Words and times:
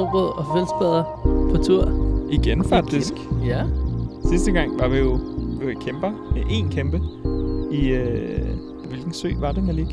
snobrød 0.00 0.28
og 0.38 0.44
fællesbader 0.54 1.04
på 1.54 1.62
tur. 1.64 1.82
Igen 2.32 2.64
faktisk. 2.64 3.12
Ja. 3.46 3.64
Sidste 4.30 4.52
gang 4.52 4.78
var 4.78 4.88
vi 4.88 4.96
jo, 4.98 5.18
vi 5.60 5.64
var 5.66 5.70
i 5.70 5.74
kæmper. 5.80 6.32
En 6.50 6.68
kæmpe. 6.70 7.00
I, 7.72 7.88
øh, 7.88 8.46
hvilken 8.88 9.12
sø 9.12 9.30
var 9.38 9.52
det, 9.52 9.64
Malik? 9.64 9.86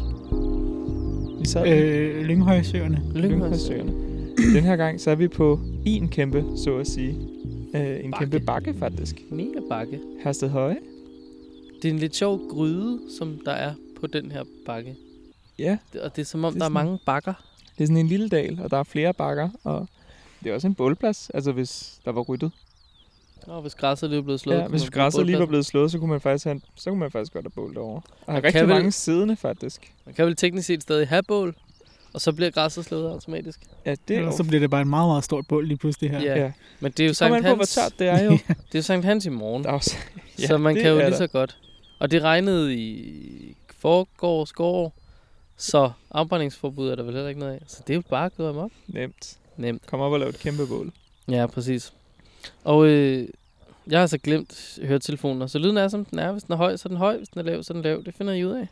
Vi 1.39 1.45
sad 1.47 1.67
øh, 1.67 2.21
Lynghøjsøerne. 2.25 3.01
Lynghøjsøerne. 3.15 3.93
Den 4.55 4.63
her 4.63 4.75
gang, 4.75 5.01
så 5.01 5.11
er 5.11 5.15
vi 5.15 5.27
på 5.27 5.59
en 5.85 6.09
kæmpe, 6.09 6.43
så 6.57 6.77
at 6.77 6.87
sige. 6.87 7.15
Øh, 7.75 8.05
en 8.05 8.11
Bakke. 8.11 8.25
kæmpe 8.25 8.39
bakke, 8.45 8.73
faktisk. 8.79 9.21
Mega 9.31 9.59
bakke. 9.69 9.99
Hersted 10.23 10.49
Høje. 10.49 10.77
Det 11.81 11.89
er 11.89 11.93
en 11.93 11.99
lidt 11.99 12.15
sjov 12.15 12.39
gryde, 12.49 12.99
som 13.19 13.39
der 13.45 13.51
er 13.51 13.71
på 14.01 14.07
den 14.07 14.31
her 14.31 14.43
bakke. 14.65 14.95
Ja, 15.59 15.77
Og 16.03 16.15
det 16.15 16.21
er 16.21 16.25
som 16.25 16.43
om, 16.43 16.53
er 16.53 16.57
der 16.57 16.57
er 16.59 16.63
sådan- 16.63 16.73
mange 16.73 16.99
bakker. 17.05 17.33
det 17.77 17.83
er 17.83 17.87
sådan 17.87 17.97
en 17.97 18.07
lille 18.07 18.29
dal, 18.29 18.59
og 18.63 18.71
der 18.71 18.77
er 18.77 18.83
flere 18.83 19.13
bakker. 19.13 19.49
Og 19.63 19.87
det 20.43 20.49
er 20.49 20.53
også 20.53 20.67
en 20.67 20.75
bålplads, 20.75 21.29
altså 21.33 21.51
hvis 21.51 21.99
der 22.05 22.11
var 22.11 22.21
ryddet. 22.21 22.51
Og 23.47 23.61
hvis 23.61 23.75
græsset 23.75 24.09
lige 24.09 24.19
er 24.19 24.23
blevet 24.23 24.39
slået. 24.39 24.57
Ja, 24.57 24.67
hvis 24.67 24.89
græsset 24.89 25.25
lige 25.25 25.39
var 25.39 25.45
blevet 25.45 25.65
slået, 25.65 25.91
så 25.91 25.99
kunne 25.99 26.09
man 26.09 26.21
faktisk, 26.21 26.45
have, 26.45 26.61
så 26.75 26.89
kunne 26.89 26.99
man 26.99 27.11
faktisk 27.11 27.33
godt 27.33 27.45
have 27.45 27.51
bål 27.51 27.73
derovre. 27.75 28.01
Og 28.25 28.33
har 28.33 28.43
rigtig 28.43 28.61
vel- 28.61 28.69
mange 28.69 28.91
siddende, 28.91 29.35
faktisk. 29.35 29.93
Man 30.05 30.15
kan 30.15 30.25
vel 30.25 30.35
teknisk 30.35 30.67
set 30.67 30.81
stadig 30.81 31.07
have 31.07 31.23
bål, 31.23 31.55
og 32.13 32.21
så 32.21 32.33
bliver 32.33 32.51
græsset 32.51 32.85
slået 32.85 33.09
automatisk. 33.11 33.59
Ja, 33.85 33.95
det 34.07 34.13
er 34.13 34.17
Ellers 34.19 34.33
jo... 34.33 34.37
så 34.37 34.43
bliver 34.43 34.59
det 34.59 34.69
bare 34.69 34.81
en 34.81 34.89
meget, 34.89 35.09
meget 35.09 35.23
stort 35.23 35.47
bål 35.47 35.67
lige 35.67 35.77
pludselig 35.77 36.11
her. 36.11 36.19
Ja. 36.21 36.35
Ja. 36.43 36.51
Men 36.79 36.91
det 36.91 36.99
er 36.99 37.05
jo 37.05 37.09
Det 37.09 37.17
Sankt 37.17 37.35
an 37.37 37.43
på, 37.43 37.47
hvor 37.47 37.55
Hans, 37.55 37.75
tørt 37.75 37.93
det 37.99 38.07
er 38.07 38.23
jo. 38.23 38.31
det 38.47 38.75
er 38.75 38.79
jo 38.79 38.81
Sankt 38.81 39.05
Hans 39.05 39.25
i 39.25 39.29
morgen. 39.29 39.65
Også, 39.65 39.95
Ja, 40.41 40.47
så 40.47 40.57
man 40.57 40.75
det 40.75 40.81
kan 40.83 40.91
jo 40.91 40.97
er 40.97 41.01
lige 41.01 41.11
der. 41.11 41.17
så 41.17 41.27
godt. 41.27 41.57
Og 41.99 42.11
det 42.11 42.21
regnede 42.21 42.75
i 42.75 43.55
forgårs 43.77 44.53
går, 44.53 44.93
så 45.57 45.91
afbrændingsforbud 46.11 46.89
er 46.89 46.95
der 46.95 47.03
vel 47.03 47.13
heller 47.13 47.29
ikke 47.29 47.39
noget 47.39 47.53
af. 47.53 47.59
Så 47.67 47.83
det 47.87 47.93
er 47.93 47.95
jo 47.97 48.03
bare 48.09 48.29
gået 48.29 48.49
amok. 48.49 48.71
Nemt. 48.87 49.37
Nemt. 49.57 49.85
Kom 49.85 49.99
op 49.99 50.11
og 50.11 50.19
lav 50.19 50.29
et 50.29 50.39
kæmpe 50.39 50.67
bål. 50.67 50.91
Ja, 51.29 51.47
præcis. 51.47 51.93
Og 52.63 52.87
øh, 52.87 53.27
jeg 53.87 53.99
har 53.99 54.07
så 54.07 54.17
glemt 54.17 54.79
høretelefoner, 54.83 55.47
så 55.47 55.59
lyden 55.59 55.77
er, 55.77 55.87
som 55.87 56.05
den 56.05 56.19
er. 56.19 56.31
Hvis 56.31 56.43
den 56.43 56.53
er 56.53 56.57
høj, 56.57 56.77
så 56.77 56.83
er 56.85 56.89
den 56.89 56.97
høj. 56.97 57.17
Hvis 57.17 57.29
den 57.29 57.39
er 57.39 57.43
lav, 57.43 57.63
så 57.63 57.73
er 57.73 57.75
den 57.75 57.83
lav. 57.83 58.03
Det 58.05 58.13
finder 58.15 58.33
I 58.33 58.45
ud 58.45 58.51
af. 58.51 58.67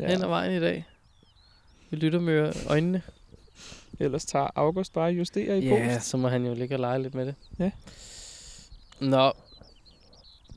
Ja. 0.00 0.06
Hen 0.08 0.22
ad 0.22 0.28
vejen 0.28 0.56
i 0.56 0.60
dag. 0.60 0.84
Vi 1.90 1.96
lytter 1.96 2.20
med 2.20 2.52
øjnene. 2.68 3.02
Ellers 4.00 4.24
tager 4.24 4.48
August 4.54 4.92
bare 4.92 5.10
justerer 5.12 5.54
i 5.54 5.60
Ja, 5.66 5.94
post. 5.94 6.06
så 6.08 6.16
må 6.16 6.28
han 6.28 6.46
jo 6.46 6.54
ligge 6.54 6.74
og 6.74 6.80
lege 6.80 7.02
lidt 7.02 7.14
med 7.14 7.26
det. 7.26 7.34
Ja. 7.58 7.70
Nå. 9.00 9.32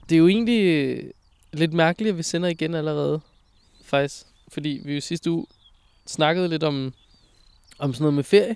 Det 0.09 0.16
er 0.16 0.20
jo 0.20 0.28
egentlig 0.28 0.62
øh, 0.66 1.12
lidt 1.53 1.73
mærkeligt, 1.73 2.09
at 2.12 2.18
vi 2.18 2.23
sender 2.23 2.50
igen 2.50 2.75
allerede. 2.75 3.22
Faktisk. 3.84 4.25
Fordi 4.48 4.81
vi 4.86 4.94
jo 4.96 5.02
sidste 5.02 5.31
uge 5.31 5.46
snakkede 6.06 6.48
lidt 6.48 6.64
om, 6.64 6.94
om 7.80 7.94
sådan 7.94 8.03
noget 8.03 8.14
med 8.14 8.23
ferie. 8.23 8.56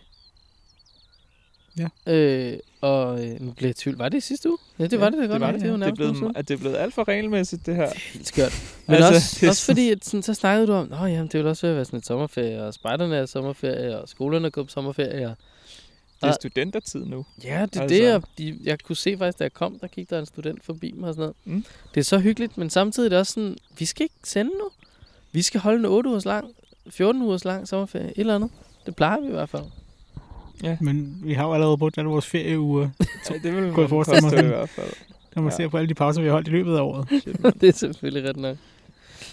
Ja. 1.77 2.13
Øh, 2.13 2.59
og 2.81 3.25
øh, 3.25 3.41
nu 3.41 3.51
bliver 3.51 3.69
jeg 3.69 3.75
tvivl. 3.75 3.97
Var 3.97 4.09
det 4.09 4.17
i 4.17 4.21
sidste 4.21 4.49
uge? 4.49 4.57
Ja, 4.79 4.87
det 4.87 4.99
var 4.99 5.09
det 5.09 5.29
godt. 5.29 5.31
det 5.31 5.41
var 5.41 5.47
nok. 5.47 5.53
det, 5.53 5.61
det 5.61 5.69
er 5.69 5.77
ja. 5.77 5.85
det, 5.85 5.91
er 5.91 5.95
blevet, 5.95 6.37
at 6.37 6.47
det 6.47 6.53
er 6.53 6.57
blevet 6.57 6.75
alt 6.75 6.93
for 6.93 7.07
regelmæssigt, 7.07 7.65
det 7.65 7.75
her. 7.75 7.89
Helt 8.13 8.27
skørt. 8.27 8.53
Men 8.87 8.95
Altså, 8.95 9.09
det 9.09 9.13
er 9.13 9.15
også, 9.15 9.47
også 9.49 9.65
fordi, 9.65 9.89
at 9.89 10.05
sådan, 10.05 10.23
så 10.23 10.33
snakkede 10.33 10.67
du 10.67 10.73
om, 10.73 10.87
Nå, 10.87 10.95
jamen, 11.05 11.27
det 11.27 11.33
vil 11.39 11.47
også 11.47 11.73
være 11.73 11.85
sådan 11.85 11.99
et 11.99 12.05
sommerferie, 12.05 12.63
og 12.63 12.73
spejderne 12.73 13.15
er 13.15 13.25
sommerferie, 13.25 13.99
og 14.01 14.09
skolerne 14.09 14.45
er 14.45 14.49
gået 14.51 14.67
på 14.67 14.71
sommerferie. 14.71 15.27
Og, 15.29 15.35
Det 16.21 16.27
er 16.29 16.33
studentertid 16.33 17.05
nu. 17.05 17.25
ja, 17.43 17.47
det 17.49 17.51
er 17.51 17.61
Altså. 17.61 17.81
altså. 17.81 17.95
det, 17.95 18.13
og 18.15 18.23
de, 18.37 18.59
jeg 18.63 18.79
kunne 18.79 18.95
se 18.95 19.17
faktisk, 19.17 19.39
da 19.39 19.43
jeg 19.43 19.53
kom, 19.53 19.79
der 19.79 19.87
gik 19.87 20.09
der 20.09 20.19
en 20.19 20.25
student 20.25 20.63
forbi 20.65 20.91
mig 20.95 21.09
og 21.09 21.15
sådan 21.15 21.21
noget. 21.21 21.35
Mm. 21.45 21.65
Det 21.93 21.99
er 21.99 22.03
så 22.05 22.19
hyggeligt, 22.19 22.57
men 22.57 22.69
samtidig 22.69 23.07
er 23.07 23.09
det 23.09 23.19
også 23.19 23.33
sådan, 23.33 23.57
vi 23.77 23.85
skal 23.85 24.03
ikke 24.03 24.15
sende 24.23 24.51
nu. 24.51 24.69
Vi 25.31 25.41
skal 25.41 25.59
holde 25.61 25.79
en 25.79 25.85
8 25.85 26.09
ugers 26.09 26.25
lang, 26.25 26.51
14 26.89 27.21
ugers 27.21 27.45
lang 27.45 27.67
sommerferie, 27.67 28.07
et 28.07 28.13
eller 28.17 28.35
andet. 28.35 28.49
Det 28.85 28.95
plejer 28.95 29.19
vi 29.21 29.27
i 29.27 29.31
hvert 29.31 29.49
fald. 29.49 29.63
Men 30.81 31.17
vi 31.23 31.33
har 31.33 31.45
jo 31.47 31.53
allerede 31.53 31.77
brugt 31.77 31.97
alle 31.97 32.09
vores 32.09 32.25
ferieuger, 32.25 32.89
Ja, 33.29 33.33
det 33.33 33.43
vil 33.55 33.63
jeg 33.63 33.73
man 33.77 33.89
forestille 33.89 34.21
mig 34.21 34.31
påstå 34.31 34.37
i 34.37 34.39
sådan. 34.39 34.45
hvert 34.45 34.69
fald. 34.69 34.91
når 35.35 35.41
man 35.43 35.51
Ja. 35.51 35.57
ser 35.57 35.67
på 35.67 35.77
alle 35.77 35.89
de 35.89 35.93
pauser, 35.93 36.21
vi 36.21 36.27
har 36.27 36.33
holdt 36.33 36.47
i 36.47 36.51
løbet 36.51 36.75
af 36.77 36.81
året. 36.81 37.07
Shit, 37.21 37.37
det 37.61 37.69
er 37.69 37.73
selvfølgelig 37.73 38.29
ret 38.29 38.37
nok. 38.37 38.57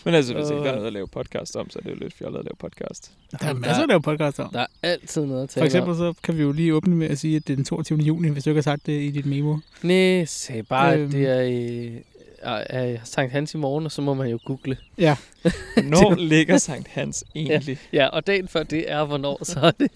Men 0.04 0.14
altså, 0.14 0.34
hvis 0.34 0.50
ikke 0.50 0.56
der 0.62 0.64
er 0.64 0.68
Øh. 0.68 0.74
noget 0.74 0.86
at 0.86 0.92
lave 0.92 1.06
podcast 1.08 1.56
om, 1.56 1.70
så 1.70 1.78
er 1.78 1.82
det 1.82 1.90
jo 1.90 1.96
lidt 2.00 2.14
fjollet 2.14 2.38
at 2.38 2.44
lave 2.44 2.54
podcast. 2.58 3.10
Der 3.40 3.48
er 3.48 3.52
masser 3.54 3.82
at 3.82 3.88
lave 3.88 4.02
podcast 4.02 4.40
om. 4.40 4.50
Der 4.52 4.60
er 4.60 4.66
altid 4.82 5.26
noget 5.26 5.42
at 5.42 5.48
tale 5.48 5.60
For 5.62 5.64
eksempel 5.66 5.96
så 5.96 6.14
kan 6.22 6.36
vi 6.36 6.42
jo 6.42 6.52
lige 6.52 6.74
åbne 6.74 6.96
med 6.96 7.08
at 7.10 7.18
sige, 7.18 7.36
at 7.36 7.46
det 7.46 7.52
er 7.52 7.56
den 7.56 7.64
22. 7.64 7.98
juni, 7.98 8.28
hvis 8.28 8.44
du 8.44 8.50
ikke 8.50 8.58
har 8.58 8.62
sagt 8.62 8.86
det 8.86 9.00
i 9.02 9.10
dit 9.10 9.26
memo. 9.26 9.56
Nej, 9.82 10.24
sag 10.24 10.66
bare, 10.66 10.98
Øhm. 10.98 11.10
det 11.10 11.26
er, 11.28 11.42
øh, 11.42 12.00
er, 12.42 12.52
er 12.70 12.96
Sankt 13.04 13.32
Hans 13.32 13.54
i 13.54 13.56
morgen, 13.56 13.84
og 13.84 13.92
så 13.92 14.02
må 14.02 14.14
man 14.14 14.28
jo 14.28 14.38
google. 14.44 14.76
Når 15.84 16.14
ligger 16.14 16.58
Sankt 16.58 16.88
Hans 16.88 17.24
egentlig? 17.34 17.78
Ja, 17.92 18.06
og 18.06 18.26
dagen 18.26 18.48
før 18.48 18.62
det 18.62 18.90
er, 18.92 19.04
hvornår 19.04 19.38
så 19.44 19.60
er 19.60 19.70
det? 19.70 19.90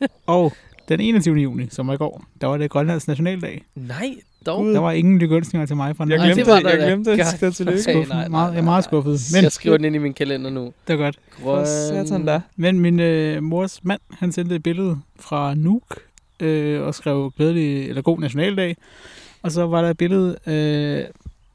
Og 0.26 0.52
den 0.88 1.00
21. 1.00 1.36
juni, 1.36 1.66
som 1.70 1.86
var 1.86 1.94
i 1.94 1.96
går, 1.96 2.24
der 2.40 2.46
var 2.46 2.56
det 2.56 2.70
Grønlands 2.70 3.08
nationaldag. 3.08 3.64
Nej, 3.74 4.14
dog. 4.46 4.66
Der 4.66 4.78
var 4.78 4.92
ingen 4.92 5.18
lykønsninger 5.18 5.66
til 5.66 5.76
mig 5.76 5.96
fra 5.96 6.04
den. 6.04 6.10
Jeg 6.10 6.18
Nej, 6.18 6.26
glemte, 6.26 6.40
det 6.40 6.50
var 6.50 6.56
det, 6.56 6.64
der 6.64 6.86
jeg 6.86 6.86
glemte 6.86 7.24
sige 7.38 7.50
tillykke. 7.50 7.82
Hey, 7.86 7.92
skuffet. 7.92 8.08
nej, 8.08 8.18
nej, 8.18 8.28
Meget, 8.28 8.44
jeg 8.44 8.50
er 8.50 8.54
nej, 8.54 8.64
meget 8.64 8.92
nej. 8.92 9.02
skuffet. 9.02 9.20
Men, 9.34 9.42
jeg 9.44 9.52
skriver 9.52 9.76
den 9.76 9.84
ind 9.86 9.94
i 9.94 9.98
min 9.98 10.14
kalender 10.14 10.50
nu. 10.50 10.72
det 10.86 10.92
er 10.92 10.96
godt. 10.96 11.18
For 11.38 11.64
satan 11.64 12.26
da. 12.26 12.40
Men 12.56 12.80
min 12.80 13.00
øh, 13.00 13.42
mors 13.42 13.84
mand, 13.84 14.00
han 14.10 14.32
sendte 14.32 14.54
et 14.54 14.62
billede 14.62 14.98
fra 15.20 15.54
Nuuk 15.54 15.98
øh, 16.40 16.82
og 16.82 16.94
skrev 16.94 17.32
glædelig, 17.36 17.88
eller 17.88 18.02
god 18.02 18.18
nationaldag. 18.20 18.76
Og 19.42 19.52
så 19.52 19.66
var 19.66 19.82
der 19.82 19.90
et 19.90 19.98
billede 19.98 20.36
øh, 20.46 21.04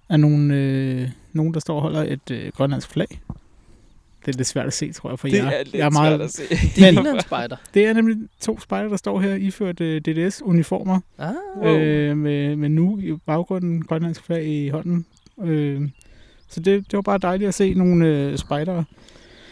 af 0.09 0.19
nogle, 0.19 0.55
øh, 0.55 1.09
nogen, 1.33 1.53
der 1.53 1.59
står 1.59 1.75
og 1.75 1.81
holder 1.81 2.03
et 2.03 2.31
øh, 2.31 2.51
grønlandsk 2.57 2.89
flag. 2.89 3.19
Det 4.25 4.33
er 4.33 4.37
lidt 4.37 4.47
svært 4.47 4.65
at 4.67 4.73
se, 4.73 4.91
tror 4.93 5.09
jeg, 5.09 5.19
for 5.19 5.27
Det 5.27 5.37
jer. 5.37 5.45
er 5.49 5.63
lidt 5.63 5.75
jeg 5.75 5.85
er 5.85 5.89
meget, 5.89 6.09
svært 6.11 6.21
at 6.21 6.31
se. 6.31 6.43
Det 6.81 6.93
ligner 6.93 7.13
en 7.13 7.21
spejder. 7.21 7.55
Det 7.73 7.85
er 7.85 7.93
nemlig 7.93 8.17
to 8.41 8.59
spejder, 8.59 8.89
der 8.89 8.97
står 8.97 9.21
her 9.21 9.35
iført 9.35 9.81
øh, 9.81 10.01
DDS-uniformer. 10.01 10.99
Ah, 11.17 11.33
Wow. 11.61 11.77
øh, 11.77 12.17
med, 12.17 12.55
med 12.55 12.69
Nuuk 12.69 12.99
i 13.03 13.13
baggrunden, 13.25 13.81
grønlandsk 13.85 14.23
flag 14.25 14.45
i 14.45 14.69
hånden. 14.69 15.05
Øh, 15.43 15.81
så 16.49 16.59
det, 16.59 16.91
det 16.91 16.93
var 16.97 17.01
bare 17.01 17.17
dejligt 17.17 17.47
at 17.47 17.53
se 17.53 17.73
nogle 17.73 18.05
øh, 18.07 18.37
spejdere. 18.37 18.83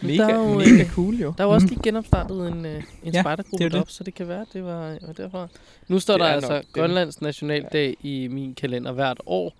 Mega, 0.02 0.16
Der 0.16 0.28
er 0.28 0.34
jo, 0.48 0.54
mega 0.58 0.70
øh, 0.82 0.90
cool 0.90 1.14
jo. 1.14 1.34
Der 1.38 1.44
var 1.44 1.54
også 1.54 1.64
Mhm. 1.66 1.74
lige 1.74 1.82
genopstartet 1.82 2.48
en, 2.52 2.66
øh, 2.66 2.82
en 3.04 3.14
Ja, 3.14 3.20
spejdergruppe 3.22 3.56
det 3.58 3.60
er 3.60 3.64
jo 3.64 3.72
deroppe, 3.72 3.92
så 3.92 4.04
det 4.04 4.14
kan 4.14 4.28
være, 4.28 4.46
det 4.52 4.64
var, 4.64 4.96
var 5.06 5.12
derfra. 5.16 5.48
Nu 5.88 5.98
står 5.98 6.14
Det 6.14 6.20
der 6.20 6.26
er 6.26 6.32
altså 6.34 6.52
nok. 6.52 6.64
Grønlands 6.72 7.20
Nationaldag 7.22 7.96
i 8.02 8.28
min 8.28 8.54
kalender 8.54 8.92
hvert 8.92 9.20
år, 9.26 9.52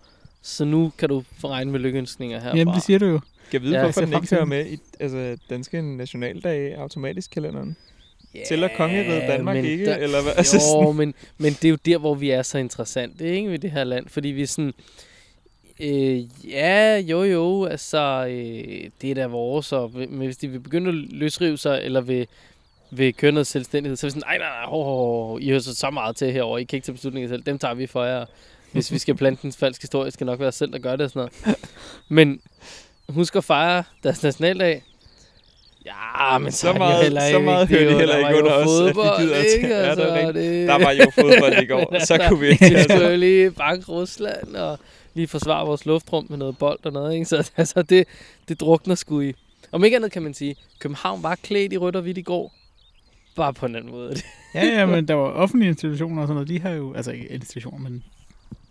så 0.42 0.64
nu 0.64 0.92
kan 0.98 1.08
du 1.08 1.22
få 1.40 1.48
regne 1.48 1.70
med 1.72 1.80
lykkeønskninger 1.80 2.40
herfra. 2.40 2.56
Jamen, 2.58 2.74
det 2.74 2.82
siger 2.82 2.98
du 2.98 3.06
jo. 3.06 3.20
Jeg 3.52 3.62
vide, 3.62 3.76
Ja, 3.76 3.82
hvorfor 3.82 4.00
den 4.00 4.12
ikke 4.14 4.34
hører 4.34 4.44
med 4.44 4.66
i 4.66 4.78
altså, 5.00 5.36
danske 5.50 5.82
nationaldag 5.82 6.74
automatisk 6.74 7.30
kalenderen? 7.30 7.76
yeah, 8.36 8.46
Tæller 8.46 8.68
kongeriget 8.76 9.22
Danmark 9.28 9.56
men 9.56 9.64
ikke? 9.64 9.86
Der, 9.86 9.96
eller 9.96 10.22
hvad? 10.22 10.32
Altså, 10.36 10.56
jo, 10.56 10.82
sådan, 10.82 10.96
men, 10.96 11.14
men 11.38 11.52
det 11.52 11.64
er 11.64 11.68
jo 11.68 11.78
der, 11.86 11.98
hvor 11.98 12.14
vi 12.14 12.30
er 12.30 12.42
så 12.42 12.58
interessante, 12.58 13.36
ikke, 13.36 13.50
ved 13.50 13.58
det 13.58 13.70
her 13.70 13.84
land. 13.84 14.08
Fordi 14.08 14.28
vi 14.28 14.42
er 14.42 14.46
sådan... 14.46 14.74
Øh, 15.80 16.48
ja, 16.50 16.98
jo 16.98 17.22
jo, 17.22 17.64
altså, 17.64 18.26
øh, 18.30 18.90
det 19.02 19.10
er 19.10 19.14
da 19.14 19.26
vores, 19.26 19.72
og 19.72 19.90
men 19.94 20.18
hvis 20.18 20.36
de 20.36 20.48
vil 20.48 20.60
begynde 20.60 20.88
at 20.88 20.94
løsrive 20.94 21.58
sig, 21.58 21.80
eller 21.82 22.00
vil, 22.00 22.26
vil 22.90 23.14
køre 23.14 23.32
noget 23.32 23.46
selvstændighed, 23.46 23.96
så 23.96 24.06
er 24.06 24.08
vi 24.08 24.10
sådan, 24.10 24.22
nej, 24.26 24.38
nej, 24.38 24.48
nej, 24.48 24.66
ho, 24.66 24.82
ho, 24.82 25.26
ho, 25.26 25.38
I 25.38 25.48
har 25.48 25.58
så, 25.58 25.74
så 25.74 25.90
meget 25.90 26.16
til 26.16 26.32
herover, 26.32 26.58
I 26.58 26.64
kan 26.64 26.76
ikke 26.76 26.86
tage 26.86 26.94
beslutninger 26.94 27.28
selv, 27.28 27.42
dem 27.42 27.58
tager 27.58 27.74
vi 27.74 27.86
for 27.86 28.04
jer. 28.04 28.24
Hvis 28.72 28.92
vi 28.92 28.98
skal 28.98 29.14
plante 29.14 29.44
en 29.44 29.52
falsk 29.52 29.80
historie, 29.82 30.10
skal 30.10 30.26
det 30.26 30.32
nok 30.32 30.40
være 30.40 30.52
selv, 30.52 30.72
der 30.72 30.78
gør 30.78 30.96
det 30.96 31.04
og 31.04 31.10
sådan 31.10 31.30
noget. 31.44 31.58
Men 32.08 32.40
husk 33.08 33.36
at 33.36 33.44
fejre 33.44 33.84
deres 34.02 34.22
nationaldag. 34.22 34.82
Ja, 35.86 36.38
men 36.38 36.52
så, 36.52 36.58
Så 36.58 36.72
meget- 36.72 37.02
heller 37.02 37.20
så 37.20 37.26
ikke. 37.26 37.40
meget 37.40 37.68
Det 37.68 37.74
er 37.74 37.78
hører 37.80 37.90
det 37.90 37.98
heller 37.98 38.16
der 38.18 38.28
ikke 38.28 38.40
under 38.42 38.52
os, 38.52 38.60
at 38.80 38.86
vi 38.86 38.92
fodbold, 38.92 39.18
gider 39.20 39.36
at 39.36 39.42
tage- 39.44 39.56
ikke? 39.56 39.68
Ja, 39.68 39.74
det 39.80 39.86
er 39.86 39.90
Altså, 39.90 40.14
rigtigt. 40.14 40.34
det- 40.34 40.68
der 40.68 40.78
var 40.84 40.90
jo 40.92 41.10
fodbold 41.14 41.62
i 41.62 41.66
går, 41.66 42.04
så 42.04 42.18
kunne 42.28 42.40
vi 42.40 42.46
ikke. 42.48 42.64
vi 42.70 42.82
skulle 42.82 43.08
jo 43.10 43.16
lige 43.16 43.50
banke 43.50 43.86
Rusland 43.92 44.56
og 44.56 44.78
lige 45.14 45.28
forsvare 45.28 45.66
vores 45.66 45.86
luftrum 45.86 46.26
med 46.30 46.38
noget 46.38 46.58
bold 46.58 46.78
og 46.84 46.92
noget, 46.92 47.14
ikke? 47.14 47.24
Så 47.26 47.50
altså, 47.56 47.82
det, 47.82 48.04
det 48.48 48.60
drukner 48.60 48.94
sgu 48.94 49.20
i. 49.20 49.32
Om 49.72 49.84
ikke 49.84 49.96
andet 49.96 50.12
kan 50.12 50.22
man 50.22 50.34
sige, 50.34 50.56
København 50.78 51.22
var 51.22 51.34
klædt 51.42 51.72
i 51.72 51.76
rødt 51.76 51.96
og 51.96 52.02
hvidt 52.02 52.18
i 52.18 52.22
går. 52.22 52.52
Bare 53.36 53.52
på 53.52 53.66
en 53.66 53.76
anden 53.76 53.90
måde. 53.90 54.14
Ja, 54.54 54.64
ja, 54.66 54.86
men 54.94 55.08
der 55.08 55.14
var 55.14 55.28
offentlige 55.30 55.68
institutioner 55.68 56.22
og 56.22 56.28
sådan 56.28 56.34
noget. 56.34 56.48
De 56.48 56.60
har 56.60 56.70
jo, 56.70 56.94
altså 56.94 57.10
ikke 57.12 57.26
institutioner, 57.28 57.78
men 57.78 58.04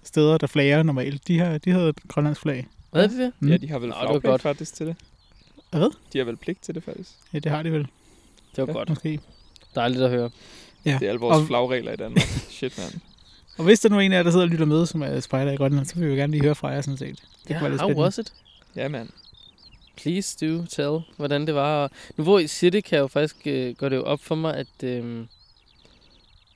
steder, 0.03 0.37
der 0.37 0.47
flager 0.47 0.83
normalt. 0.83 1.27
De, 1.27 1.39
har, 1.39 1.57
de 1.57 1.71
havde 1.71 1.89
et 1.89 1.97
grønlandsk 2.07 2.41
flag. 2.41 2.67
Hvad 2.93 3.03
er 3.03 3.07
det 3.07 3.17
det? 3.17 3.31
Mm. 3.39 3.49
Ja, 3.49 3.57
de 3.57 3.69
har 3.69 3.79
vel 3.79 3.89
Nå, 3.89 3.95
det 4.01 4.09
var 4.09 4.19
godt. 4.19 4.41
faktisk 4.41 4.73
til 4.75 4.85
det. 4.87 4.95
Hvad? 5.71 5.89
De 6.13 6.17
har 6.17 6.25
vel 6.25 6.37
pligt 6.37 6.61
til 6.63 6.75
det 6.75 6.83
faktisk. 6.83 7.09
Ja, 7.33 7.39
det 7.39 7.51
har 7.51 7.63
de 7.63 7.71
vel, 7.71 7.81
Det 8.55 8.57
var 8.57 8.65
Ja. 8.67 8.71
godt. 8.71 8.89
måske. 8.89 9.19
Dejligt 9.75 10.03
at 10.03 10.09
høre. 10.09 10.29
Ja. 10.85 10.97
Det 10.99 11.05
er 11.05 11.09
alle 11.09 11.19
vores 11.19 11.37
Og- 11.41 11.47
flagregler 11.47 11.91
i 11.91 11.95
Danmark. 11.95 12.23
Shit, 12.57 12.77
mand. 12.77 13.01
Og 13.57 13.63
hvis 13.63 13.79
der 13.79 13.89
nu 13.89 13.95
er 13.97 13.99
en 14.01 14.11
af 14.11 14.15
jer, 14.17 14.23
der 14.23 14.31
sidder 14.31 14.45
og 14.45 14.49
lytter 14.49 14.65
med, 14.65 14.85
som 14.85 15.01
er 15.01 15.19
spejder 15.19 15.51
i 15.51 15.55
Grønland, 15.55 15.85
så 15.85 15.95
vil 15.95 16.03
vi 16.05 16.09
jo 16.09 16.15
gerne 16.19 16.31
lige 16.31 16.43
høre 16.43 16.55
fra 16.55 16.67
jer, 16.67 16.81
sådan 16.81 16.97
set. 16.97 17.09
Det 17.43 17.49
Ja, 17.49 17.53
kunne 17.53 17.61
være 17.61 17.71
lidt 17.71 17.81
how 17.81 18.03
was 18.03 18.17
it? 18.17 18.33
Ja, 18.75 18.87
mand. 18.87 19.09
Please 19.97 20.45
do 20.47 20.65
tell, 20.65 20.99
hvordan 21.17 21.47
det 21.47 21.55
var. 21.55 21.91
Nu 22.17 22.23
hvor 22.23 22.39
I 22.39 22.47
siger 22.47 22.71
det, 22.71 22.83
kan 22.83 22.95
jeg 22.95 23.01
jo 23.01 23.07
faktisk 23.07 23.35
øh, 23.47 23.75
gå 23.75 23.89
det 23.89 23.95
jo 23.95 24.03
op 24.03 24.19
for 24.19 24.35
mig, 24.35 24.55
at, 24.55 24.83
øh, 24.83 25.25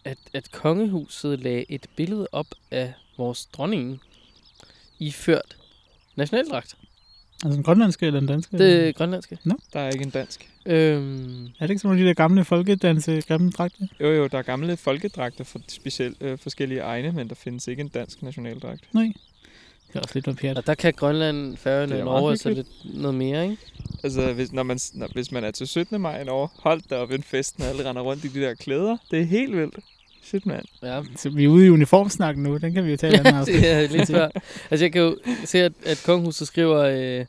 at, 0.04 0.18
at 0.34 0.52
kongehuset 0.52 1.40
lagde 1.40 1.66
et 1.72 1.86
billede 1.96 2.28
op 2.32 2.48
af 2.72 2.94
vores 3.18 3.46
dronning 3.46 4.02
iført 5.00 5.58
nationaldragt. 6.18 6.76
Altså 7.44 7.56
den 7.56 7.64
grønlandske 7.64 8.06
eller 8.06 8.20
den 8.20 8.28
danske? 8.30 8.58
Det 8.58 8.88
er 8.88 8.92
grønlandske. 8.92 9.38
Der 9.74 9.80
er 9.80 9.90
ikke 9.90 10.04
en 10.04 10.10
dansk. 10.10 10.50
Øhm, 10.66 11.46
Er 11.46 11.48
det 11.62 11.70
ikke 11.70 11.80
sådan 11.80 11.80
nogle 11.84 12.00
af 12.00 12.04
de 12.04 12.08
der 12.08 12.14
gamle 12.14 12.46
folkedanse, 12.46 13.22
grimme 13.28 13.52
dragter? 13.52 13.86
Jo, 14.02 14.08
jo, 14.14 14.28
der 14.28 14.38
er 14.38 14.42
gamle 14.42 14.78
folkedragter 14.78 15.44
for 15.44 15.60
specielt 15.68 16.18
øh, 16.22 16.38
forskellige 16.38 16.82
egne, 16.82 17.12
men 17.12 17.30
der 17.30 17.36
findes 17.36 17.68
ikke 17.68 17.82
en 17.82 17.88
dansk 17.88 18.22
nationaldragt. 18.24 18.82
Nej. 18.94 19.12
Det 19.88 19.96
er 19.96 20.00
også 20.00 20.12
lidt 20.14 20.26
noget 20.26 20.40
pjat. 20.40 20.58
og 20.58 20.68
der 20.68 20.76
kan 20.76 20.94
Grønland, 20.94 21.58
Færøerne 21.58 21.92
Det 21.94 22.00
er 22.02 22.06
og 22.06 22.22
Norge 22.22 22.32
hyggeligt. 22.34 22.58
lidt 22.84 23.02
noget 23.02 23.16
mere, 23.16 23.44
ikke? 23.44 23.58
Altså, 24.04 24.34
hvis, 24.34 24.52
når 24.52 24.64
man, 24.64 24.80
når, 24.94 25.08
hvis 25.14 25.32
man 25.32 25.44
er 25.44 25.52
til 25.52 25.68
17. 25.68 26.02
maj 26.02 26.22
en 26.22 26.30
år, 26.30 26.54
hold 26.60 26.82
da 26.90 26.96
op 26.96 27.12
en 27.12 27.24
fest, 27.24 27.60
når 27.60 27.66
alle 27.66 27.90
render 27.90 28.02
rundt 28.02 28.26
i 28.26 28.28
de 28.28 28.42
der 28.42 28.54
klæder. 28.54 28.98
Det 29.12 29.20
er 29.22 29.26
helt 29.26 29.56
vildt. 29.58 29.76
Shit, 30.28 30.46
mand. 30.46 30.66
Ja. 30.84 31.04
Så 31.16 31.30
vi 31.30 31.44
er 31.44 31.48
ude 31.48 31.66
i 31.66 31.70
uniformsnakken 31.70 32.44
nu, 32.44 32.58
den 32.58 32.74
kan 32.74 32.86
vi 32.86 32.92
jo 32.92 32.98
afsnit. 33.26 33.62
det 33.62 33.72
er 33.72 33.88
lidt 33.88 34.12
før. 34.12 34.30
Altså, 34.72 34.86
jeg 34.86 34.92
kan 34.92 35.02
jo 35.02 35.18
se, 35.46 35.64
at, 35.64 35.74
at 35.86 36.04
kongehuset 36.06 36.48
skriver 36.48 36.78
øh, 36.80 37.26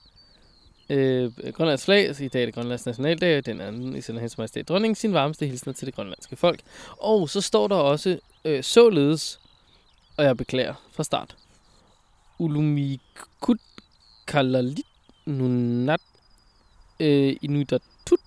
øh, 0.90 1.52
Grønlands 1.52 1.84
flag. 1.84 2.06
Altså, 2.06 2.24
I 2.24 2.28
dag 2.28 2.42
er 2.42 2.46
det 2.46 2.54
Grønlands 2.54 2.86
nationaldag. 2.86 3.46
Den 3.46 3.60
anden 3.60 3.96
i 3.96 4.00
sender 4.00 4.20
hendes 4.20 4.38
majestæt 4.38 4.68
dronningen 4.68 4.94
sin 4.94 5.12
varmeste 5.12 5.46
hilsner 5.46 5.72
til 5.72 5.86
det 5.86 5.94
grønlandske 5.94 6.36
folk. 6.36 6.60
Og 6.96 7.30
så 7.30 7.40
står 7.40 7.68
der 7.68 7.76
også 7.76 8.18
øh, 8.44 8.62
således, 8.62 9.40
og 10.16 10.24
jeg 10.24 10.36
beklager 10.36 10.74
fra 10.92 11.04
start. 11.04 11.36
Ulumikut 12.38 13.60
kalalit 14.26 14.86
nunat 15.26 16.00
øh, 17.00 17.36
inuitatut 17.42 18.20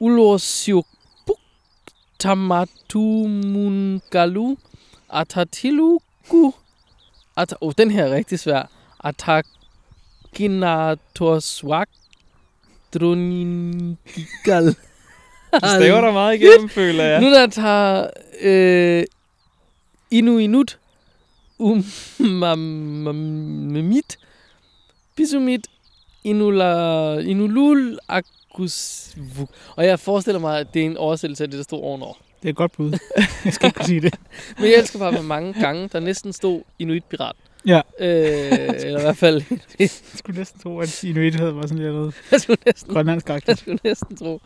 ulorsiokbuk 0.00 0.99
tamatumungalu 2.20 4.56
atatiluku 5.10 6.52
at, 7.36 7.54
oh, 7.60 7.72
den 7.78 7.90
her 7.90 8.04
er 8.04 8.14
rigtig 8.14 8.38
svær. 8.38 8.62
Atakinatorswak 9.04 11.88
droningigal. 12.94 14.74
Du 15.52 15.58
staver 15.58 16.00
dig 16.00 16.12
meget 16.12 16.34
igennem, 16.34 16.68
føler 16.78 17.04
jeg. 17.04 17.20
Nu 17.20 17.26
der 17.26 17.46
tager 17.46 18.06
øh, 18.40 19.04
Inu 20.10 20.38
Inut 20.38 20.78
Umamamit 21.58 23.08
Bisumit 25.16 25.66
Inula, 26.24 27.18
Inulul 27.18 27.98
Akusvuk. 28.54 29.48
Og 29.76 29.86
jeg 29.86 30.00
forestiller 30.00 30.38
mig, 30.40 30.58
at 30.60 30.74
det 30.74 30.82
er 30.82 30.86
en 30.86 30.96
oversættelse 30.96 31.44
af 31.44 31.50
det, 31.50 31.56
der 31.58 31.64
stod 31.64 31.82
ovenover. 31.82 32.14
Det 32.42 32.48
er 32.48 32.50
et 32.50 32.56
godt 32.56 32.72
bud. 32.72 32.98
jeg 33.44 33.52
skal 33.52 33.66
ikke 33.66 33.76
kunne 33.76 33.86
sige 33.86 34.00
det. 34.00 34.14
Men 34.58 34.66
jeg 34.66 34.74
elsker 34.78 34.98
bare, 34.98 35.12
hvor 35.12 35.22
mange 35.22 35.52
gange 35.60 35.88
der 35.92 36.00
næsten 36.00 36.32
stod 36.32 36.62
Inuit 36.78 37.04
Pirat. 37.04 37.36
Ja. 37.66 37.80
Øh, 38.00 38.10
eller 38.84 38.98
i 38.98 39.02
hvert 39.02 39.16
fald, 39.16 39.42
Jeg 39.78 39.90
skulle 39.90 40.38
næsten 40.38 40.60
tro, 40.60 40.78
at 40.78 41.04
Inuit 41.04 41.34
havde 41.34 41.54
var 41.56 41.62
sådan 41.62 41.78
lidt 41.78 41.92
noget 41.94 42.14
jeg 42.32 42.40
skulle 42.40 42.58
næsten, 42.66 42.92
grønlandsk 42.94 43.28
jeg 43.28 43.36
agtigt. 43.36 43.58
skulle 43.58 43.78
næsten 43.84 44.16
tro. 44.16 44.40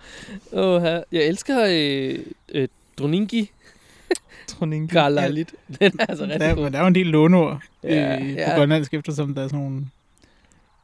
Her. 0.53 1.03
Jeg 1.12 1.25
elsker 1.27 1.67
øh, 1.71 2.19
øh, 2.55 2.69
Droningi 2.99 3.51
Troningi. 4.49 4.95
Galalit. 4.95 5.55
Den 5.81 5.93
er 6.01 6.06
altså 6.09 6.25
Der, 6.27 6.31
rigtig 6.33 6.49
er- 6.49 6.55
god. 6.55 6.71
der 6.71 6.77
er 6.79 6.81
jo 6.83 6.87
en 6.87 6.95
del 6.95 7.06
låneord 7.06 7.61
Ja. 7.85 8.15
øh, 8.15 8.21
på 8.21 8.27
Ja. 8.27 8.56
grønlandsk, 8.56 8.95
eftersom 8.95 9.35
der 9.35 9.43
er 9.45 9.49
sådan 9.49 9.61
nogle 9.61 9.87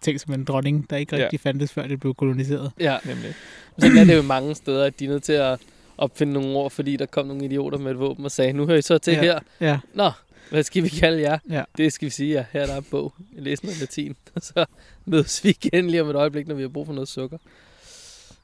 ting 0.01 0.21
som 0.21 0.35
en 0.35 0.45
dronning, 0.45 0.91
der 0.91 0.97
ikke 0.97 1.17
Ja. 1.17 1.23
rigtig 1.23 1.41
fandtes, 1.41 1.73
før 1.73 1.87
det 1.87 2.01
blev 2.01 2.15
koloniseret. 2.15 2.73
Ja, 2.81 2.99
Nemlig. 3.05 3.35
sådan 3.79 3.97
er 3.99 4.05
det 4.05 4.17
jo 4.17 4.23
mange 4.23 4.55
steder, 4.55 4.85
at 4.85 5.01
de 5.01 5.05
er 5.05 5.09
nødt 5.09 5.23
til 5.23 5.33
at 5.33 5.61
opfinde 5.99 6.33
nogle 6.33 6.49
ord, 6.57 6.71
fordi 6.71 6.97
der 6.97 7.07
kom 7.07 7.27
nogle 7.27 7.45
idioter 7.45 7.79
med 7.79 7.91
et 7.91 7.99
våben 7.99 8.25
og 8.25 8.31
sagde, 8.31 8.53
nu 8.53 8.67
hører 8.67 8.79
I 8.79 8.83
så 8.83 8.99
til 8.99 9.13
Ja. 9.13 9.21
her. 9.21 9.39
Ja, 9.61 9.79
Nå, 9.95 10.11
hvad 10.51 10.63
skal 10.63 10.83
vi 10.83 10.89
kalde 10.89 11.21
jer? 11.23 11.39
Ja. 11.51 11.65
Det 11.77 11.93
skal 11.93 12.07
vi 12.07 12.11
sige, 12.11 12.33
ja. 12.33 12.45
Her 12.53 12.61
er 12.63 12.67
der 12.67 12.77
en 12.77 12.87
bog. 12.91 13.13
Jeg 13.35 13.43
læser 13.43 13.65
noget 13.65 13.81
latin. 13.81 14.17
Og 14.35 14.43
så 14.43 14.65
mødes 15.05 15.45
vi 15.45 15.49
igen 15.51 15.91
lige 15.91 16.03
om 16.03 16.11
et 16.11 16.17
øjeblik, 16.17 16.47
når 16.47 16.55
vi 16.55 16.63
har 16.63 16.69
brug 16.69 16.87
for 16.87 16.93
noget 16.93 17.09
sukker. 17.09 17.39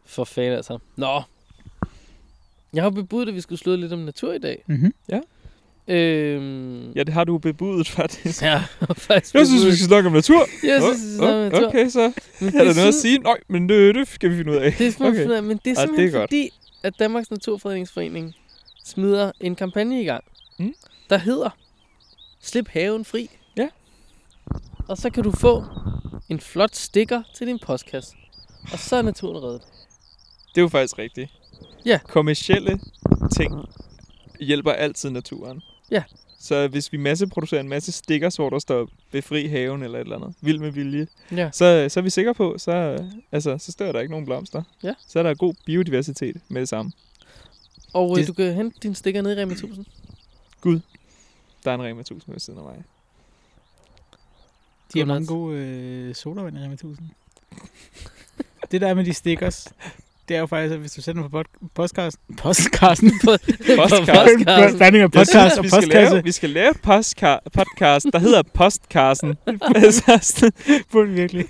For 0.06 0.24
fanden 0.24 0.52
altså. 0.52 0.78
Nå. 0.96 1.22
Jeg 2.74 2.82
har 2.82 2.90
bebudt, 2.90 3.28
at 3.28 3.34
vi 3.34 3.40
skulle 3.40 3.58
slå 3.58 3.76
lidt 3.76 3.92
om 3.92 3.98
natur 3.98 4.32
i 4.32 4.38
dag. 4.38 4.62
mm-hmm. 4.66 4.94
Øhm, 5.88 6.92
Ja, 6.92 7.02
det 7.02 7.14
har 7.14 7.24
du 7.24 7.38
bebudet, 7.38 7.88
faktisk. 7.88 8.42
ja, 8.42 8.62
faktisk 8.96 9.34
Jeg 9.34 9.46
synes, 9.46 9.66
vi 9.66 9.70
skal 9.72 9.86
snakke 9.86 10.06
om 10.06 10.12
natur. 10.12 10.40
Jeg 10.62 10.82
synes, 10.82 11.00
vi 11.02 11.06
skal 11.08 11.16
snakke 11.18 11.34
om 11.46 11.52
natur. 11.52 11.68
Okay, 11.68 11.88
så 11.88 12.12
Men 12.40 12.48
er 12.56 12.64
der 12.64 12.74
noget 12.74 12.88
at 12.88 12.94
sige. 12.94 13.18
Nej, 13.18 13.36
men 13.48 13.68
det, 13.68 13.94
det 13.94 14.08
skal 14.08 14.30
vi 14.30 14.36
finde 14.36 14.50
ud 14.52 14.56
af. 14.56 14.72
Det 14.78 14.94
simpelthen 14.94 15.30
Okay. 15.30 15.38
okay. 15.38 15.48
men 15.48 15.60
det 15.64 15.70
er 15.70 15.74
Ej, 15.74 15.74
det 15.74 15.78
er 15.82 15.86
simpelthen 15.86 16.12
godt. 16.12 16.28
fordi, 16.30 16.50
at 16.82 16.98
Danmarks 16.98 17.30
Naturfredningsforening 17.30 18.34
smider 18.84 19.32
en 19.40 19.54
kampagne 19.54 20.02
i 20.02 20.04
gang, 20.04 20.24
Mm. 20.58 20.74
der 21.10 21.18
hedder 21.18 21.50
Slip 22.42 22.68
haven 22.68 23.04
fri. 23.04 23.30
Ja. 23.56 23.68
Og 24.88 24.96
så 24.98 25.10
kan 25.10 25.22
du 25.24 25.30
få 25.30 25.64
en 26.28 26.40
flot 26.40 26.74
stikker 26.76 27.22
til 27.36 27.46
din 27.46 27.58
postkasse. 27.66 28.12
Og 28.72 28.78
så 28.78 28.96
er 28.96 29.02
naturen 29.02 29.42
reddet. 29.44 29.62
Det 30.54 30.60
er 30.60 30.62
jo 30.62 30.68
faktisk 30.68 30.98
rigtigt. 30.98 31.30
Ja. 31.86 31.98
Kommercielle 32.08 32.80
ting 33.36 33.54
hjælper 34.40 34.72
altid 34.72 35.10
naturen. 35.10 35.62
Ja. 35.90 36.02
Så 36.38 36.68
hvis 36.68 36.92
vi 36.92 36.96
masseproducerer 36.96 37.60
en 37.60 37.68
masse 37.68 37.92
stickers, 37.92 38.36
hvor 38.36 38.50
der 38.50 38.58
står 38.58 38.88
befri 39.10 39.46
haven 39.46 39.82
eller 39.82 39.98
et 39.98 40.02
eller 40.02 40.16
andet, 40.16 40.34
vild 40.40 40.58
med 40.58 40.70
vilje, 40.70 41.06
Ja. 41.32 41.50
så, 41.52 41.86
så 41.88 42.00
er 42.00 42.02
vi 42.02 42.10
sikre 42.10 42.34
på, 42.34 42.54
så, 42.58 42.72
øh, 42.72 42.98
altså, 43.32 43.58
så 43.58 43.72
stør 43.72 43.92
der 43.92 44.00
ikke 44.00 44.10
nogen 44.10 44.26
blomster. 44.26 44.62
Ja. 44.82 44.94
Så 45.08 45.18
er 45.18 45.22
der 45.22 45.34
god 45.34 45.54
biodiversitet 45.66 46.36
med 46.48 46.60
det 46.60 46.68
samme. 46.68 46.92
Og 47.92 48.08
Det- 48.16 48.18
det... 48.18 48.28
du 48.28 48.32
kan 48.32 48.54
hente 48.54 48.78
din 48.82 48.94
stikker 48.94 49.22
nede 49.22 49.34
i 49.34 49.42
Rema 49.42 49.52
1000. 49.52 49.86
Der 51.64 51.70
er 51.70 51.74
en 51.74 51.82
Rema 51.82 52.00
1000 52.00 52.32
ved 52.32 52.40
siden 52.40 52.58
af 52.58 52.64
mig. 52.64 52.84
De 54.94 54.98
har 54.98 55.06
mange 55.06 55.26
gode 55.26 55.58
øh, 55.58 56.14
sodavand 56.14 56.56
i 56.58 56.60
Rema 56.60 56.72
1000. 56.74 57.08
det 58.70 58.80
der 58.80 58.88
er 58.88 58.94
med 58.94 59.04
de 59.04 59.14
stickers, 59.14 59.68
det 60.28 60.36
er 60.36 60.40
jo 60.40 60.46
faktisk, 60.46 60.72
at 60.74 60.78
hvis 60.80 60.92
du 60.92 61.02
sender 61.02 61.28
på 61.28 61.38
pod- 61.40 61.68
postkassen, 61.74 62.20
postkassen, 62.38 63.12
Postkassen. 63.76 64.44
blanding 64.76 65.02
af 65.02 65.12
podcast 65.12 65.30
synes, 65.30 65.58
og 65.58 65.64
vi 65.64 65.68
skal, 65.68 65.88
lave, 65.88 66.22
vi 66.24 66.32
skal 66.32 66.50
lave 66.50 66.72
postka- 66.86 67.48
podcast, 67.54 68.06
der 68.12 68.18
hedder 68.18 68.42
Postkassen. 68.42 69.36
burde 70.92 71.08
virkelig. 71.10 71.44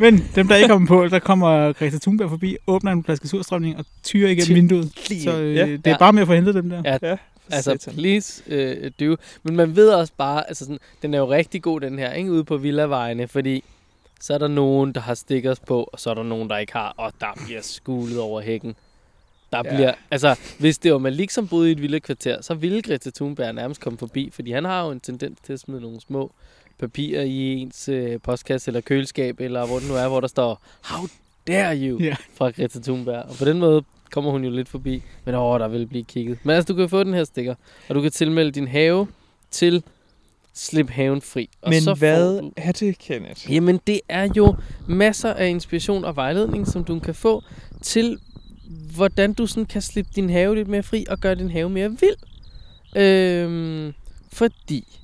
Men 0.00 0.24
dem, 0.34 0.48
der 0.48 0.56
ikke 0.56 0.68
kommer 0.68 0.88
på, 0.88 1.08
der 1.08 1.18
kommer 1.18 1.72
Greta 1.72 1.98
Thunberg 2.02 2.30
forbi, 2.30 2.56
åbner 2.66 2.92
en 2.92 3.04
flaske 3.04 3.28
surstrømning 3.28 3.76
og 3.78 3.84
tyrer 4.04 4.28
igennem 4.30 4.46
Tyr- 4.46 4.54
vinduet. 4.54 4.92
Så 5.24 5.40
øh, 5.40 5.54
Ja. 5.54 5.66
det 5.66 5.86
er 5.86 5.98
bare 5.98 6.12
med 6.12 6.22
at 6.22 6.28
få 6.28 6.34
hentet 6.34 6.54
dem 6.54 6.70
der. 6.70 6.82
Ja. 6.84 6.98
ja, 7.10 7.16
Altså, 7.50 7.70
satan. 7.70 7.94
please 7.94 8.42
øh, 8.48 8.90
do. 9.00 9.16
Men 9.42 9.56
man 9.56 9.76
ved 9.76 9.88
også 9.90 10.12
bare, 10.18 10.48
altså 10.48 10.64
sådan, 10.64 10.78
den 11.02 11.14
er 11.14 11.18
jo 11.18 11.30
rigtig 11.30 11.62
god, 11.62 11.80
den 11.80 11.98
her, 11.98 12.12
ikke? 12.12 12.32
Ude 12.32 12.44
på 12.44 12.56
villavejene, 12.56 13.28
fordi 13.28 13.64
så 14.20 14.34
er 14.34 14.38
der 14.38 14.48
nogen, 14.48 14.92
der 14.92 15.00
har 15.00 15.14
stickers 15.14 15.60
på, 15.60 15.82
og 15.92 16.00
så 16.00 16.10
er 16.10 16.14
der 16.14 16.22
nogen, 16.22 16.50
der 16.50 16.56
ikke 16.58 16.72
har, 16.72 16.94
og 16.96 17.12
der 17.20 17.26
bliver 17.46 17.60
skulet 17.62 18.18
over 18.20 18.40
hækken. 18.40 18.74
Der 19.52 19.62
Ja. 19.64 19.74
bliver, 19.76 19.92
altså, 20.10 20.38
hvis 20.58 20.78
det 20.78 20.92
var 20.92 20.98
Malik, 20.98 21.30
som 21.30 21.48
boede 21.48 21.68
i 21.68 21.72
et 21.72 21.82
villakvarter, 21.82 22.42
så 22.42 22.54
ville 22.54 22.82
Greta 22.82 23.10
Thunberg 23.10 23.54
nærmest 23.54 23.80
komme 23.80 23.98
forbi, 23.98 24.30
fordi 24.32 24.52
han 24.52 24.64
har 24.64 24.84
jo 24.84 24.90
en 24.90 25.00
tendens 25.00 25.38
til 25.42 25.52
at 25.52 25.60
smide 25.60 25.80
nogle 25.80 26.00
små 26.00 26.32
papirer 26.78 27.22
i 27.22 27.54
ens 27.54 27.88
øh, 27.88 28.20
postkasse 28.22 28.68
eller 28.68 28.80
køleskab, 28.80 29.40
eller 29.40 29.66
hvor 29.66 29.78
det 29.78 29.88
nu 29.88 29.94
er, 29.94 30.08
hvor 30.08 30.20
der 30.20 30.28
står, 30.28 30.60
how 30.82 31.06
dare 31.46 31.76
you, 31.76 31.98
Ja. 32.00 32.16
fra 32.34 32.50
Greta 32.50 32.78
Thunberg. 32.80 33.24
Og 33.28 33.34
på 33.38 33.44
den 33.44 33.58
måde 33.58 33.82
kommer 34.10 34.30
hun 34.30 34.44
jo 34.44 34.50
lidt 34.50 34.68
forbi, 34.68 35.02
men 35.24 35.34
åh, 35.34 35.60
der 35.60 35.68
vil 35.68 35.86
blive 35.86 36.04
kigget. 36.04 36.38
Men 36.42 36.56
altså, 36.56 36.72
du 36.72 36.76
kan 36.78 36.88
få 36.88 37.04
den 37.04 37.14
her 37.14 37.24
stikker, 37.24 37.54
og 37.88 37.94
du 37.94 38.00
kan 38.00 38.10
tilmelde 38.10 38.50
din 38.52 38.68
have 38.68 39.06
til 39.50 39.82
Slip 40.58 40.90
Haven 40.90 41.20
Fri. 41.22 41.48
Og 41.62 41.70
Men 41.70 41.82
så 41.82 41.94
hvad 41.94 42.40
du, 42.40 42.52
er 42.56 42.72
det, 42.72 42.98
Kenneth? 42.98 43.52
jamen, 43.52 43.80
det 43.86 44.00
er 44.08 44.28
jo 44.36 44.56
masser 44.88 45.32
af 45.32 45.48
inspiration 45.48 46.04
og 46.04 46.16
vejledning, 46.16 46.66
som 46.66 46.84
du 46.84 46.98
kan 46.98 47.14
få 47.14 47.42
til, 47.82 48.18
hvordan 48.94 49.32
du 49.32 49.46
sådan 49.46 49.66
kan 49.66 49.82
slippe 49.82 50.10
din 50.16 50.30
have 50.30 50.54
lidt 50.54 50.68
mere 50.68 50.82
fri 50.82 51.04
og 51.08 51.18
gøre 51.18 51.34
din 51.34 51.50
have 51.50 51.70
mere 51.70 51.88
vild. 51.88 52.16
Øhm, 52.96 53.92
fordi 54.32 54.98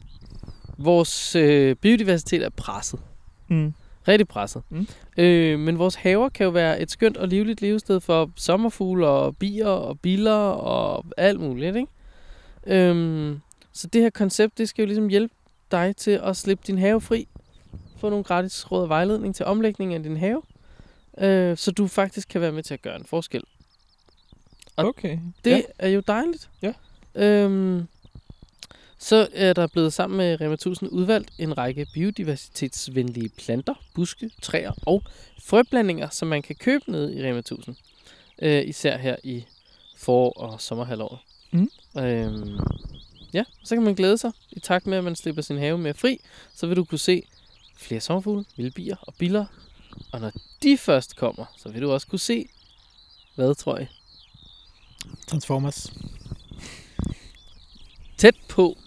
vores 0.78 1.36
øh, 1.36 1.76
biodiversitet 1.76 2.42
er 2.44 2.50
presset. 2.50 3.00
Mm. 3.48 3.74
Rigtig 4.08 4.28
presset. 4.28 4.62
Mm. 4.70 4.86
Øh, 5.18 5.58
men 5.58 5.78
vores 5.78 5.94
haver 5.94 6.28
kan 6.28 6.44
jo 6.44 6.50
være 6.50 6.80
et 6.80 6.90
skønt 6.90 7.16
og 7.16 7.28
livligt 7.28 7.62
levested 7.62 8.00
for 8.00 8.30
sommerfugle 8.36 9.06
og 9.06 9.36
bier 9.36 9.66
og 9.66 10.00
biller 10.00 10.32
og 10.40 11.04
alt 11.16 11.40
muligt, 11.40 11.76
ikke? 11.76 11.88
Øhm, 12.66 13.40
så 13.72 13.86
det 13.86 14.02
her 14.02 14.10
koncept, 14.10 14.58
det 14.58 14.68
skal 14.68 14.82
jo 14.82 14.86
ligesom 14.86 15.08
hjælpe 15.08 15.34
dig 15.72 15.96
til 15.96 16.10
at 16.10 16.36
slippe 16.36 16.64
din 16.66 16.78
have 16.78 17.00
fri. 17.00 17.28
Få 17.96 18.08
nogle 18.10 18.24
gratis 18.24 18.72
råd 18.72 18.82
og 18.82 18.88
vejledning 18.88 19.34
til 19.34 19.46
omlægning 19.46 19.94
af 19.94 20.02
din 20.02 20.16
have. 20.16 20.42
Øh, 21.18 21.56
så 21.56 21.70
du 21.70 21.86
faktisk 21.86 22.28
kan 22.28 22.40
være 22.40 22.52
med 22.52 22.62
til 22.62 22.74
at 22.74 22.82
gøre 22.82 22.96
en 22.96 23.04
forskel. 23.04 23.42
Og 24.76 24.86
Okay. 24.86 25.18
Det 25.44 25.50
ja. 25.50 25.62
er 25.78 25.88
jo 25.88 26.00
dejligt. 26.00 26.48
Ja. 26.62 26.72
Øhm, 27.14 27.86
så 28.98 29.28
er 29.34 29.52
der 29.52 29.66
blevet 29.66 29.92
sammen 29.92 30.16
med 30.16 30.40
Rema 30.40 30.54
1000 30.54 30.90
udvalgt 30.90 31.30
en 31.38 31.58
række 31.58 31.86
biodiversitetsvenlige 31.94 33.28
planter, 33.28 33.74
buske, 33.94 34.30
træer 34.42 34.72
og 34.86 35.02
frøblandinger, 35.42 36.08
som 36.08 36.28
man 36.28 36.42
kan 36.42 36.56
købe 36.56 36.90
ned 36.90 37.14
i 37.14 37.28
Rema 37.28 37.38
1000. 37.38 37.76
Øh, 38.42 38.68
især 38.68 38.96
her 38.98 39.16
i 39.24 39.44
forår- 39.96 40.32
og 40.36 40.60
sommerhalvåret. 40.60 41.18
Mm. 41.50 41.70
Øhm, 41.98 42.58
ja, 43.34 43.44
så 43.64 43.76
kan 43.76 43.82
man 43.82 43.94
glæde 43.94 44.18
sig 44.18 44.32
i 44.50 44.60
takt 44.60 44.86
med, 44.86 44.98
at 44.98 45.04
man 45.04 45.16
slipper 45.16 45.42
sin 45.42 45.58
have 45.58 45.78
mere 45.78 45.94
fri. 45.94 46.20
Så 46.54 46.66
vil 46.66 46.76
du 46.76 46.84
kunne 46.84 46.98
se 46.98 47.22
flere 47.76 48.00
sommerfugle, 48.00 48.44
vilde 48.56 48.70
bier 48.70 48.96
og 49.02 49.14
biller. 49.14 49.46
Og 50.12 50.20
når 50.20 50.32
de 50.62 50.78
først 50.78 51.16
kommer, 51.16 51.44
så 51.58 51.68
vil 51.68 51.82
du 51.82 51.90
også 51.92 52.06
kunne 52.06 52.18
se, 52.18 52.46
hvad 53.34 53.54
tror 53.54 53.78
jeg? 53.78 53.88
Transformers. 55.26 55.92
Tæt 58.18 58.36
på, 58.48 58.78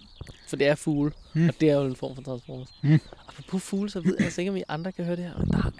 for 0.48 0.56
det 0.56 0.66
er 0.66 0.74
fugle, 0.74 1.12
Mm. 1.34 1.48
og 1.48 1.54
det 1.60 1.70
er 1.70 1.74
jo 1.74 1.84
en 1.86 1.96
form 1.96 2.14
for 2.14 2.22
Transformers. 2.22 2.68
Mm. 2.82 3.00
Apropos 3.28 3.62
fugle, 3.62 3.90
så 3.90 4.00
ved 4.00 4.14
jeg 4.18 4.24
altså 4.24 4.40
ikke, 4.40 4.50
om 4.50 4.56
I 4.56 4.62
andre 4.68 4.92
kan 4.92 5.04
høre 5.04 5.16
det 5.16 5.24
her, 5.24 5.38
men 5.38 5.48
der 5.48 5.58
er, 5.58 5.70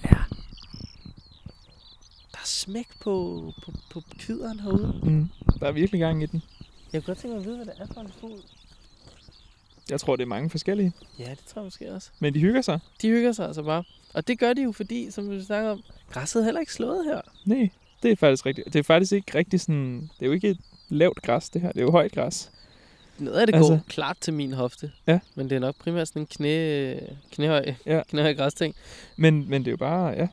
der 2.32 2.38
er 2.38 2.44
smæk 2.46 2.86
på, 3.00 3.52
på, 3.64 3.72
på 3.90 4.02
kvideren 4.18 4.60
herude. 4.60 5.00
Mm. 5.02 5.28
Der 5.60 5.66
er 5.66 5.72
virkelig 5.72 6.00
gang 6.00 6.22
i 6.22 6.26
den. 6.26 6.42
Jeg 6.92 7.02
kunne 7.02 7.06
godt 7.14 7.18
tænke 7.18 7.34
mig 7.36 7.40
at 7.40 7.46
vide, 7.46 7.56
hvad 7.56 7.66
det 7.66 7.74
er 7.78 7.86
for 7.94 8.00
en 8.00 8.12
fugl. 8.20 8.42
Jeg 9.90 10.00
tror, 10.00 10.16
det 10.16 10.22
er 10.22 10.26
mange 10.28 10.50
forskellige. 10.50 10.92
Ja, 11.18 11.30
det 11.30 11.38
tror 11.46 11.60
jeg 11.60 11.64
måske 11.66 11.92
også. 11.92 12.10
Men 12.20 12.34
de 12.34 12.40
hygger 12.40 12.62
sig. 12.62 12.78
De 13.02 13.08
hygger 13.08 13.32
sig 13.32 13.46
altså 13.46 13.62
bare. 13.62 13.84
Og 14.14 14.28
det 14.28 14.38
gør 14.38 14.52
de 14.52 14.62
jo, 14.62 14.72
fordi, 14.72 15.10
som 15.10 15.30
vi 15.30 15.42
snakker 15.42 15.70
om, 15.70 15.82
græsset 16.10 16.40
er 16.40 16.44
heller 16.44 16.60
ikke 16.60 16.72
slået 16.72 17.04
her. 17.04 17.20
Nej, 17.44 17.68
det 18.02 18.12
er 18.12 18.16
faktisk 18.16 18.46
rigtigt. 18.46 18.72
Det 18.72 18.78
er 18.78 18.82
faktisk 18.82 19.12
ikke 19.12 19.38
rigtig 19.38 19.60
sådan... 19.60 20.00
Det 20.18 20.22
er 20.22 20.26
jo 20.26 20.32
ikke 20.32 20.48
et 20.48 20.58
lavt 20.88 21.22
græs, 21.22 21.48
det 21.50 21.62
her. 21.62 21.72
Det 21.72 21.78
er 21.80 21.84
jo 21.84 21.90
højt 21.90 22.12
græs. 22.12 22.50
Noget 23.18 23.40
af 23.40 23.46
det 23.46 23.54
Altså- 23.54 23.72
går 23.72 23.80
klart 23.88 24.16
til 24.20 24.32
min 24.34 24.52
hofte. 24.52 24.90
Ja. 25.06 25.18
Men 25.34 25.50
det 25.50 25.56
er 25.56 25.60
nok 25.60 25.74
primært 25.78 26.08
sådan 26.08 26.22
en 26.22 26.26
knæ, 26.26 26.94
knæhøj, 27.32 27.74
Ja. 27.86 28.02
knæhøj 28.08 28.34
græsting. 28.34 28.74
Men, 29.16 29.48
men 29.50 29.62
det 29.62 29.68
er 29.68 29.72
jo 29.72 29.76
bare... 29.76 30.08
Ja. 30.10 30.28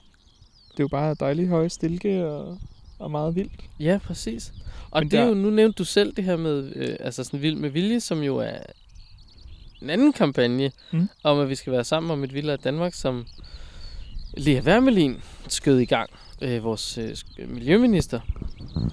Det 0.72 0.80
er 0.80 0.84
jo 0.84 0.88
bare 0.88 1.16
dejligt 1.20 1.50
høje 1.50 1.70
stilke 1.70 2.26
og, 2.26 2.58
og 3.00 3.12
meget 3.12 3.36
vildt. 3.36 3.62
Ja, 3.80 4.00
præcis. 4.04 4.54
Og 4.92 5.02
Men 5.02 5.12
det 5.12 5.20
er 5.20 5.22
der- 5.24 5.30
jo, 5.30 5.36
nu 5.36 5.50
nævnte 5.50 5.78
du 5.78 5.84
selv 5.86 6.14
det 6.16 6.24
her 6.24 6.38
med, 6.38 6.72
øh, 6.76 6.96
altså 7.00 7.24
sådan 7.24 7.42
vild 7.42 7.56
med 7.56 7.70
vilje, 7.70 8.00
som 8.00 8.24
jo 8.24 8.38
er 8.38 8.58
en 9.84 9.90
anden 9.90 10.14
kampagne, 10.14 10.72
Mm. 10.92 11.10
om 11.24 11.40
at 11.40 11.50
vi 11.50 11.56
skal 11.56 11.74
være 11.74 11.84
sammen 11.84 12.12
om 12.12 12.24
et 12.24 12.34
vildere 12.34 12.58
Danmark, 12.58 12.94
som 12.94 13.26
Lea 14.38 14.62
Wermelin 14.62 15.22
skød 15.48 15.80
i 15.80 15.86
gang, 15.86 16.10
øh, 16.42 16.64
vores 16.64 16.98
øh, 16.98 17.16
miljøminister, 17.50 18.20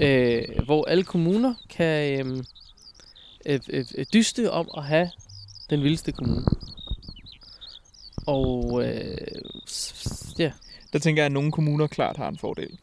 øh, 0.00 0.42
hvor 0.64 0.85
alle 0.88 1.04
kommuner 1.04 1.54
kan 1.70 2.26
øh, 2.26 2.44
øh, 3.47 3.61
øh, 3.70 3.85
øh, 3.99 4.06
dyste 4.12 4.50
om 4.50 4.68
at 4.76 4.85
have 4.85 5.11
den 5.70 5.82
vildeste 5.82 6.12
kommune. 6.12 6.47
Og 8.26 8.82
øh, 8.85 9.18
ja, 10.38 10.52
Der 10.92 10.99
tænker 10.99 11.23
jeg, 11.23 11.26
at 11.26 11.32
nogle 11.32 11.52
kommuner 11.52 11.87
klart 11.87 12.16
har 12.16 12.28
en 12.28 12.38
fordel. 12.38 12.78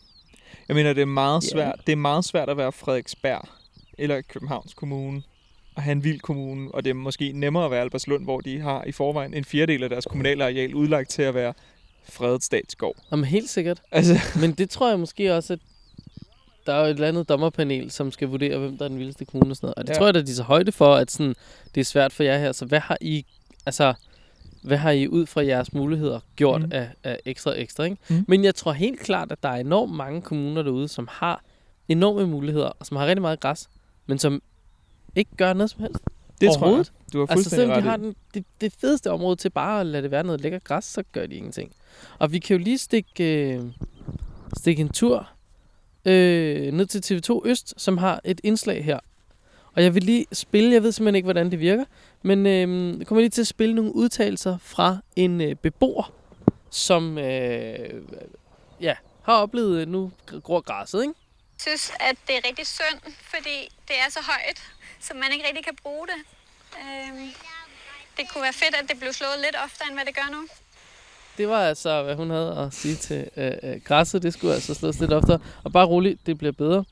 Jeg 0.68 0.76
mener, 0.76 0.94
det 0.94 1.02
er 1.02 1.06
meget 1.06 1.44
svært, 1.44 1.76
det 1.88 1.92
er 1.92 1.96
meget 1.98 2.26
svært 2.26 2.50
at 2.50 2.58
være 2.58 2.72
Frederiksberg 2.72 3.48
eller 3.98 4.22
Københavns 4.22 4.74
Kommune 4.74 5.22
og 5.78 5.84
have 5.84 5.92
en 5.92 6.04
vild 6.04 6.20
kommune, 6.20 6.72
og 6.76 6.84
det 6.84 6.90
er 6.90 6.94
måske 6.94 7.32
nemmere 7.32 7.66
at 7.66 7.72
være 7.72 7.82
Albertslund, 7.82 8.24
hvor 8.24 8.40
de 8.42 8.60
har 8.60 8.84
i 8.84 8.92
forvejen 8.92 9.34
en 9.34 9.46
fjerdedel 9.46 9.84
af 9.84 9.90
deres 9.90 10.06
kommunale 10.06 10.44
areal 10.44 10.76
udlagt 10.76 11.10
til 11.10 11.22
at 11.22 11.34
være 11.34 11.54
fredet 12.10 12.44
statsskov. 12.44 12.96
Jamen, 13.12 13.26
helt 13.26 13.50
sikkert. 13.50 13.82
Altså, 13.92 14.14
Men 14.42 14.52
det 14.52 14.70
tror 14.70 14.90
jeg 14.90 15.00
måske 15.00 15.36
også, 15.36 15.54
at 15.54 15.60
der 16.66 16.74
er 16.74 16.80
jo 16.80 16.86
et 16.86 16.90
eller 16.90 17.08
andet 17.08 17.30
dommerpanel, 17.30 17.92
som 17.92 18.12
skal 18.12 18.28
vurdere, 18.28 18.58
hvem 18.60 18.78
der 18.78 18.86
er 18.86 18.90
den 18.90 18.98
vildeste 19.00 19.26
kommune 19.26 19.52
og 19.52 19.56
sådan 19.56 19.66
noget. 19.68 19.76
Og 19.76 19.88
det 19.88 19.94
Ja. 19.94 19.98
tror 19.98 20.06
jeg, 20.06 20.16
at 20.16 20.28
de 20.28 20.36
så 20.36 20.44
højde 20.44 20.72
for, 20.72 20.96
at 20.96 21.12
sådan, 21.12 21.36
det 21.76 21.82
er 21.82 21.86
svært 21.86 22.14
for 22.14 22.24
jer 22.24 22.38
her. 22.38 22.52
Så 22.52 22.66
hvad 22.66 22.80
har 22.80 22.98
I, 23.02 23.26
altså, 23.66 23.94
hvad 24.64 24.78
har 24.78 24.92
I 24.92 25.08
ud 25.08 25.26
fra 25.26 25.46
jeres 25.46 25.74
muligheder 25.74 26.20
gjort 26.36 26.62
Mm. 26.62 26.70
af, 26.74 26.90
af 27.04 27.20
ekstra 27.26 27.54
ekstra, 27.60 27.84
ikke? 27.84 27.98
Mm. 28.10 28.26
Men 28.28 28.44
jeg 28.44 28.56
tror 28.56 28.72
helt 28.72 29.00
klart, 29.00 29.32
at 29.32 29.44
der 29.44 29.50
er 29.50 29.56
enormt 29.56 29.94
mange 29.94 30.22
kommuner 30.22 30.62
derude, 30.62 30.88
som 30.88 31.08
har 31.12 31.44
enorme 31.88 32.28
muligheder, 32.28 32.68
og 32.80 32.86
som 32.86 32.98
har 32.98 33.06
rigtig 33.08 33.22
meget 33.22 33.40
græs, 33.40 33.70
men 34.06 34.20
som 34.20 34.42
ikke 35.18 35.36
gør 35.38 35.54
noget 35.54 35.70
som 35.70 35.82
helst. 35.82 36.04
det 36.42 36.52
tror 36.54 36.76
jeg. 36.76 36.86
Du 37.14 37.20
har 37.20 37.26
Altså 37.28 37.36
fuldstændig 37.36 37.68
selvom 37.68 37.84
de 37.84 37.90
har 37.90 37.98
den, 37.98 38.16
det, 38.34 38.46
det 38.62 38.74
fedeste 38.82 39.12
område 39.12 39.36
til 39.36 39.50
bare 39.50 39.80
at 39.80 39.86
lade 39.86 40.04
det 40.04 40.12
være 40.12 40.24
noget 40.24 40.42
lækker 40.42 40.60
græs, 40.60 40.86
så 40.86 41.04
gør 41.12 41.26
de 41.26 41.36
ingenting. 41.36 41.72
Og 42.20 42.32
vi 42.32 42.40
kan 42.40 42.58
jo 42.58 42.64
lige 42.64 42.78
stikke, 42.78 43.54
øh, 43.54 43.64
stikke 44.58 44.82
en 44.82 44.90
tur 44.90 45.30
øh, 46.06 46.72
ned 46.74 46.86
til 46.86 47.22
TV2 47.22 47.42
Øst, 47.46 47.74
som 47.78 47.98
har 47.98 48.22
et 48.24 48.42
indslag 48.44 48.86
her. 48.86 49.00
Og 49.74 49.84
jeg 49.84 49.96
vil 49.96 50.04
lige 50.04 50.26
spille, 50.32 50.74
jeg 50.74 50.84
ved 50.84 50.92
simpelthen 50.92 51.16
ikke, 51.16 51.26
hvordan 51.26 51.52
det 51.52 51.60
virker, 51.60 51.86
men 52.22 52.46
øh, 52.46 53.00
jeg 53.00 53.08
kommer 53.08 53.22
lige 53.22 53.30
til 53.30 53.42
at 53.42 53.48
spille 53.48 53.76
nogle 53.76 53.96
udtalelser 53.96 54.58
fra 54.58 54.98
en 55.16 55.42
øh, 55.42 55.56
beboer, 55.56 56.14
som 56.70 57.18
øh, 57.18 58.02
ja, 58.82 58.96
har 59.22 59.34
oplevet, 59.34 59.82
øh, 59.82 59.88
nu 59.88 60.12
gror 60.44 60.62
græsset, 60.62 61.02
ikke? 61.02 61.14
synes, 61.62 61.92
at 62.00 62.16
det 62.28 62.36
er 62.38 62.48
rigtig 62.48 62.68
synd, 62.68 63.14
fordi 63.34 63.58
det 63.88 63.96
er 64.06 64.10
så 64.10 64.20
højt, 64.22 64.60
så 65.00 65.14
man 65.14 65.32
ikke 65.34 65.48
rigtig 65.48 65.64
kan 65.66 65.76
bruge 65.84 66.08
det. 66.08 66.24
Øhm, 66.82 67.32
det 68.18 68.30
kunne 68.30 68.44
være 68.44 68.54
fedt, 68.54 68.76
at 68.76 68.90
det 68.90 69.00
blev 69.00 69.14
slået 69.14 69.40
lidt 69.46 69.56
oftere, 69.64 69.88
end 69.88 69.96
hvad 69.96 70.06
det 70.06 70.16
gør 70.16 70.30
nu. 70.32 70.48
Det 71.38 71.48
var 71.50 71.68
altså, 71.68 72.04
hvad 72.04 72.16
hun 72.16 72.30
havde 72.30 72.58
at 72.58 72.74
sige 72.74 72.96
til 72.96 73.30
øh, 73.38 73.52
øh, 73.64 73.82
græsset. 73.82 74.24
Det 74.24 74.34
skulle 74.34 74.54
altså 74.54 74.74
slås 74.74 75.00
lidt 75.00 75.14
oftere. 75.14 75.40
Og 75.64 75.72
bare 75.72 75.86
roligt, 75.86 76.26
det 76.26 76.38
bliver 76.38 76.52
bedre. 76.52 76.84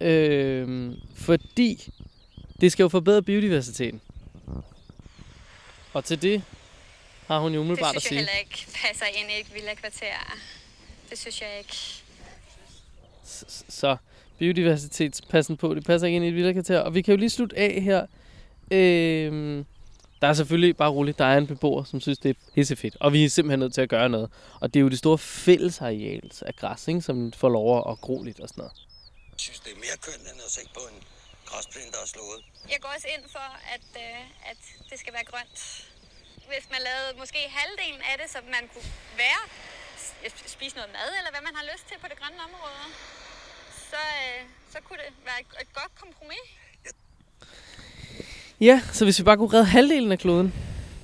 Øh, 0.00 0.92
fordi 1.16 1.92
det 2.60 2.72
skal 2.72 2.82
jo 2.82 2.88
forbedre 2.88 3.22
biodiversiteten. 3.22 4.00
Og 5.92 6.04
til 6.04 6.22
det 6.22 6.42
har 7.26 7.38
hun 7.38 7.52
jo 7.52 7.58
Det 7.60 7.64
umiddelbart 7.64 7.96
at 7.96 8.02
synes 8.02 8.12
jeg 8.18 8.26
sige. 8.26 8.32
heller 8.34 8.38
ikke 8.50 8.66
passer 8.86 9.06
ind 9.06 9.30
i 9.30 9.40
et 9.40 9.54
villa-kvarter. 9.54 10.36
Det 11.10 11.18
synes 11.18 11.42
jeg 11.42 11.58
ikke. 11.58 11.76
Så 13.68 13.96
biodiversitetspassen 14.38 15.56
på, 15.56 15.74
det 15.74 15.84
passer 15.84 16.06
ikke 16.06 16.16
ind 16.16 16.24
i 16.24 16.28
et 16.28 16.34
vildekvarter. 16.34 16.80
Og 16.80 16.94
vi 16.94 17.02
kan 17.02 17.12
jo 17.14 17.18
lige 17.18 17.30
slutte 17.30 17.58
af 17.58 17.82
her. 17.82 18.06
Øh, 18.70 19.64
der 20.20 20.28
er 20.28 20.34
selvfølgelig, 20.34 20.76
bare 20.76 20.90
roligt, 20.90 21.18
der 21.18 21.24
er 21.24 21.38
en 21.38 21.46
beboer, 21.46 21.84
som 21.84 22.00
synes, 22.00 22.18
det 22.18 22.30
er 22.30 22.38
pissefedt. 22.54 22.96
Og 23.00 23.12
vi 23.12 23.24
er 23.24 23.28
simpelthen 23.28 23.60
nødt 23.60 23.74
til 23.74 23.80
at 23.80 23.88
gøre 23.88 24.08
noget. 24.08 24.30
Og 24.60 24.74
det 24.74 24.80
er 24.80 24.82
jo 24.86 24.88
det 24.88 24.98
store 24.98 25.18
fællesareal 25.18 26.30
af 26.50 26.54
græs, 26.56 26.88
ikke, 26.88 27.02
som 27.08 27.32
får 27.32 27.48
lov 27.48 27.90
at 27.90 28.00
gro 28.00 28.22
lidt 28.22 28.40
og 28.40 28.48
sådan 28.48 28.60
noget. 28.62 28.72
Jeg 29.32 29.40
synes, 29.46 29.60
det 29.64 29.70
er 29.76 29.80
mere 29.86 29.98
kønt, 30.06 30.22
end 30.30 30.40
at 30.48 30.52
se 30.58 30.62
på 30.78 30.82
en 30.92 30.98
græsplæne, 31.50 31.90
der 31.96 32.00
er 32.06 32.10
slået. 32.14 32.40
Jeg 32.72 32.78
går 32.82 32.90
også 32.96 33.08
ind 33.16 33.24
for, 33.36 33.48
at, 33.74 33.86
øh, 34.04 34.50
at 34.50 34.60
det 34.90 34.96
skal 35.02 35.12
være 35.16 35.26
grønt. 35.32 35.58
Hvis 36.52 36.66
man 36.74 36.80
lavede 36.88 37.10
måske 37.22 37.40
halvdelen 37.58 38.02
af 38.10 38.14
det, 38.20 38.28
så 38.34 38.38
man 38.56 38.64
kunne 38.72 38.90
være, 39.24 39.42
spise 40.56 40.74
noget 40.78 40.90
mad, 40.98 41.10
eller 41.18 41.32
hvad 41.34 41.44
man 41.48 41.54
har 41.58 41.64
lyst 41.72 41.84
til 41.90 41.96
på 42.02 42.06
det 42.10 42.16
grønne 42.20 42.40
område, 42.48 42.82
så, 43.90 43.96
øh, 43.96 44.48
så 44.72 44.78
kunne 44.84 44.98
det 44.98 45.14
være 45.24 45.40
et, 45.40 45.46
et 45.62 45.72
godt 45.74 45.92
kompromis. 46.00 46.46
Ja, 48.60 48.80
så 48.92 49.04
hvis 49.04 49.18
vi 49.18 49.24
bare 49.24 49.36
kunne 49.36 49.52
redde 49.52 49.64
halvdelen 49.64 50.12
af 50.12 50.18
kloden, 50.18 50.52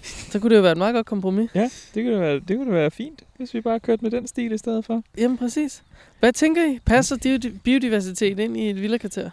så 0.03 0.39
kunne 0.41 0.51
det 0.51 0.57
jo 0.57 0.63
være 0.63 0.73
et 0.73 0.79
meget 0.79 0.95
godt 0.95 1.07
kompromis. 1.07 1.51
Ja, 1.55 1.71
det 1.95 2.05
kunne, 2.05 2.15
da 2.15 2.19
være, 2.21 2.41
det 2.41 2.57
kunne 2.57 2.67
da 2.71 2.75
være 2.75 2.91
fint, 2.91 3.23
hvis 3.37 3.55
vi 3.55 3.61
bare 3.61 3.81
kørte 3.81 4.03
med 4.03 4.11
den 4.11 4.27
stil 4.27 4.53
i 4.53 4.59
stedet 4.59 4.85
for. 4.85 5.03
Jamen 5.19 5.39
præcis. 5.39 5.83
Hvad 6.21 6.33
tænker 6.33 6.65
I? 6.75 6.79
Passer 6.87 7.17
di- 7.17 7.59
biodiversitet 7.65 8.39
ind 8.39 8.57
i 8.57 8.71
et 8.71 8.83
vildekvarter? 8.83 9.31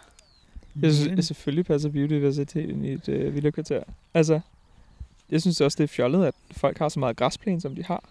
Jeg 0.82 0.94
synes, 0.94 1.18
at 1.18 1.24
selvfølgelig 1.24 1.66
passer 1.66 1.88
biodiversiteten 1.88 2.84
i 2.84 2.92
et 2.92 3.08
øh, 3.08 3.34
villakvarter. 3.34 3.82
Altså, 4.14 4.40
jeg 5.30 5.40
synes 5.40 5.60
også, 5.60 5.76
det 5.76 5.84
er 5.84 5.88
fjollet, 5.88 6.26
at 6.26 6.34
folk 6.50 6.78
har 6.78 6.88
så 6.88 6.98
meget 7.00 7.16
græsplæne, 7.16 7.60
som 7.60 7.74
de 7.74 7.84
har. 7.84 8.04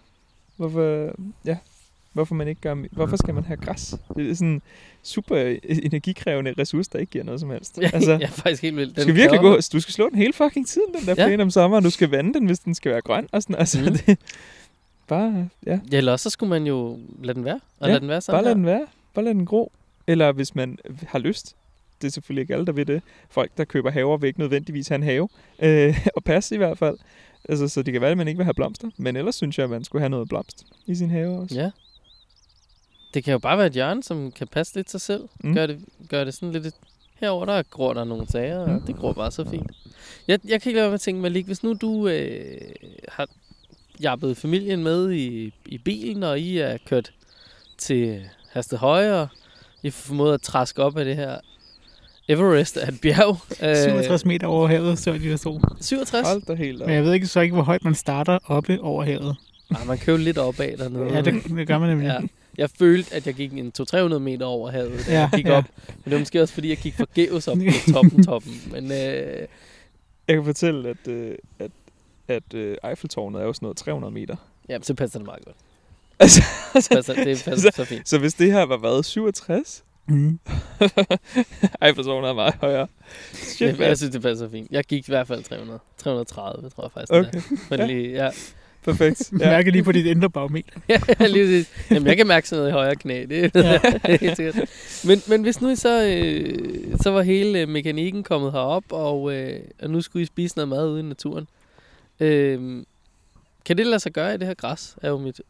Hvorfor, 0.56 1.12
ja, 1.44 1.56
hvorfor, 2.12 2.34
man 2.34 2.48
ikke 2.48 2.60
gør, 2.60 2.74
hvorfor 2.90 3.16
skal 3.16 3.34
man 3.34 3.44
have 3.44 3.56
græs? 3.56 3.94
Det 4.16 4.30
er 4.30 4.34
sådan 4.34 4.48
en 4.48 4.62
super 5.02 5.56
energikrævende 5.68 6.54
ressource, 6.58 6.90
der 6.92 6.98
ikke 6.98 7.10
giver 7.12 7.24
noget 7.24 7.40
som 7.40 7.50
helst. 7.50 7.78
Ja, 7.82 7.90
altså, 7.94 8.12
er 8.22 8.26
faktisk 8.26 8.62
helt 8.62 8.76
vildt. 8.76 8.96
du 8.96 9.02
skal 9.02 9.14
virkelig 9.14 9.40
gå, 9.40 9.56
du 9.72 9.80
skal 9.80 9.94
slå 9.94 10.08
den 10.08 10.18
hele 10.18 10.32
fucking 10.32 10.66
tiden, 10.68 10.94
den 10.94 11.06
der 11.06 11.14
Ja. 11.18 11.26
plæne 11.26 11.42
om 11.42 11.50
sommeren. 11.50 11.84
Du 11.84 11.90
skal 11.90 12.10
vande 12.10 12.34
den, 12.34 12.46
hvis 12.46 12.58
den 12.58 12.74
skal 12.74 12.92
være 12.92 13.00
grøn. 13.00 13.26
Og 13.32 13.42
sådan, 13.42 13.56
altså, 13.56 13.80
Mm. 13.80 13.86
det, 13.96 14.18
bare, 15.08 15.48
ja, 15.66 15.78
Ja, 15.92 15.96
eller 15.96 16.16
så 16.16 16.30
skulle 16.30 16.50
man 16.50 16.66
jo 16.66 16.98
lade 17.22 17.34
den 17.34 17.44
være. 17.44 17.60
Og 17.80 17.86
Ja, 17.88 17.92
lade 17.92 18.00
den 18.00 18.08
være 18.08 18.20
sådan 18.20 18.34
bare 18.36 18.42
lad 18.44 18.50
her. 18.50 18.54
den 18.54 18.66
være. 18.66 18.86
Bare 19.14 19.24
lad 19.24 19.34
den 19.34 19.46
gro. 19.46 19.72
Eller 20.06 20.32
hvis 20.32 20.54
man 20.54 20.78
har 21.08 21.18
lyst. 21.18 21.56
Det 22.02 22.06
er 22.06 22.12
selvfølgelig 22.12 22.42
ikke 22.42 22.54
alle, 22.54 22.66
der 22.66 22.72
ved 22.72 22.84
det. 22.86 23.02
Folk, 23.30 23.50
der 23.56 23.64
køber 23.64 23.90
haver, 23.90 24.16
vil 24.16 24.28
ikke 24.28 24.40
nødvendigvis 24.40 24.88
have 24.88 24.96
en 24.96 25.02
have. 25.02 25.28
Øh, 25.62 26.06
og 26.16 26.24
pas 26.24 26.50
i 26.52 26.56
hvert 26.56 26.78
fald. 26.78 26.96
Altså, 27.48 27.68
så 27.68 27.82
det 27.82 27.92
kan 27.92 28.00
være, 28.02 28.10
at 28.10 28.16
man 28.16 28.28
ikke 28.28 28.38
vil 28.38 28.44
have 28.44 28.54
blomster. 28.54 28.90
Men 28.96 29.16
ellers 29.16 29.34
synes 29.34 29.58
jeg, 29.58 29.64
at 29.64 29.70
man 29.70 29.84
skulle 29.84 30.00
have 30.02 30.08
noget 30.10 30.28
blomst 30.28 30.66
i 30.86 30.94
sin 30.94 31.10
have 31.10 31.38
også. 31.38 31.54
Ja. 31.54 31.70
Det 33.14 33.24
kan 33.24 33.32
jo 33.32 33.38
bare 33.38 33.58
være 33.58 33.66
et 33.66 33.72
hjørne, 33.72 34.02
som 34.02 34.32
kan 34.32 34.46
passe 34.46 34.74
lidt 34.74 34.90
sig 34.90 35.00
selv. 35.00 35.28
Mm. 35.44 35.54
Gør, 35.54 35.66
det, 35.66 35.78
gør 36.08 36.24
det 36.24 36.34
sådan 36.34 36.52
lidt... 36.52 36.74
Herover 37.20 37.44
der 37.44 37.62
gror 37.62 37.92
der 37.92 38.04
nogle 38.04 38.26
sager, 38.28 38.58
og 38.58 38.70
Mm. 38.70 38.80
det 38.80 38.96
gror 38.96 39.12
bare 39.12 39.30
så 39.30 39.44
fint. 39.50 39.70
Jeg, 40.28 40.38
jeg 40.44 40.62
kan 40.62 40.70
ikke 40.70 40.76
lade 40.76 40.82
være 40.84 40.90
med 40.90 40.94
at 40.94 41.00
tænke, 41.00 41.20
Malik, 41.22 41.46
hvis 41.46 41.62
nu 41.62 41.72
du 41.80 42.08
øh, 42.08 42.60
har 43.08 43.28
jappet 44.02 44.36
familien 44.36 44.82
med 44.82 45.12
i, 45.12 45.52
i 45.66 45.78
bilen, 45.78 46.22
og 46.22 46.40
I 46.40 46.58
er 46.58 46.76
kørt 46.86 47.12
til 47.78 48.22
Hasted 48.52 48.78
Høje, 48.78 49.20
og 49.20 49.28
I 49.82 49.90
får 49.90 50.06
formået 50.08 50.34
at 50.34 50.42
traske 50.42 50.82
op 50.82 50.96
af 50.98 51.04
det 51.04 51.16
her 51.16 51.38
Everest 52.28 52.76
af 52.76 52.88
et 52.88 53.00
bjerg. 53.00 53.38
Øh, 53.70 53.76
67 53.76 54.24
meter 54.24 54.46
over 54.46 54.68
havet, 54.68 54.98
så 54.98 55.12
de 55.12 55.18
der 55.30 55.36
stod. 55.36 55.60
67? 55.80 56.28
Hold 56.28 56.42
da 56.42 56.54
helt 56.54 56.82
op. 56.82 56.86
Men 56.86 56.96
jeg 56.96 57.04
ved 57.04 57.12
ikke 57.12 57.26
så 57.26 57.40
ikke, 57.40 57.54
hvor 57.54 57.62
højt 57.64 57.84
man 57.84 57.94
starter 57.94 58.38
oppe 58.46 58.78
over 58.80 59.04
havet. 59.04 59.36
Nej, 59.70 59.84
man 59.84 59.98
kører 59.98 60.16
lidt 60.16 60.38
opad 60.38 60.76
dernede. 60.76 61.04
Ja, 61.14 61.20
det, 61.20 61.44
det 61.44 61.66
gør 61.66 61.78
man 61.78 61.88
nemlig. 61.88 62.06
Ja. 62.06 62.18
Jeg 62.58 62.70
følte, 62.70 63.14
at 63.14 63.26
jeg 63.26 63.34
gik 63.34 63.52
en 63.52 63.72
200-300 63.80 63.96
meter 64.18 64.46
over 64.46 64.70
havet, 64.70 65.04
da 65.06 65.12
Ja, 65.12 65.20
jeg 65.20 65.30
gik 65.34 65.46
ja. 65.46 65.56
op. 65.56 65.64
Men 65.86 66.04
det 66.04 66.12
var 66.12 66.18
måske 66.18 66.42
også, 66.42 66.54
fordi 66.54 66.68
jeg 66.68 66.76
gik 66.76 66.94
forgæves 66.94 67.48
op 67.48 67.56
på 67.58 67.62
toppen, 67.92 68.24
toppen. 68.24 68.52
Men 68.72 68.84
øh, 68.84 69.46
Jeg 70.28 70.36
kan 70.36 70.44
fortælle, 70.44 70.88
at, 70.88 71.08
øh, 71.08 71.34
at, 71.58 71.70
at 72.28 72.54
øh, 72.54 72.76
Eiffeltårnet 72.88 73.40
er 73.40 73.44
jo 73.44 73.52
sådan 73.52 73.64
noget 73.66 73.76
300 73.76 74.12
meter. 74.14 74.36
Ja, 74.68 74.78
så 74.82 74.94
passer 74.94 75.18
det 75.18 75.26
meget 75.26 75.44
godt. 75.44 75.56
Altså, 76.18 76.42
Det 76.74 76.88
passer, 76.92 77.14
det 77.14 77.42
passer 77.44 77.70
så 77.74 77.84
fint. 77.84 78.08
så 78.08 78.18
hvis 78.18 78.34
det 78.34 78.52
her 78.52 78.62
var 78.62 78.76
været 78.76 79.04
67, 79.04 79.84
Mm. 80.06 80.38
ej, 81.80 81.92
personen 81.92 82.24
er 82.24 82.32
meget 82.32 82.54
højere. 82.60 82.86
Shit, 83.32 83.60
Jeg, 83.68 83.80
jeg 83.80 83.96
synes, 83.98 84.12
det 84.12 84.22
passer 84.22 84.48
fint. 84.50 84.70
Jeg 84.70 84.84
gik 84.84 85.08
i 85.08 85.10
hvert 85.12 85.26
fald 85.26 85.42
300. 85.44 85.78
330, 85.98 86.70
tror 86.70 86.84
jeg 86.84 86.90
faktisk. 86.92 87.12
det 87.12 87.26
Okay, 87.28 87.38
er. 87.76 87.76
Men 87.78 87.86
lige, 87.86 88.10
ja. 88.24 88.30
Perfekt. 88.84 89.32
Ja. 89.40 89.50
Mærker 89.50 89.72
lige 89.72 89.82
på 89.82 89.92
dit 89.92 90.06
indre 90.06 90.30
barometer. 90.30 90.80
ja, 90.88 91.26
lige 91.26 91.44
præcis. 91.44 91.90
Jamen, 91.90 92.06
jeg 92.06 92.16
kan 92.16 92.26
mærke 92.26 92.48
sådan 92.48 92.60
noget 92.60 92.70
i 92.70 92.72
højre 92.72 92.96
knæ. 92.96 93.24
Det, 93.24 93.30
ja. 93.30 93.48
det 93.52 94.00
er 94.04 94.18
helt 94.20 94.36
sikkert. 94.36 94.70
Men, 95.04 95.22
men 95.28 95.42
hvis 95.42 95.60
nu 95.60 95.68
I 95.68 95.76
så, 95.76 96.06
øh, 96.06 96.98
så 97.00 97.10
var 97.10 97.22
hele 97.22 97.60
øh, 97.60 97.68
mekanikken 97.68 98.22
kommet 98.22 98.52
herop, 98.52 98.84
og, 98.90 99.34
øh, 99.34 99.60
og 99.82 99.90
nu 99.90 100.00
skulle 100.00 100.22
I 100.22 100.26
spise 100.26 100.56
noget 100.56 100.68
mad 100.68 100.88
ude 100.88 101.00
i 101.00 101.02
naturen. 101.02 101.48
Øh, 102.20 102.82
kan 103.64 103.78
det 103.78 103.86
lade 103.86 104.00
sig 104.00 104.12
gøre 104.12 104.34
i 104.34 104.36
det 104.38 104.46
her 104.46 104.54
græs, 104.54 104.96
er 105.02 105.08
jo 105.08 105.18
mit 105.18 105.40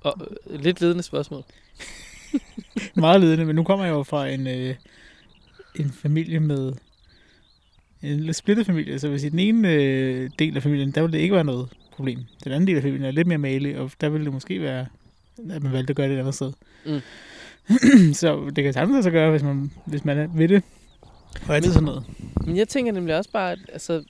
og, 0.00 0.14
øh, 0.50 0.60
lidt 0.60 0.80
ledende 0.80 1.02
spørgsmål. 1.02 1.42
Meget 2.94 3.20
ledende, 3.20 3.44
men 3.44 3.56
nu 3.56 3.64
kommer 3.64 3.84
jeg 3.84 3.92
jo 3.92 4.02
fra 4.02 4.28
en, 4.28 4.46
øh, 4.46 4.74
en 5.74 5.92
familie 5.92 6.40
med 6.40 6.72
en 8.02 8.20
lidt 8.20 8.36
splittet 8.36 8.66
familie, 8.66 8.98
så 8.98 9.08
hvis 9.08 9.24
i 9.24 9.28
den 9.28 9.38
ene 9.38 9.72
øh, 9.72 10.30
del 10.38 10.56
af 10.56 10.62
familien, 10.62 10.90
der 10.90 11.02
vil 11.02 11.12
det 11.12 11.18
ikke 11.18 11.34
være 11.34 11.44
noget 11.44 11.68
problem. 11.94 12.18
Den 12.44 12.52
anden 12.52 12.66
del 12.66 12.76
af 12.76 12.82
familien 12.82 13.04
er 13.04 13.10
lidt 13.10 13.26
mere 13.26 13.38
malig, 13.38 13.78
og 13.78 13.90
der 14.00 14.08
vil 14.08 14.24
det 14.24 14.32
måske 14.32 14.60
være, 14.60 14.86
at 15.50 15.62
man 15.62 15.72
valgte 15.72 15.90
at 15.90 15.96
gøre 15.96 16.08
det 16.08 16.14
et 16.14 16.18
andet 16.18 16.34
sted. 16.34 16.52
Mm. 16.86 17.00
så 18.20 18.50
det 18.56 18.64
kan 18.64 18.74
lade 18.74 19.02
sig 19.02 19.12
gøre, 19.12 19.30
hvis 19.30 19.42
man, 19.42 19.72
hvis 19.84 20.04
man 20.04 20.18
er 20.18 20.28
ved 20.34 20.48
det. 20.48 20.62
Og 21.48 21.56
altid 21.56 21.72
sådan 21.72 21.84
noget. 21.84 22.04
Men 22.46 22.56
jeg 22.56 22.68
tænker 22.68 22.92
nemlig 22.92 23.16
også 23.16 23.30
bare, 23.30 23.52
at 23.52 23.58
altså, 23.72 24.04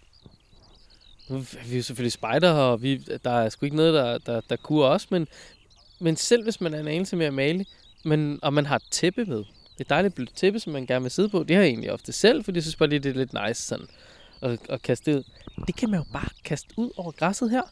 nu 1.29 1.37
er 1.37 1.69
vi 1.69 1.77
jo 1.77 1.83
selvfølgelig 1.83 2.13
spejder, 2.13 2.53
og 2.53 2.83
vi, 2.83 2.97
der 3.25 3.31
er 3.31 3.49
sgu 3.49 3.67
ikke 3.67 3.77
noget, 3.77 3.95
der, 3.95 4.19
der, 4.19 4.41
der 4.51 4.57
kurer 4.57 4.89
os, 4.89 5.11
men, 5.11 5.29
men 6.01 6.17
selv 6.17 6.43
hvis 6.43 6.61
man 6.61 6.75
er 6.75 6.81
en 6.81 6.89
anelse 6.89 7.17
mere 7.17 7.31
malig, 7.31 7.67
men, 8.05 8.39
og 8.43 8.53
man 8.53 8.67
har 8.67 8.77
et 8.77 8.83
tæppe 8.91 9.25
med, 9.25 9.45
et 9.79 9.91
dejligt 9.91 10.15
blødt 10.15 10.35
tæppe, 10.35 10.59
som 10.61 10.73
man 10.73 10.87
gerne 10.87 11.03
vil 11.03 11.11
sidde 11.11 11.29
på, 11.29 11.43
det 11.43 11.57
har 11.57 11.63
jeg 11.63 11.69
egentlig 11.69 11.93
ofte 11.93 12.13
selv, 12.13 12.45
fordi 12.45 12.57
jeg 12.57 12.63
synes 12.63 12.77
bare 12.77 12.89
lige, 12.89 12.99
det 12.99 13.11
er 13.11 13.15
lidt 13.15 13.35
nice 13.47 13.63
sådan, 13.63 13.87
at, 14.45 14.59
at 14.69 14.83
kaste 14.83 15.11
det 15.13 15.19
ud. 15.19 15.25
Det 15.67 15.77
kan 15.77 15.91
man 15.91 16.01
jo 16.01 16.05
bare 16.13 16.29
kaste 16.45 16.69
ud 16.77 16.91
over 16.97 17.11
græsset 17.11 17.51
her. 17.51 17.63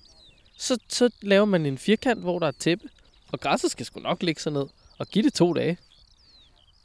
Så, 0.59 0.79
så 0.89 1.11
laver 1.23 1.45
man 1.45 1.67
en 1.67 1.79
firkant, 1.79 2.21
hvor 2.21 2.39
der 2.39 2.47
er 2.47 2.49
et 2.49 2.57
tæppe, 2.57 2.85
og 3.33 3.41
græsset 3.41 3.71
skal 3.71 3.87
sgu 3.87 4.01
nok 4.01 4.23
ligge 4.23 4.41
sig 4.41 4.53
ned, 4.53 4.65
og 4.99 5.07
give 5.07 5.25
det 5.25 5.35
to 5.35 5.53
dage. 5.53 5.79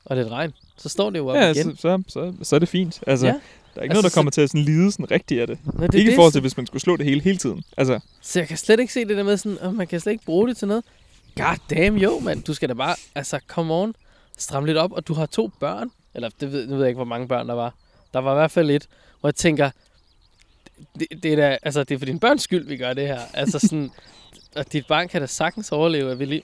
Og 0.06 0.16
lidt 0.18 0.28
regn. 0.28 0.54
Så 0.78 0.90
står 0.90 1.10
det 1.10 1.20
jo 1.20 1.28
op 1.28 1.36
Ja, 1.36 1.52
igen. 1.52 1.76
så, 1.76 1.82
så, 1.82 2.04
så, 2.08 2.34
så 2.44 2.56
er 2.56 2.60
det 2.60 2.70
fint. 2.70 3.00
Altså, 3.08 3.26
Ja. 3.28 3.32
der 3.32 3.40
er 3.76 3.84
ikke 3.84 3.92
Altså, 3.92 3.94
noget, 3.94 4.04
der 4.04 4.10
så- 4.10 4.16
kommer 4.16 4.32
til 4.32 4.42
at 4.42 4.50
sådan 4.50 4.62
lide 4.64 4.92
sådan 4.92 5.12
rigtigt 5.12 5.42
af 5.42 5.48
det. 5.48 5.60
Nå, 5.66 5.72
det 5.72 5.92
Det 5.92 5.98
ikke 6.00 6.08
i 6.08 6.12
det, 6.12 6.16
forhold 6.16 6.32
til, 6.32 6.42
hvis 6.42 6.58
man 6.58 6.66
skulle 6.68 6.82
slå 6.82 6.98
det 6.98 7.06
hele 7.06 7.22
hele 7.22 7.38
tiden. 7.38 7.64
Altså, 7.78 8.00
Så 8.22 8.40
jeg 8.40 8.48
kan 8.48 8.58
slet 8.58 8.80
ikke 8.80 8.94
se 8.94 9.06
det 9.06 9.18
der 9.18 9.24
med 9.24 9.38
sådan, 9.38 9.58
at 9.62 9.74
man 9.74 9.88
kan 9.88 10.00
slet 10.00 10.12
ikke 10.14 10.26
bruge 10.26 10.48
det 10.48 10.58
til 10.58 10.68
noget. 10.68 10.84
God 11.36 11.58
damn, 11.70 11.98
jo, 11.98 12.20
mand. 12.20 12.44
Du 12.44 12.54
skal 12.54 12.70
da 12.70 12.74
bare, 12.74 12.96
altså, 13.16 13.40
come 13.48 13.74
on. 13.74 13.96
Stram 14.38 14.66
lidt 14.66 14.78
op, 14.78 14.92
og 14.92 15.08
du 15.08 15.14
har 15.14 15.26
to 15.26 15.48
børn. 15.60 15.92
Eller, 16.16 16.30
det 16.40 16.52
ved, 16.52 16.68
nu 16.68 16.74
ved 16.76 16.82
jeg 16.84 16.90
ikke, 16.90 16.98
hvor 16.98 17.06
mange 17.06 17.28
børn 17.28 17.48
der 17.48 17.54
var. 17.54 17.74
Der 18.14 18.20
var 18.20 18.32
i 18.32 18.36
hvert 18.36 18.52
fald 18.52 18.70
et, 18.70 18.88
hvor 19.20 19.30
jeg 19.30 19.36
tænker, 19.36 19.70
det, 21.00 21.08
det 21.24 21.34
er 21.34 21.36
da, 21.36 21.58
altså, 21.64 21.84
det 21.84 21.96
er 21.96 22.00
for 22.00 22.06
din 22.06 22.20
børns 22.20 22.42
skyld, 22.44 22.68
vi 22.68 22.78
gør 22.78 22.94
det 22.94 23.08
her. 23.08 23.22
Altså 23.34 23.60
sådan, 23.60 23.92
og 24.56 24.74
dit 24.74 24.88
barn 24.88 25.08
kan 25.08 25.22
da 25.22 25.28
sagtens 25.28 25.72
overleve, 25.72 26.12
at 26.12 26.20
vi 26.20 26.26
lige... 26.26 26.44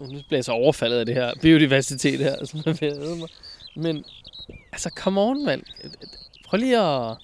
Nu 0.00 0.06
bliver 0.08 0.24
jeg 0.30 0.44
så 0.44 0.52
overfaldet 0.52 0.98
af 0.98 1.06
det 1.06 1.14
her 1.14 1.32
biodiversitet 1.42 2.20
her, 2.20 2.44
som 2.46 2.60
er 2.66 2.72
ved 2.72 3.12
at 3.12 3.18
mig. 3.18 3.28
Men, 3.76 4.04
altså, 4.72 4.90
come 4.96 5.20
on, 5.20 5.44
mand. 5.44 5.62
Prøv 6.46 6.58
lige 6.58 6.78
at, 6.78 7.16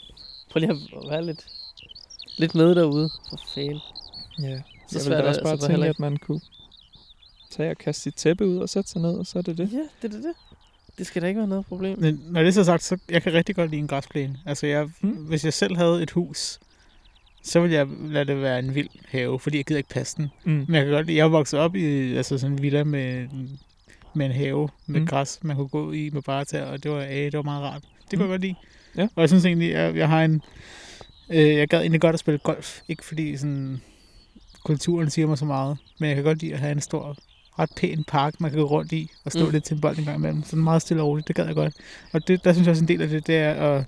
prøv 0.50 0.60
lige 0.60 0.70
at 0.70 1.10
være 1.10 1.26
lidt, 1.26 1.46
lidt 2.36 2.54
med 2.54 2.74
derude. 2.74 3.10
For 3.30 3.40
fanden. 3.54 3.80
ja. 4.42 4.60
Så 4.88 4.98
jeg 4.98 5.02
svært 5.02 5.16
vil 5.16 5.24
da 5.24 5.28
også 5.28 5.38
det 5.38 5.44
bare 5.44 5.52
altså 5.52 5.66
tænke, 5.66 5.86
at 5.86 5.98
man 5.98 6.16
kunne 6.16 6.40
tage 7.50 7.70
og 7.70 7.78
kaste 7.78 8.02
sit 8.02 8.14
tæppe 8.14 8.46
ud 8.46 8.58
og 8.58 8.68
sætte 8.68 8.90
sig 8.90 9.00
ned, 9.00 9.18
og 9.18 9.26
så 9.26 9.38
er 9.38 9.42
det 9.42 9.58
det. 9.58 9.72
Ja, 9.72 10.08
det 10.08 10.14
er 10.14 10.20
det. 10.20 10.34
Det 10.98 11.06
skal 11.06 11.22
da 11.22 11.26
ikke 11.26 11.38
være 11.38 11.48
noget 11.48 11.66
problem. 11.66 11.98
Men 11.98 12.20
når 12.28 12.40
det 12.40 12.48
er 12.48 12.52
så 12.52 12.64
sagt, 12.64 12.82
så 12.82 12.98
jeg 13.10 13.22
kan 13.22 13.32
rigtig 13.32 13.56
godt 13.56 13.70
lide 13.70 13.80
en 13.80 13.86
græsplæne. 13.88 14.38
Altså, 14.46 14.66
jeg, 14.66 14.88
Mm. 15.00 15.10
hvis 15.10 15.44
jeg 15.44 15.52
selv 15.52 15.76
havde 15.76 16.02
et 16.02 16.10
hus, 16.10 16.58
så 17.42 17.60
ville 17.60 17.76
jeg 17.76 17.86
lade 18.00 18.24
det 18.24 18.42
være 18.42 18.58
en 18.58 18.74
vild 18.74 18.88
have, 19.08 19.38
fordi 19.40 19.56
jeg 19.56 19.64
gider 19.64 19.78
ikke 19.78 19.88
passe 19.90 20.16
den. 20.16 20.28
Mm. 20.44 20.52
Men 20.68 20.74
jeg 20.74 20.84
kan 20.84 20.92
godt 20.92 21.06
lide, 21.06 21.18
jeg 21.18 21.24
er 21.24 21.28
vokset 21.28 21.60
op 21.60 21.76
i 21.76 22.16
altså 22.16 22.38
sådan 22.38 22.52
en 22.56 22.62
villa 22.62 22.84
med, 22.84 23.28
med 24.14 24.26
en 24.26 24.32
have 24.32 24.68
med 24.86 25.00
Mm. 25.00 25.06
græs, 25.06 25.38
man 25.42 25.56
kunne 25.56 25.68
gå 25.68 25.92
i 25.92 26.10
med 26.10 26.22
bare 26.22 26.44
tæer, 26.44 26.64
og 26.64 26.82
det 26.82 26.90
var, 26.90 26.98
øh, 27.02 27.08
det 27.10 27.32
var 27.34 27.42
meget 27.42 27.62
rart. 27.62 27.82
Det 28.10 28.18
kunne 28.18 28.24
Mm. 28.26 28.30
jeg 28.30 28.38
godt 28.38 28.42
lide. 28.42 28.54
Ja. 28.96 29.08
Og 29.14 29.20
jeg 29.20 29.28
synes 29.28 29.44
egentlig, 29.44 29.70
jeg, 29.70 29.96
jeg 29.96 30.08
har 30.08 30.24
en... 30.24 30.42
Øh, 31.30 31.54
jeg 31.56 31.68
gad 31.68 31.80
egentlig 31.80 32.00
godt 32.00 32.14
at 32.14 32.20
spille 32.20 32.38
golf. 32.38 32.80
Ikke 32.88 33.04
fordi 33.04 33.36
sådan, 33.36 33.80
kulturen 34.64 35.10
siger 35.10 35.26
mig 35.26 35.38
så 35.38 35.44
meget, 35.44 35.76
men 35.98 36.08
jeg 36.08 36.14
kan 36.16 36.24
godt 36.24 36.40
lide 36.42 36.52
at 36.54 36.58
have 36.60 36.72
en 36.72 36.80
stor, 36.80 37.16
ret 37.58 37.70
pæn 37.76 38.04
park, 38.04 38.40
man 38.40 38.50
kan 38.50 38.60
gå 38.60 38.66
rundt 38.66 38.92
i 38.92 39.10
og 39.24 39.32
stå 39.32 39.44
Mm. 39.44 39.50
lidt 39.50 39.64
til 39.64 39.74
en 39.74 39.80
bold 39.80 39.98
en 39.98 40.04
gang 40.04 40.16
imellem. 40.18 40.42
Sådan 40.44 40.64
meget 40.64 40.82
stille 40.82 41.02
og 41.02 41.08
roligt, 41.08 41.28
det 41.28 41.36
gad 41.36 41.46
jeg 41.46 41.54
godt. 41.54 41.74
Og 42.12 42.28
det, 42.28 42.44
der 42.44 42.52
synes 42.52 42.66
jeg 42.66 42.70
også 42.70 42.84
en 42.84 42.88
del 42.88 43.02
af 43.02 43.08
det, 43.08 43.26
det 43.26 43.36
er, 43.36 43.52
at, 43.54 43.84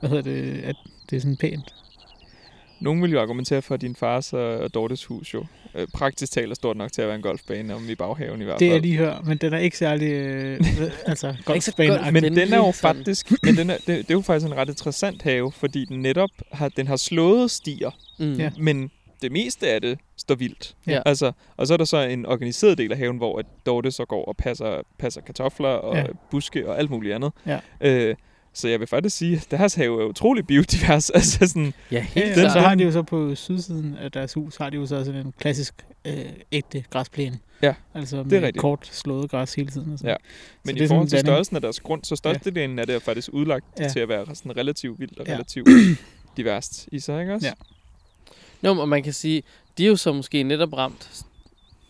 hvad 0.00 0.10
hedder 0.10 0.22
det, 0.22 0.60
at 0.64 0.76
det 1.10 1.16
er 1.16 1.20
sådan 1.20 1.36
pænt. 1.36 1.74
Nogen 2.80 3.02
vil 3.02 3.10
jo 3.12 3.20
argumentere 3.20 3.62
for, 3.62 3.74
at 3.74 3.80
din 3.80 3.96
fars 3.96 4.32
og 4.32 4.74
Dortes 4.74 5.04
hus 5.04 5.34
jo 5.34 5.44
øh, 5.74 5.86
praktisk 5.94 6.32
talt 6.32 6.50
er 6.50 6.54
stort 6.54 6.76
nok 6.76 6.92
til 6.92 7.02
at 7.02 7.08
være 7.08 7.16
en 7.16 7.22
golfbane, 7.22 7.74
om 7.74 7.88
i 7.90 7.94
baghaven 7.94 8.40
i 8.40 8.44
hvert 8.44 8.58
Det 8.58 8.66
fald. 8.66 8.72
jeg 8.72 8.80
lige 8.82 8.96
hører, 8.96 9.22
men 9.22 9.36
den 9.38 9.52
er 9.52 9.58
ikke 9.58 9.78
særlig, 9.78 10.08
øh, 10.12 10.60
altså, 11.06 11.28
golf- 11.30 11.44
golfbane 11.44 12.10
Men 12.12 12.36
den 12.36 12.52
er 12.52 12.56
jo 12.56 12.70
faktisk, 12.70 13.32
men 13.42 13.56
den 13.56 13.70
er, 13.70 13.76
det, 13.76 13.86
det 13.86 13.98
er 14.10 14.14
jo 14.14 14.20
faktisk 14.20 14.46
en 14.46 14.54
ret 14.56 14.68
interessant 14.68 15.22
have, 15.22 15.52
fordi 15.52 15.84
den 15.84 16.02
netop 16.02 16.30
har, 16.52 16.68
den 16.68 16.86
har 16.86 16.96
slået 16.96 17.50
stier, 17.50 17.90
Mm. 18.18 18.40
Men 18.58 18.90
det 19.22 19.32
meste 19.32 19.68
af 19.68 19.80
det 19.80 19.98
står 20.16 20.34
vildt. 20.34 20.76
Ja. 20.86 21.02
Altså, 21.06 21.32
og 21.56 21.66
så 21.66 21.72
er 21.72 21.76
der 21.78 21.84
så 21.84 21.96
en 21.98 22.26
organiseret 22.26 22.78
del 22.78 22.92
af 22.92 22.98
haven, 22.98 23.16
hvor 23.16 23.38
at 23.38 23.46
Dorte 23.66 23.90
så 23.90 24.04
går 24.04 24.24
og 24.24 24.36
passer, 24.36 24.82
passer 24.98 25.20
kartofler 25.20 25.68
og 25.68 25.94
Ja. 25.96 26.00
ja. 26.00 26.06
buske 26.30 26.68
og 26.68 26.78
alt 26.78 26.90
muligt 26.90 27.14
andet. 27.14 27.32
Ja. 27.46 27.58
Øh, 27.80 28.14
så 28.54 28.68
jeg 28.68 28.80
vil 28.80 28.88
faktisk 28.88 29.16
sige, 29.16 29.36
at 29.36 29.46
deres 29.50 29.74
have 29.74 30.02
er 30.02 30.06
utrolig 30.06 30.46
biodivers. 30.46 31.10
altså 31.18 31.46
sådan, 31.46 31.74
Ja, 31.90 31.96
Ja, 31.96 32.00
helt 32.02 32.26
ja, 32.26 32.34
klart. 32.34 32.52
så 32.52 32.60
har 32.60 32.74
de 32.74 32.84
jo 32.84 32.92
så 32.92 33.02
på 33.02 33.34
sydsiden 33.34 33.96
af 33.96 34.12
deres 34.12 34.34
hus, 34.34 34.56
har 34.56 34.70
de 34.70 34.76
jo 34.76 34.86
så 34.86 35.04
sådan 35.04 35.26
en 35.26 35.34
klassisk 35.38 35.74
øh, 36.06 36.14
ægte 36.52 36.84
græsplæne. 36.90 37.38
Ja, 37.62 37.74
altså 37.94 38.16
med 38.16 38.32
rigtigt. 38.32 38.56
kort 38.58 38.88
slået 38.92 39.30
græs 39.30 39.54
hele 39.54 39.70
tiden. 39.70 39.92
Og 39.92 39.98
sådan. 39.98 40.10
Ja. 40.10 40.16
Så 40.16 40.58
men 40.64 40.74
det 40.74 40.80
i 40.80 40.84
er 40.84 40.88
forhold 40.88 41.08
til 41.08 41.18
størrelsen 41.18 41.56
af 41.56 41.62
deres 41.62 41.80
grund, 41.80 42.04
så 42.04 42.16
størstedelen 42.16 42.78
af 42.78 42.86
det 42.86 42.94
er 42.94 42.98
faktisk 42.98 43.28
udlagt 43.32 43.64
Ja. 43.78 43.82
ja. 43.82 43.88
til 43.88 44.00
at 44.00 44.08
være 44.08 44.26
sådan 44.34 44.56
relativt 44.56 45.00
vildt 45.00 45.18
og 45.18 45.26
Ja. 45.26 45.32
relativt 45.34 45.68
diverst 46.36 46.88
i 46.92 46.98
sig, 47.00 47.20
ikke 47.20 47.34
også? 47.34 47.46
Ja. 47.46 47.52
Nå, 48.62 48.80
og 48.80 48.88
man 48.88 49.02
kan 49.02 49.12
sige, 49.12 49.42
de 49.78 49.84
er 49.84 49.88
jo 49.88 49.96
så 49.96 50.12
måske 50.12 50.42
netop 50.42 50.72
ramt, 50.72 51.24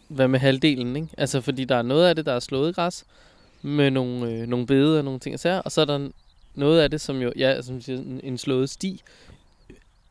hvad 0.08 0.28
med 0.28 0.38
halvdelen, 0.38 0.96
ikke? 0.96 1.08
Altså, 1.18 1.40
fordi 1.40 1.64
der 1.64 1.76
er 1.76 1.82
noget 1.82 2.08
af 2.08 2.16
det, 2.16 2.26
der 2.26 2.32
er 2.32 2.40
slået 2.40 2.74
græs, 2.74 3.04
med 3.62 3.90
nogle, 3.90 4.30
øh, 4.30 4.46
nogle 4.46 4.66
bede 4.66 4.98
og 4.98 5.04
nogle 5.04 5.20
ting 5.20 5.34
og 5.34 5.40
sager, 5.40 5.58
og 5.58 5.72
så 5.72 5.80
er 5.80 5.84
der 5.84 6.08
noget 6.54 6.80
af 6.80 6.90
det, 6.90 7.00
som 7.00 7.22
jo, 7.22 7.32
ja, 7.36 7.62
som 7.62 7.80
siger, 7.80 7.98
en, 7.98 8.20
en 8.24 8.38
slået 8.38 8.70
sti, 8.70 9.02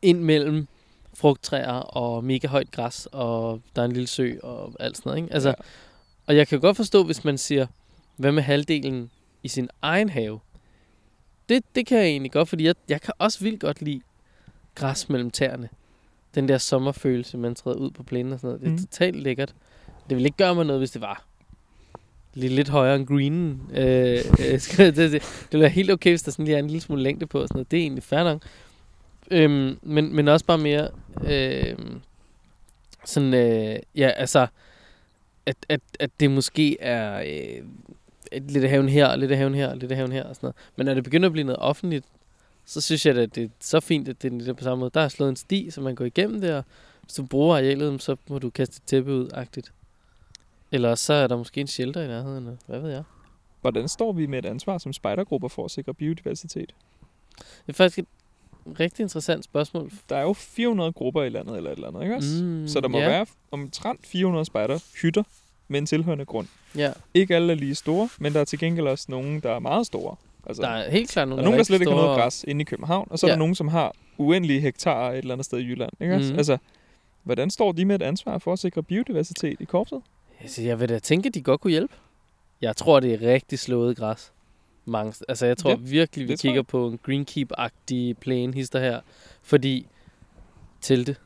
ind 0.02 0.20
mellem 0.20 0.66
frugttræer 1.14 1.72
og 1.72 2.24
mega 2.24 2.48
højt 2.48 2.70
græs, 2.70 3.08
og 3.12 3.60
der 3.76 3.82
er 3.82 3.86
en 3.86 3.92
lille 3.92 4.06
sø 4.06 4.34
og 4.42 4.72
alt 4.80 4.96
sådan 4.96 5.10
noget, 5.10 5.22
ikke? 5.22 5.34
Altså, 5.34 5.48
Ja. 5.48 5.54
og 6.26 6.36
jeg 6.36 6.48
kan 6.48 6.60
godt 6.60 6.76
forstå, 6.76 7.04
hvis 7.04 7.24
man 7.24 7.38
siger, 7.38 7.66
hvad 8.16 8.32
med 8.32 8.42
halvdelen 8.42 9.10
i 9.42 9.48
sin 9.48 9.68
egen 9.82 10.08
have? 10.08 10.40
Det, 11.48 11.64
det 11.74 11.86
kan 11.86 11.98
jeg 11.98 12.06
egentlig 12.06 12.32
godt, 12.32 12.48
fordi 12.48 12.64
jeg, 12.64 12.74
jeg 12.88 13.00
kan 13.00 13.14
også 13.18 13.40
vildt 13.40 13.60
godt 13.60 13.82
lide 13.82 14.00
græs 14.74 15.08
mellem 15.08 15.30
tæerne. 15.30 15.68
Den 16.34 16.48
der 16.48 16.58
sommerfølelse, 16.58 17.38
man 17.38 17.54
træder 17.54 17.76
ud 17.76 17.90
på 17.90 18.02
plænen 18.02 18.32
og 18.32 18.40
sådan 18.40 18.48
noget. 18.48 18.60
Det 18.60 18.66
er 18.66 18.72
Mm. 18.72 18.78
totalt 18.78 19.16
lækkert. 19.16 19.54
Det 20.08 20.16
ville 20.16 20.26
ikke 20.26 20.36
gøre 20.36 20.54
mig 20.54 20.64
noget, 20.66 20.80
hvis 20.80 20.90
det 20.90 21.00
var 21.00 21.24
lidt, 22.34 22.52
lidt 22.52 22.68
højere 22.68 22.96
end 22.96 23.06
greenen. 23.06 23.62
Øh, 23.74 24.18
øh, 24.52 24.58
sige. 24.60 24.86
det 24.86 25.12
ville 25.50 25.60
være 25.62 25.68
helt 25.68 25.90
okay, 25.90 26.10
hvis 26.10 26.22
der 26.22 26.30
sådan 26.32 26.44
lige 26.44 26.54
er 26.54 26.58
en 26.58 26.66
lille 26.66 26.80
smule 26.80 27.02
længde 27.02 27.26
på. 27.26 27.40
Og 27.40 27.48
sådan 27.48 27.56
noget. 27.58 27.70
Det 27.70 27.76
er 27.76 27.82
egentlig 27.82 28.02
fair 28.02 28.24
nok. 28.24 28.42
Øhm, 29.30 29.78
men, 29.82 30.16
men 30.16 30.28
også 30.28 30.46
bare 30.46 30.58
mere 30.58 30.88
øh, 31.24 31.76
sådan, 33.04 33.34
øh, 33.34 33.76
ja, 33.94 34.08
altså, 34.08 34.46
at, 35.46 35.56
at, 35.68 35.80
at 36.00 36.10
det 36.20 36.30
måske 36.30 36.80
er 36.80 37.20
øh, 37.20 37.62
lidt 38.48 38.64
af 38.64 38.70
haven 38.70 38.88
her, 38.88 39.06
og 39.06 39.18
lidt 39.18 39.30
af 39.32 39.36
haven 39.38 39.54
her, 39.54 39.68
og 39.68 39.76
lidt 39.76 39.90
af 39.92 39.96
haven 39.96 40.12
her 40.12 40.24
og 40.24 40.34
sådan 40.36 40.46
noget. 40.46 40.56
Men 40.76 40.86
når 40.86 40.94
det 40.94 41.04
begynder 41.04 41.28
at 41.28 41.32
blive 41.32 41.44
noget 41.44 41.58
offentligt, 41.58 42.04
så 42.64 42.80
synes 42.80 43.06
jeg, 43.06 43.16
at 43.16 43.34
det 43.34 43.44
er 43.44 43.48
så 43.60 43.80
fint, 43.80 44.08
at 44.08 44.22
det 44.22 44.48
er 44.48 44.52
på 44.52 44.64
samme 44.64 44.80
måde. 44.80 44.90
Der 44.94 45.00
er 45.00 45.08
slået 45.08 45.28
en 45.30 45.36
sti, 45.36 45.70
så 45.70 45.80
man 45.80 45.94
går 45.94 46.04
igennem 46.04 46.40
det, 46.40 46.54
og 46.54 46.64
hvis 47.02 47.14
du 47.14 47.26
bruger 47.26 47.56
arealet, 47.56 48.02
så 48.02 48.16
må 48.28 48.38
du 48.38 48.50
kaste 48.50 48.76
et 48.76 48.82
tæppe 48.86 49.12
ud, 49.14 49.28
agtigt. 49.34 49.72
Eller 50.72 50.94
så 50.94 51.12
er 51.12 51.26
der 51.26 51.36
måske 51.36 51.60
en 51.60 51.66
shelter 51.66 52.02
i 52.02 52.06
nærheden, 52.06 52.36
eller 52.46 52.56
hvad 52.66 52.80
ved 52.80 52.90
jeg. 52.90 53.02
Hvordan 53.60 53.88
står 53.88 54.12
vi 54.12 54.26
med 54.26 54.38
et 54.38 54.46
ansvar 54.46 54.78
som 54.78 54.92
spejdergrupper 54.92 55.48
for 55.48 55.64
at 55.64 55.70
sikre 55.70 55.94
biodiversitet? 55.94 56.74
Det 57.38 57.68
er 57.68 57.72
faktisk 57.72 57.98
et 57.98 58.06
rigtig 58.80 59.02
interessant 59.02 59.44
spørgsmål. 59.44 59.90
Der 60.08 60.16
er 60.16 60.22
jo 60.22 60.32
400 60.32 60.92
grupper 60.92 61.22
i 61.22 61.28
landet 61.28 61.56
eller 61.56 61.70
et 61.70 61.74
eller 61.76 61.88
andet, 61.88 62.02
ikke 62.02 62.14
også? 62.16 62.44
Mm, 62.44 62.68
Så 62.68 62.80
der 62.80 62.88
må 62.88 62.98
ja, 62.98 63.08
være 63.08 63.26
omtrent 63.50 64.06
400 64.06 64.44
spejder 64.44 64.78
hytter 65.02 65.22
med 65.68 65.78
en 65.78 65.86
tilhørende 65.86 66.24
grund. 66.24 66.46
Ja, 66.76 66.92
Ikke 67.14 67.36
alle 67.36 67.52
er 67.52 67.56
lige 67.56 67.74
store, 67.74 68.08
men 68.18 68.32
der 68.32 68.40
er 68.40 68.44
til 68.44 68.58
gengæld 68.58 68.86
også 68.86 69.06
nogen, 69.08 69.40
der 69.40 69.50
er 69.50 69.58
meget 69.58 69.86
store. 69.86 70.16
Altså, 70.46 70.62
der 70.62 70.68
er 70.68 70.90
helt 70.90 71.10
klart 71.10 71.24
der 71.24 71.28
nogle, 71.28 71.42
er 71.42 71.44
nogen, 71.44 71.58
der 71.58 71.64
slet 71.64 71.80
ikke 71.80 71.92
har 71.92 72.00
noget 72.02 72.18
græs 72.20 72.44
inde 72.48 72.60
i 72.60 72.64
København, 72.64 73.08
og 73.10 73.18
så 73.18 73.26
er 73.26 73.30
Ja. 73.30 73.32
der 73.32 73.38
nogen, 73.38 73.54
som 73.54 73.68
har 73.68 73.92
uendelige 74.18 74.60
hektarer 74.60 75.12
et 75.12 75.18
eller 75.18 75.32
andet 75.34 75.44
sted 75.44 75.58
i 75.58 75.62
Jylland. 75.62 75.92
Ikke? 76.00 76.14
også? 76.14 76.28
Mhm. 76.30 76.38
Altså, 76.38 76.56
Hvordan 77.22 77.50
står 77.50 77.72
de 77.72 77.84
med 77.84 77.94
et 77.94 78.02
ansvar 78.02 78.38
for 78.38 78.52
at 78.52 78.58
sikre 78.58 78.82
biodiversitet 78.82 79.60
i 79.60 79.64
korpset? 79.64 80.00
Altså, 80.40 80.62
jeg 80.62 80.80
vil 80.80 80.88
da 80.88 80.98
tænke, 80.98 81.26
at 81.28 81.34
de 81.34 81.42
godt 81.42 81.60
kunne 81.60 81.70
hjælpe. 81.70 81.94
Jeg 82.62 82.76
tror, 82.76 83.00
det 83.00 83.14
er 83.14 83.32
rigtig 83.32 83.58
slået 83.58 83.96
græs. 83.96 84.32
Mange, 84.84 85.14
altså, 85.28 85.46
jeg 85.46 85.56
tror 85.56 85.70
Det- 85.74 85.90
virkelig, 85.90 86.28
vi 86.28 86.32
det 86.32 86.40
kigger 86.40 86.58
jeg. 86.58 86.66
på 86.66 86.88
en 86.88 86.98
greenkeep-agtig 87.08 88.14
plane 88.20 88.54
hister 88.54 88.80
her. 88.80 89.00
Fordi 89.42 89.86
telte. 90.80 91.16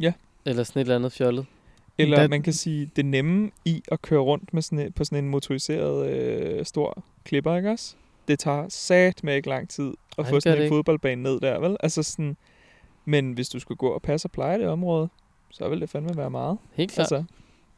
Ja. 0.00 0.12
Eller 0.44 0.64
sådan 0.64 0.80
et 0.80 0.84
eller 0.84 0.96
andet 0.96 1.12
fjollet. 1.12 1.46
Eller 1.98 2.20
Der- 2.20 2.28
man 2.28 2.42
kan 2.42 2.52
sige, 2.52 2.90
det 2.96 3.04
nemme 3.04 3.50
i 3.64 3.82
at 3.88 4.02
køre 4.02 4.20
rundt 4.20 4.54
med 4.54 4.62
sådan 4.62 4.92
på 4.92 5.04
sådan 5.04 5.24
en 5.24 5.30
motoriseret 5.30 6.10
øh, 6.10 6.64
stor 6.64 7.04
klipper, 7.24 7.56
ikke 7.56 7.70
også? 7.70 7.94
Det 8.28 8.38
tager 8.38 8.66
sat 8.68 9.24
med 9.24 9.36
ikke 9.36 9.48
lang 9.48 9.68
tid 9.68 9.92
at 10.18 10.24
Nej, 10.24 10.30
få 10.30 10.40
sådan 10.40 10.58
en 10.58 10.62
ikke. 10.64 10.74
fodboldbane 10.74 11.22
ned 11.22 11.40
der, 11.40 11.58
vel? 11.58 11.76
Altså 11.80 12.02
sådan, 12.02 12.36
men 13.04 13.32
hvis 13.32 13.48
du 13.48 13.58
skulle 13.58 13.78
gå 13.78 13.88
og 13.88 14.02
passe 14.02 14.26
og 14.26 14.30
pleje 14.30 14.58
det 14.58 14.68
område, 14.68 15.08
så 15.50 15.68
vil 15.68 15.80
det 15.80 15.90
fandme 15.90 16.16
være 16.16 16.30
meget. 16.30 16.58
Helt 16.74 16.92
klart. 16.92 17.12
Altså, 17.12 17.24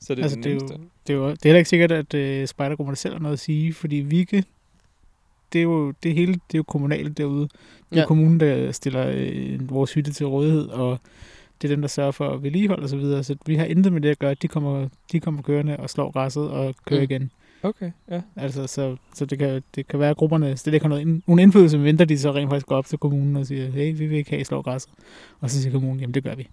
så 0.00 0.14
det 0.14 0.20
er 0.20 0.24
altså, 0.24 0.36
det 0.36 0.44
det, 0.44 0.50
er 0.50 0.54
jo, 0.54 0.60
det, 1.06 1.12
er 1.12 1.16
jo, 1.16 1.30
det 1.30 1.32
er 1.44 1.48
heller 1.48 1.58
ikke 1.58 1.70
sikkert, 1.70 1.92
at 1.92 2.14
øh, 2.14 2.46
spejdergrupperne 2.46 2.96
selv 2.96 3.14
har 3.14 3.20
noget 3.20 3.32
at 3.32 3.40
sige, 3.40 3.74
fordi 3.74 3.96
Vigge, 3.96 4.44
det 5.52 5.58
er 5.58 5.62
jo 5.62 5.90
det 6.02 6.14
hele, 6.14 6.32
det 6.32 6.54
er 6.54 6.58
jo 6.58 6.62
kommunalt 6.62 7.18
derude. 7.18 7.42
Det 7.42 7.50
er 7.90 7.96
Ja. 8.00 8.06
kommunen, 8.06 8.40
der 8.40 8.72
stiller 8.72 9.12
øh, 9.14 9.70
vores 9.70 9.92
hytte 9.94 10.12
til 10.12 10.26
rådighed, 10.26 10.68
og 10.68 10.98
det 11.62 11.70
er 11.70 11.72
dem, 11.74 11.80
der 11.80 11.88
sørger 11.88 12.10
for 12.10 12.36
vedligehold 12.36 12.82
og 12.82 12.88
så 12.88 12.96
videre. 12.96 13.24
Så 13.24 13.36
vi 13.46 13.54
har 13.56 13.64
intet 13.64 13.92
med 13.92 14.00
det 14.00 14.08
at 14.08 14.18
gøre. 14.18 14.34
De 14.34 14.48
kommer, 14.48 14.88
de 15.12 15.20
kommer 15.20 15.42
kørende 15.42 15.76
og 15.76 15.90
slår 15.90 16.10
græsset 16.10 16.50
og 16.50 16.74
kører 16.86 17.00
mm. 17.00 17.04
igen. 17.10 17.30
Okay, 17.62 17.90
ja. 18.10 18.20
Altså, 18.36 18.66
så, 18.66 18.96
så 19.14 19.24
det, 19.24 19.38
kan, 19.38 19.62
det 19.74 19.88
kan 19.88 20.00
være, 20.00 20.10
at 20.10 20.16
grupperne 20.16 20.56
slet 20.56 20.74
ikke 20.74 20.84
har 20.84 20.88
noget, 20.88 21.00
ind- 21.02 21.22
nogen 21.26 21.38
indflydelse, 21.38 21.76
men 21.78 21.84
venter 21.84 22.04
de 22.04 22.18
så 22.18 22.32
rent 22.32 22.50
faktisk 22.50 22.66
går 22.66 22.76
op 22.76 22.86
til 22.86 22.98
kommunen 22.98 23.36
og 23.36 23.46
siger, 23.46 23.70
hey, 23.70 23.96
vi 23.98 24.06
vil 24.06 24.18
ikke 24.18 24.30
have, 24.30 24.38
at 24.38 24.42
I 24.42 24.44
slår 24.44 24.62
græsset. 24.62 24.90
Og 25.40 25.50
så 25.50 25.62
siger 25.62 25.72
kommunen, 25.72 26.00
jamen 26.00 26.14
det 26.14 26.24
gør 26.24 26.34
vi. 26.34 26.48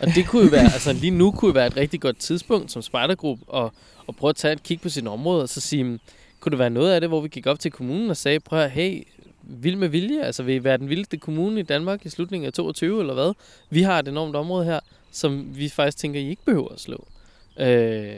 Og 0.00 0.06
det 0.14 0.26
kunne 0.26 0.42
jo 0.44 0.48
være, 0.50 0.62
altså 0.64 0.92
lige 0.92 1.10
nu 1.10 1.30
kunne 1.30 1.48
jo 1.48 1.52
være 1.52 1.66
et 1.66 1.76
rigtig 1.76 2.00
godt 2.00 2.18
tidspunkt 2.18 2.72
som 2.72 2.82
spejdergruppe 2.82 3.56
at, 3.56 3.70
at 4.08 4.16
prøve 4.16 4.28
at 4.28 4.36
tage 4.36 4.52
et 4.52 4.62
kig 4.62 4.80
på 4.80 4.88
sin 4.88 5.06
område 5.06 5.42
og 5.42 5.48
så 5.48 5.60
sige, 5.60 5.82
"Hmm, 5.84 5.98
kunne 6.40 6.50
det 6.50 6.58
være 6.58 6.70
noget 6.70 6.92
af 6.92 7.00
det, 7.00 7.10
hvor 7.10 7.20
vi 7.20 7.28
gik 7.28 7.46
op 7.46 7.58
til 7.58 7.70
kommunen 7.70 8.10
og 8.10 8.16
sagde, 8.16 8.40
prøv 8.40 8.58
at 8.60 8.70
hey, 8.70 9.02
vild 9.42 9.76
med 9.76 9.88
vilje, 9.88 10.22
altså 10.22 10.42
vil 10.42 10.54
I 10.54 10.64
være 10.64 10.76
den 10.78 10.88
vildeste 10.88 11.16
kommune 11.16 11.60
i 11.60 11.62
Danmark 11.62 12.06
i 12.06 12.08
slutningen 12.08 12.46
af 12.46 12.52
22 12.52 13.00
eller 13.00 13.14
hvad? 13.14 13.32
Vi 13.70 13.82
har 13.82 13.98
et 13.98 14.08
enormt 14.08 14.36
område 14.36 14.64
her, 14.64 14.80
som 15.12 15.56
vi 15.58 15.68
faktisk 15.68 15.98
tænker, 15.98 16.20
I 16.20 16.28
ikke 16.28 16.44
behøver 16.44 16.68
at 16.68 16.80
slå. 16.80 17.06
Øh, 17.60 18.12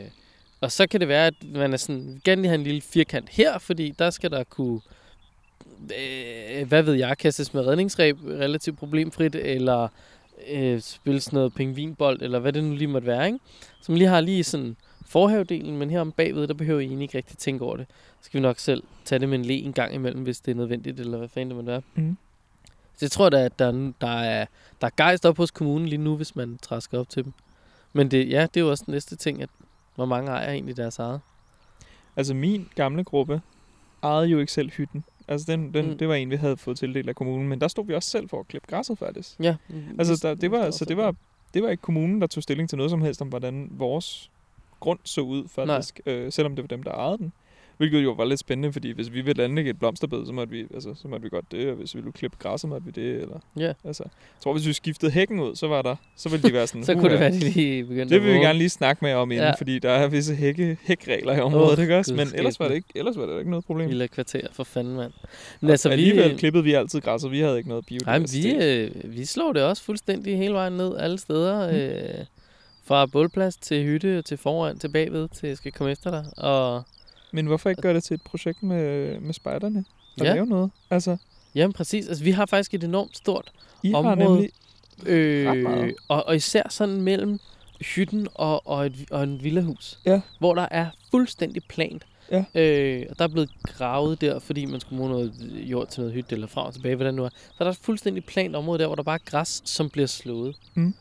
og 0.60 0.72
så 0.72 0.86
kan 0.86 1.00
det 1.00 1.08
være, 1.08 1.26
at 1.26 1.34
man 1.54 1.72
er 1.72 1.76
sådan, 1.76 2.20
gerne 2.24 2.42
lige 2.42 2.48
have 2.48 2.58
en 2.58 2.64
lille 2.64 2.80
firkant 2.80 3.28
her, 3.28 3.58
fordi 3.58 3.94
der 3.98 4.10
skal 4.10 4.30
der 4.30 4.44
kunne, 4.44 4.80
øh, 5.80 6.68
hvad 6.68 6.82
ved 6.82 6.94
jeg, 6.94 7.18
kastes 7.18 7.54
med 7.54 7.66
redningsræb 7.66 8.16
relativt 8.24 8.78
problemfrit, 8.78 9.34
eller 9.34 9.88
øh, 10.50 10.80
spille 10.80 11.20
sådan 11.20 11.36
noget 11.36 11.54
pingvinbold, 11.54 12.22
eller 12.22 12.38
hvad 12.38 12.52
det 12.52 12.64
nu 12.64 12.74
lige 12.74 12.88
måtte 12.88 13.06
være, 13.06 13.26
ikke? 13.26 13.38
Som 13.82 13.94
lige 13.94 14.08
har 14.08 14.20
lige 14.20 14.44
sådan 14.44 14.76
forhavedelen, 15.06 15.76
men 15.78 15.90
her 15.90 16.00
om 16.00 16.12
bagved, 16.12 16.46
der 16.46 16.54
behøver 16.54 16.80
I 16.80 16.84
egentlig 16.84 17.02
ikke 17.04 17.18
rigtig 17.18 17.38
tænke 17.38 17.64
over 17.64 17.76
det. 17.76 17.86
Så 18.20 18.24
skal 18.26 18.38
vi 18.38 18.42
nok 18.42 18.58
selv 18.58 18.82
tage 19.04 19.18
det 19.18 19.28
med 19.28 19.38
en 19.38 19.44
le 19.44 19.54
en 19.54 19.72
gang 19.72 19.94
imellem, 19.94 20.22
hvis 20.22 20.40
det 20.40 20.50
er 20.50 20.56
nødvendigt, 20.56 21.00
eller 21.00 21.18
hvad 21.18 21.28
fanden 21.28 21.48
det 21.48 21.56
måtte 21.56 21.70
være. 21.72 21.82
Mhm. 21.94 22.16
Så 22.96 23.04
jeg 23.04 23.10
tror 23.10 23.28
da, 23.28 23.44
at 23.44 23.58
der, 23.58 23.66
er- 23.66 23.92
der, 24.00 24.08
er, 24.20 24.46
der 24.80 24.86
er 24.86 24.90
gejst 24.96 25.26
op 25.26 25.36
hos 25.36 25.50
kommunen 25.50 25.88
lige 25.88 25.98
nu, 26.02 26.16
hvis 26.16 26.36
man 26.36 26.58
træsker 26.62 26.98
op 26.98 27.08
til 27.08 27.24
dem. 27.24 27.32
Men 27.92 28.10
det, 28.10 28.28
ja, 28.30 28.42
det 28.54 28.56
er 28.56 28.64
jo 28.64 28.70
også 28.70 28.84
den 28.86 28.94
næste 28.94 29.16
ting, 29.16 29.42
at 29.42 29.48
hvor 29.98 30.06
mange 30.06 30.30
ejer 30.30 30.52
egentlig 30.52 30.76
deres 30.76 30.98
eget. 30.98 31.20
Altså 32.16 32.34
min 32.34 32.68
gamle 32.74 33.04
gruppe 33.04 33.40
ejede 34.02 34.26
jo 34.26 34.38
ikke 34.38 34.52
selv 34.52 34.70
hytten. 34.70 35.04
Altså 35.28 35.52
den, 35.52 35.74
den, 35.74 35.84
Mm. 35.84 35.90
mm. 35.90 35.98
det 35.98 36.08
var 36.08 36.14
en, 36.14 36.30
vi 36.30 36.36
havde 36.36 36.56
fået 36.56 36.78
tildelt 36.78 37.08
af 37.08 37.14
kommunen, 37.14 37.48
men 37.48 37.60
der 37.60 37.68
stod 37.68 37.86
vi 37.86 37.94
også 37.94 38.10
selv 38.10 38.28
for 38.28 38.40
at 38.40 38.48
klippe 38.48 38.68
græsset 38.70 38.98
faktisk. 38.98 39.40
Ja. 39.40 39.56
Altså 39.98 40.18
der, 40.28 40.34
det 40.34 40.50
var, 40.50 40.70
så 40.70 40.84
det 40.84 40.96
var, 40.96 41.14
det 41.54 41.62
var 41.62 41.68
ikke 41.68 41.80
kommunen, 41.80 42.20
der 42.20 42.26
tog 42.26 42.42
stilling 42.42 42.68
til 42.68 42.78
noget 42.78 42.90
som 42.90 43.02
helst 43.02 43.22
om, 43.22 43.28
hvordan 43.28 43.68
vores 43.70 44.30
grund 44.80 44.98
så 45.04 45.20
ud 45.20 45.48
faktisk, 45.48 46.00
øh, 46.06 46.32
selvom 46.32 46.56
det 46.56 46.62
var 46.62 46.66
dem, 46.68 46.82
der 46.82 46.90
ejede 46.92 47.18
den. 47.18 47.32
Hvilket 47.78 48.04
jo 48.04 48.10
var 48.12 48.24
lidt 48.24 48.40
spændende, 48.40 48.72
fordi 48.72 48.90
hvis 48.90 49.12
vi 49.12 49.20
ville 49.20 49.44
anlægge 49.44 49.70
et 49.70 49.78
blomsterbed, 49.78 50.26
så 50.26 50.32
måtte 50.32 50.50
vi, 50.52 50.66
altså, 50.74 50.94
så 51.02 51.08
måtte 51.08 51.22
vi 51.22 51.28
godt 51.28 51.44
det, 51.52 51.68
og 51.70 51.74
hvis 51.76 51.94
vi 51.94 52.00
ville 52.00 52.12
klippe 52.12 52.36
græsset, 52.40 52.70
måtte 52.70 52.84
vi 52.86 52.90
det. 52.90 53.22
Eller, 53.22 53.38
Ja. 53.58 53.72
altså, 53.84 54.02
jeg 54.04 54.42
tror, 54.42 54.52
hvis 54.52 54.66
vi 54.66 54.72
skiftede 54.72 55.10
hækken 55.12 55.40
ud, 55.40 55.56
så 55.56 55.68
var 55.68 55.82
der, 55.82 55.96
så 56.16 56.28
ville 56.28 56.48
de 56.48 56.52
være 56.54 56.66
sådan, 56.66 56.84
Så 56.88 56.94
kunne 56.94 57.04
det 57.08 57.14
"Uha, 57.14 57.18
være, 57.18 57.32
de 57.32 57.38
lige 57.38 57.84
begyndte 57.84 58.14
det 58.14 58.22
vil 58.24 58.32
vi 58.34 58.38
gerne 58.38 58.58
lige 58.58 58.68
snakke 58.68 59.04
med 59.04 59.12
om 59.12 59.30
inden, 59.32 59.46
Ja. 59.46 59.52
fordi 59.58 59.78
der 59.78 59.90
er 59.90 60.08
visse 60.08 60.34
hække, 60.34 60.78
hækregler 60.82 61.36
i 61.36 61.40
området, 61.40 61.78
Åh, 61.78 61.82
ikke 61.82 61.96
også? 61.98 62.14
Men 62.14 62.28
ellers 62.34 62.60
var, 62.60 62.68
det 62.68 62.74
ikke, 62.74 62.88
ellers 62.94 63.16
var 63.16 63.26
det 63.26 63.38
ikke 63.38 63.50
noget 63.50 63.64
problem. 63.64 63.88
Lille 63.88 64.08
kvarter, 64.08 64.46
for 64.52 64.64
fanden, 64.64 64.96
mand. 64.96 65.12
Men 65.60 65.70
Altså, 65.70 65.88
altså, 65.88 65.88
vi, 65.88 65.92
alligevel 65.92 66.30
øh, 66.32 66.38
klippede 66.38 66.64
vi 66.64 66.72
altid 66.72 67.00
græsset, 67.00 67.30
vi 67.30 67.40
havde 67.40 67.56
ikke 67.56 67.68
noget 67.68 67.84
nej, 67.90 67.98
biodiversitet. 67.98 68.58
vi, 68.94 69.08
øh, 69.08 69.16
vi 69.16 69.24
slår 69.24 69.52
det 69.52 69.62
også 69.62 69.82
fuldstændig 69.84 70.38
hele 70.38 70.54
vejen 70.54 70.72
ned 70.72 70.96
alle 70.98 71.18
steder. 71.18 71.70
Mm. 71.70 71.76
Øh, 71.76 72.24
fra 72.84 73.06
bålplads 73.06 73.56
til 73.56 73.84
hytte, 73.84 74.22
til 74.22 74.36
foran, 74.36 74.78
til 74.78 74.88
bagved, 74.88 75.28
til 75.28 75.46
jeg 75.48 75.56
skal 75.56 75.72
komme 75.72 75.92
efter 75.92 76.10
dig. 76.10 76.24
Og 76.36 76.82
Men 77.32 77.46
hvorfor 77.46 77.70
ikke 77.70 77.82
gøre 77.82 77.94
det 77.94 78.04
til 78.04 78.14
et 78.14 78.22
projekt 78.22 78.62
med, 78.62 79.20
med 79.20 79.34
spejderne? 79.34 79.84
Og 80.20 80.26
Ja. 80.26 80.34
lave 80.34 80.46
noget? 80.46 80.70
Altså, 80.90 81.16
jamen 81.54 81.72
præcis, 81.72 82.08
altså 82.08 82.24
vi 82.24 82.30
har 82.30 82.46
faktisk 82.46 82.74
et 82.74 82.84
enormt 82.84 83.16
stort 83.16 83.52
I 83.82 83.90
har 83.90 83.96
Område. 83.98 84.16
nemlig... 84.16 84.50
Øh, 85.06 85.92
og, 86.08 86.26
og 86.26 86.36
især 86.36 86.62
sådan 86.70 87.00
mellem 87.02 87.38
hytten 87.94 88.28
og, 88.34 88.66
og, 88.66 88.86
et, 88.86 89.04
og 89.10 89.22
en 89.24 89.42
villahus. 89.44 89.98
Ja. 90.06 90.20
Hvor 90.38 90.54
der 90.54 90.68
er 90.70 90.86
fuldstændig 91.10 91.62
plant. 91.68 92.02
Ja. 92.30 92.44
Øh, 92.54 93.06
og 93.10 93.18
der 93.18 93.24
er 93.24 93.28
blevet 93.28 93.50
gravet 93.62 94.20
der, 94.20 94.38
fordi 94.38 94.64
man 94.64 94.80
skulle 94.80 94.98
bruge 94.98 95.10
noget 95.10 95.32
jord 95.70 95.88
til 95.88 96.00
noget 96.00 96.14
hytte 96.14 96.34
eller 96.34 96.46
frem 96.46 96.66
og 96.66 96.72
tilbage, 96.74 96.94
hvordan 96.96 97.14
nu 97.14 97.24
er. 97.24 97.28
Så 97.28 97.54
er 97.58 97.64
der 97.64 97.70
et 97.70 97.76
fuldstændig 97.82 98.24
plant 98.24 98.56
område 98.56 98.78
der, 98.78 98.86
hvor 98.86 98.94
der 98.96 99.02
bare 99.02 99.14
er 99.14 99.30
græs, 99.30 99.62
som 99.64 99.90
bliver 99.90 100.06
slået. 100.06 100.56
Mm. 100.74 100.94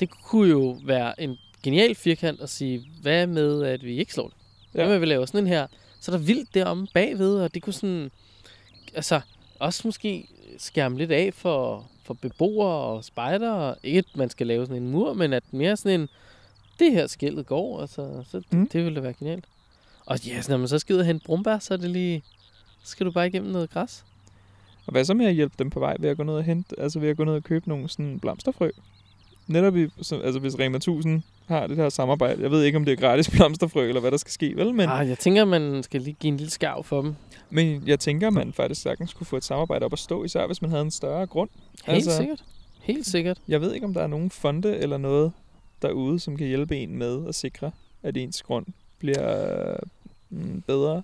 Det 0.00 0.10
kunne 0.10 0.48
jo 0.50 0.78
være 0.84 1.22
en 1.22 1.36
genial 1.62 1.94
firkant 1.94 2.40
at 2.40 2.50
sige, 2.50 2.84
hvad 3.02 3.26
med, 3.26 3.62
at 3.62 3.84
vi 3.84 3.96
ikke 3.96 4.12
slår 4.12 4.26
det? 4.28 4.36
Hvad 4.72 4.84
Ja. 4.84 4.90
med, 4.90 4.98
vi 4.98 5.06
laver 5.06 5.26
sådan 5.26 5.40
en 5.40 5.46
her? 5.46 5.66
Så 6.00 6.12
er 6.12 6.16
der 6.16 6.24
vildt 6.24 6.54
deromme 6.54 6.86
bagved, 6.94 7.34
og 7.40 7.54
det 7.54 7.62
kunne 7.62 7.72
sådan... 7.72 8.10
Altså, 8.94 9.20
også 9.58 9.82
måske 9.84 10.28
skærme 10.58 10.98
lidt 10.98 11.12
af 11.12 11.34
for, 11.34 11.86
for 12.04 12.14
beboere 12.14 12.74
og 12.76 13.04
spejdere. 13.04 13.74
Ikke, 13.82 13.98
at 13.98 14.16
man 14.16 14.30
skal 14.30 14.46
lave 14.46 14.66
sådan 14.66 14.82
en 14.82 14.90
mur, 14.90 15.12
men 15.12 15.32
at 15.32 15.44
mere 15.50 15.76
sådan 15.76 16.00
en... 16.00 16.08
Det 16.78 16.92
her 16.92 17.06
skillet 17.06 17.46
går, 17.46 17.80
altså. 17.80 18.24
Så 18.30 18.38
det, 18.38 18.52
Mm. 18.52 18.68
det 18.68 18.84
ville 18.84 18.96
da 18.96 19.00
være 19.00 19.12
genialt. 19.12 19.44
Og 20.06 20.26
ja, 20.26 20.42
så 20.42 20.50
når 20.50 20.58
man 20.58 20.68
så 20.68 20.78
skal 20.78 20.94
ud 20.94 21.00
og 21.00 21.06
hente 21.06 21.24
brumbær, 21.26 21.58
så 21.58 21.74
er 21.74 21.78
det 21.78 21.90
lige... 21.90 22.22
Så 22.82 22.90
skal 22.90 23.06
du 23.06 23.10
bare 23.12 23.26
igennem 23.26 23.52
noget 23.52 23.70
græs. 23.70 24.04
Og 24.86 24.92
hvad 24.92 25.04
så 25.04 25.14
med 25.14 25.26
at 25.26 25.34
hjælpe 25.34 25.54
dem 25.58 25.70
på 25.70 25.80
vej 25.80 25.96
ved 26.00 26.10
at 26.10 26.16
gå 26.16 26.22
ned 26.22 26.34
og 26.34 26.42
hente, 26.44 26.80
altså 26.80 26.98
ved 27.00 27.08
at 27.08 27.16
gå 27.16 27.24
ned 27.24 27.34
og 27.34 27.42
købe 27.44 27.68
nogle 27.68 27.88
sådan 27.88 28.20
blomsterfrø? 28.20 28.70
Netop 29.46 29.76
i, 29.76 29.88
så, 30.02 30.20
altså 30.20 30.40
hvis 30.40 30.58
Rema 30.58 30.76
1000 30.76 31.22
har 31.46 31.66
det 31.66 31.76
her 31.76 31.88
samarbejde. 31.88 32.42
Jeg 32.42 32.50
ved 32.50 32.62
ikke, 32.62 32.78
om 32.78 32.84
det 32.84 32.92
er 32.92 32.96
gratis 32.96 33.30
blomsterfrø, 33.30 33.88
eller 33.88 34.00
hvad 34.00 34.10
der 34.10 34.16
skal 34.16 34.32
ske, 34.32 34.52
vel? 34.56 34.74
Men. 34.74 34.88
Ah, 34.88 35.08
jeg 35.08 35.18
tænker, 35.18 35.44
man 35.44 35.82
skal 35.82 36.00
lige 36.00 36.16
give 36.20 36.28
en 36.28 36.36
lille 36.36 36.50
skarv 36.50 36.84
for 36.84 37.02
dem. 37.02 37.14
men 37.50 37.82
jeg 37.86 38.00
tænker, 38.00 38.30
man 38.30 38.52
faktisk 38.52 38.82
sagtens 38.82 39.12
kunne 39.14 39.26
få 39.26 39.36
et 39.36 39.44
samarbejde 39.44 39.84
op 39.84 39.92
at 39.92 39.98
stå, 39.98 40.24
især 40.24 40.46
hvis 40.46 40.62
man 40.62 40.70
havde 40.70 40.82
en 40.82 40.90
større 40.90 41.26
grund. 41.26 41.50
Helt 41.84 41.94
Altså- 41.94 42.10
altså... 42.10 42.16
sikkert. 42.16 42.44
Helt 42.82 43.06
sikkert. 43.06 43.38
Jeg 43.48 43.60
ved 43.60 43.72
ikke, 43.74 43.86
om 43.86 43.94
der 43.94 44.02
er 44.02 44.06
nogen 44.06 44.30
fonde 44.30 44.76
eller 44.76 44.96
noget 44.98 45.32
derude, 45.82 46.20
som 46.20 46.36
kan 46.36 46.46
hjælpe 46.46 46.76
en 46.76 46.98
med 46.98 47.28
at 47.28 47.34
sikre, 47.34 47.70
at 48.02 48.16
ens 48.16 48.42
grund 48.42 48.66
bliver 48.98 49.76
mm, 50.30 50.62
bedre. 50.66 51.02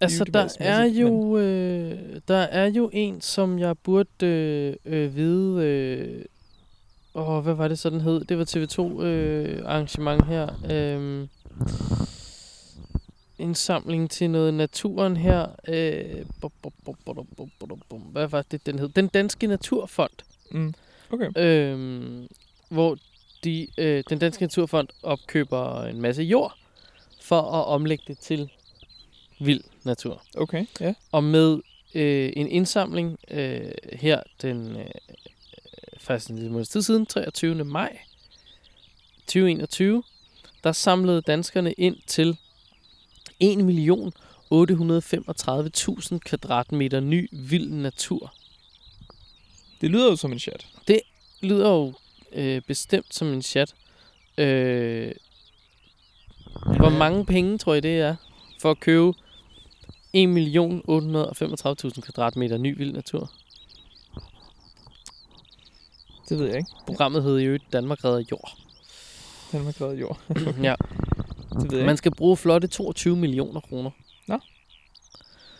Altså, 0.00 0.24
der 0.24 0.56
er 0.58 0.84
jo 0.84 1.38
øh, 1.38 1.98
der 2.28 2.36
er 2.36 2.66
jo 2.70 2.90
en, 2.92 3.20
som 3.20 3.58
jeg 3.58 3.78
burde 3.78 4.26
øh, 4.26 4.74
øh, 4.84 5.16
vide. 5.16 5.64
Øh, 5.64 6.24
åh, 7.18 7.44
hvad 7.44 7.54
var 7.54 7.68
det 7.68 7.78
så, 7.78 7.90
den 7.90 8.00
hed? 8.00 8.24
Det 8.24 8.38
var 8.38 8.44
TV2 8.44 9.02
øh, 9.02 9.62
arrangement 9.64 10.26
her. 10.26 10.48
Øh, 10.70 11.28
indsamling 13.38 14.10
til 14.10 14.30
noget 14.30 14.54
naturen 14.54 15.16
her. 15.16 15.46
Øh, 15.68 16.26
bum, 16.40 16.50
bum, 16.62 16.72
bum, 16.84 16.96
bum, 17.04 17.26
bum, 17.36 17.50
bum, 17.58 17.82
bum. 17.88 18.00
Hvad 18.00 18.26
var 18.26 18.44
det, 18.50 18.66
den 18.66 18.78
hed? 18.78 18.88
Den 18.88 19.08
Danske 19.08 19.46
Naturfond. 19.46 20.10
Mm. 20.50 20.74
Okay. 21.10 21.30
Øh, 21.36 22.26
hvor 22.68 22.96
de, 23.44 23.66
øh, 23.78 24.04
den 24.10 24.18
Danske 24.18 24.42
Naturfond 24.42 24.88
opkøber 25.02 25.84
en 25.84 26.00
masse 26.00 26.22
jord 26.22 26.54
for 27.22 27.40
at 27.40 27.66
omlægge 27.66 28.04
det 28.08 28.18
til 28.18 28.50
vild 29.40 29.64
natur. 29.84 30.22
Okay, 30.36 30.66
ja. 30.80 30.94
Og 31.12 31.24
med 31.24 31.60
øh, 31.94 32.32
en 32.36 32.48
indsamling 32.48 33.18
øh, 33.30 33.70
her 33.92 34.22
den 34.42 34.76
øh, 34.76 34.84
faktisk 36.08 36.30
en 36.30 36.36
lille 36.36 36.52
måneds 36.52 36.68
tid 36.68 36.82
siden, 36.82 37.06
23. 37.06 37.64
maj 37.64 37.98
2021, 39.26 40.02
der 40.64 40.72
samlede 40.72 41.22
danskerne 41.22 41.72
ind 41.72 41.96
til 42.06 42.36
1 43.40 43.58
million 43.58 44.12
835.000 44.54 46.18
kvadratmeter 46.18 47.00
ny 47.00 47.28
vild 47.32 47.70
natur. 47.70 48.34
Det 49.80 49.90
lyder 49.90 50.10
jo 50.10 50.16
som 50.16 50.32
en 50.32 50.38
chat. 50.38 50.66
lyder 51.42 51.68
jo 51.68 51.92
øh, 52.32 52.62
bestemt 52.62 53.14
som 53.14 53.28
en 53.28 53.42
chat. 53.42 53.74
Øh, 54.38 55.12
hvor 56.76 56.90
mange 56.90 57.26
penge 57.26 57.58
tror 57.58 57.74
I 57.74 57.80
det 57.80 58.00
er 58.00 58.16
for 58.60 58.70
at 58.70 58.80
købe 58.80 59.12
1.835.000 60.16 62.00
kvadratmeter 62.00 62.58
ny 62.58 62.76
vild 62.78 62.92
natur? 62.92 63.30
Det 66.28 66.38
ved 66.38 66.46
jeg 66.46 66.56
ikke. 66.56 66.70
Programmet 66.86 67.22
hedder 67.22 67.38
jo 67.40 67.58
Danmark 67.72 68.04
redder 68.04 68.24
jord. 68.30 68.58
Danmark 69.52 69.74
krævet 69.74 70.00
jord. 70.00 70.20
ja. 70.62 70.74
Det 71.60 71.72
ved 71.72 71.78
jeg 71.78 71.86
Man 71.86 71.96
skal 71.96 72.14
bruge 72.14 72.36
flotte 72.36 72.68
22 72.68 73.16
millioner 73.16 73.60
kroner. 73.60 73.90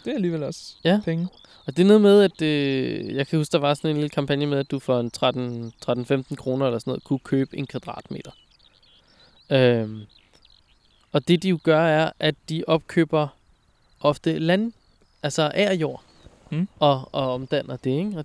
Det 0.05 0.11
er 0.11 0.15
alligevel 0.15 0.43
også 0.43 0.75
Ja. 0.85 1.01
penge. 1.05 1.29
Og 1.67 1.77
det 1.77 1.83
er 1.83 1.87
noget 1.87 2.01
med, 2.03 2.23
at 2.23 2.43
øh, 2.43 3.15
jeg 3.17 3.27
kan 3.27 3.39
huske, 3.39 3.53
der 3.53 3.59
var 3.59 3.75
sådan 3.75 3.91
en 3.91 3.97
lille 3.97 4.09
kampagne 4.09 4.47
med, 4.47 4.59
at 4.59 4.71
du 4.71 4.79
for 4.79 5.01
en 5.01 5.11
13 5.11 5.73
13-15 5.91 6.35
kroner 6.37 6.67
eller 6.67 6.79
sådan 6.79 6.91
noget, 6.91 7.05
kunne 7.05 7.19
købe 7.19 7.57
en 7.57 7.67
kvadratmeter. 7.67 8.31
Øhm, 9.51 10.01
og 11.13 11.29
det 11.29 11.43
de 11.43 11.49
jo 11.49 11.59
gør 11.63 11.81
er, 11.81 12.11
at 12.21 12.35
de 12.49 12.65
opkøber 12.67 13.29
ofte 14.01 14.39
land, 14.39 14.73
altså 15.23 15.51
agerjord, 15.55 16.03
Mm. 16.51 16.69
og, 16.79 17.09
og 17.13 17.35
omdanner 17.35 17.77
det, 17.77 17.91
ikke? 17.91 18.19
Og 18.19 18.25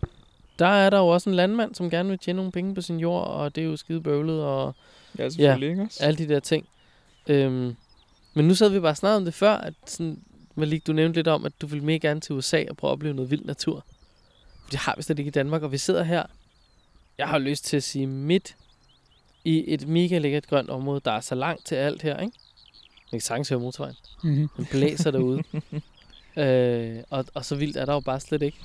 der 0.60 0.68
er 0.68 0.90
der 0.90 0.98
jo 0.98 1.08
også 1.08 1.30
en 1.30 1.36
landmand, 1.36 1.76
som 1.76 1.90
gerne 1.90 2.10
vil 2.10 2.20
tjene 2.20 2.38
nogle 2.38 2.52
penge 2.52 2.76
på 2.76 2.82
sin 2.82 3.00
jord, 3.00 3.28
og 3.28 3.56
det 3.56 3.62
er 3.62 3.66
jo 3.66 3.76
skide 3.78 4.02
bøvlet, 4.02 4.44
og 4.44 4.76
Ja, 5.20 5.30
selvfølgelig 5.30 5.82
også? 5.86 6.04
alle 6.04 6.18
de 6.18 6.28
der 6.34 6.40
ting. 6.40 6.68
Øhm, 7.28 7.76
men 8.34 8.48
nu 8.48 8.56
sad 8.56 8.70
vi 8.70 8.80
bare 8.80 8.96
snart 8.96 9.18
om 9.18 9.26
det 9.26 9.34
før, 9.34 9.54
at 9.54 9.74
sådan, 9.86 10.20
Malik, 10.56 10.88
du 10.88 10.94
nævnte 10.94 11.18
lidt 11.18 11.28
om, 11.28 11.46
at 11.46 11.52
du 11.62 11.68
ville 11.68 11.86
mere 11.86 12.00
gerne 12.00 12.20
til 12.20 12.36
USA 12.36 12.64
og 12.70 12.78
prøve 12.78 12.90
at 12.90 12.94
opleve 12.94 13.14
noget 13.14 13.32
vild 13.32 13.46
natur. 13.46 13.86
Det 14.72 14.80
har 14.80 14.94
vi 14.98 15.02
slet 15.04 15.20
ikke 15.20 15.30
i 15.30 15.32
Danmark, 15.32 15.62
og 15.64 15.72
vi 15.72 15.78
sidder 15.78 16.04
her, 16.04 16.24
jeg 17.18 17.28
har 17.28 17.38
lyst 17.38 17.66
til 17.66 17.78
at 17.78 17.84
sige 17.84 18.08
midt 18.08 18.56
i 19.44 19.64
et 19.74 19.88
mega 19.88 20.18
lækkert 20.18 20.48
grønt 20.48 20.70
område, 20.70 21.02
der 21.06 21.12
er 21.12 21.20
så 21.20 21.36
langt 21.36 21.66
til 21.66 21.76
alt 21.76 22.02
her, 22.02 22.18
ikke? 22.20 22.38
Man 23.12 23.20
kan 23.20 23.22
sagtens 23.22 23.50
høre 23.50 23.60
motorvejen. 23.60 23.96
Mm-hmm. 24.24 24.50
Den 24.58 24.66
blæser 24.72 25.12
derude. 25.12 25.44
øh, 26.44 27.04
og, 27.10 27.26
og 27.34 27.46
så 27.46 27.56
vildt 27.56 27.78
er 27.78 27.86
der 27.86 27.94
jo 27.94 28.00
bare 28.00 28.20
slet 28.20 28.42
ikke. 28.42 28.58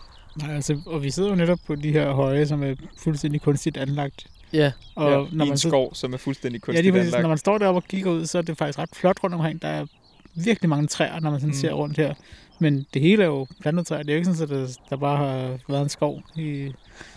Nej, 0.43 0.55
altså, 0.55 0.81
og 0.87 1.03
vi 1.03 1.11
sidder 1.11 1.29
jo 1.29 1.35
netop 1.35 1.59
på 1.67 1.75
de 1.75 1.93
her 1.93 2.13
høje, 2.13 2.47
som 2.47 2.63
er 2.63 2.75
fuldstændig 2.99 3.41
kunstigt 3.41 3.77
anlagt. 3.77 4.27
Ja, 4.53 4.73
Og 4.95 5.11
ja, 5.11 5.17
når 5.17 5.25
I 5.25 5.35
man 5.35 5.49
en 5.49 5.59
så, 5.59 5.69
skov, 5.69 5.95
som 5.95 6.13
er 6.13 6.17
fuldstændig 6.17 6.59
ja, 6.61 6.65
kunstigt 6.65 6.85
lige 6.85 6.93
præcis, 6.93 7.07
anlagt. 7.07 7.23
når 7.23 7.29
man 7.29 7.39
står 7.39 7.59
deroppe 7.59 7.79
og 7.79 7.85
kigger 7.85 8.11
ud, 8.11 8.27
så 8.27 8.39
er 8.39 8.43
det 8.43 8.59
faktisk 8.59 8.79
ret 8.79 8.89
flot 8.93 9.17
rundt 9.25 9.35
omkring. 9.35 9.63
Der 9.63 9.69
er 9.69 9.87
virkelig 10.35 10.69
mange 10.69 10.87
træer, 10.87 11.21
når 11.21 11.31
man 11.31 11.41
sådan 11.41 11.55
Mm. 11.55 11.61
ser 11.61 11.73
rundt 11.73 11.97
her. 11.97 12.15
Men 12.59 12.87
det 12.95 13.03
hele 13.03 13.23
er 13.23 13.27
jo 13.27 13.47
plantet 13.61 13.87
træer. 13.87 14.03
Det 14.03 14.11
er 14.11 14.15
jo 14.15 14.19
ikke 14.19 14.35
sådan, 14.35 14.43
at 14.43 14.69
der, 14.69 14.77
der 14.91 14.97
bare 14.97 15.17
har 15.17 15.59
været 15.69 15.83
en 15.83 15.89
skov 15.89 16.23
i 16.37 16.73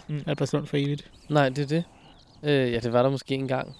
mm. 0.07 0.21
Albertslund 0.27 0.67
for 0.67 0.77
evigt. 0.77 1.11
nej, 1.29 1.49
det 1.49 1.59
er 1.59 1.67
det. 1.67 1.83
Øh, 2.43 2.71
ja, 2.73 2.79
det 2.79 2.93
var 2.93 3.01
der 3.03 3.09
måske 3.09 3.33
engang 3.35 3.75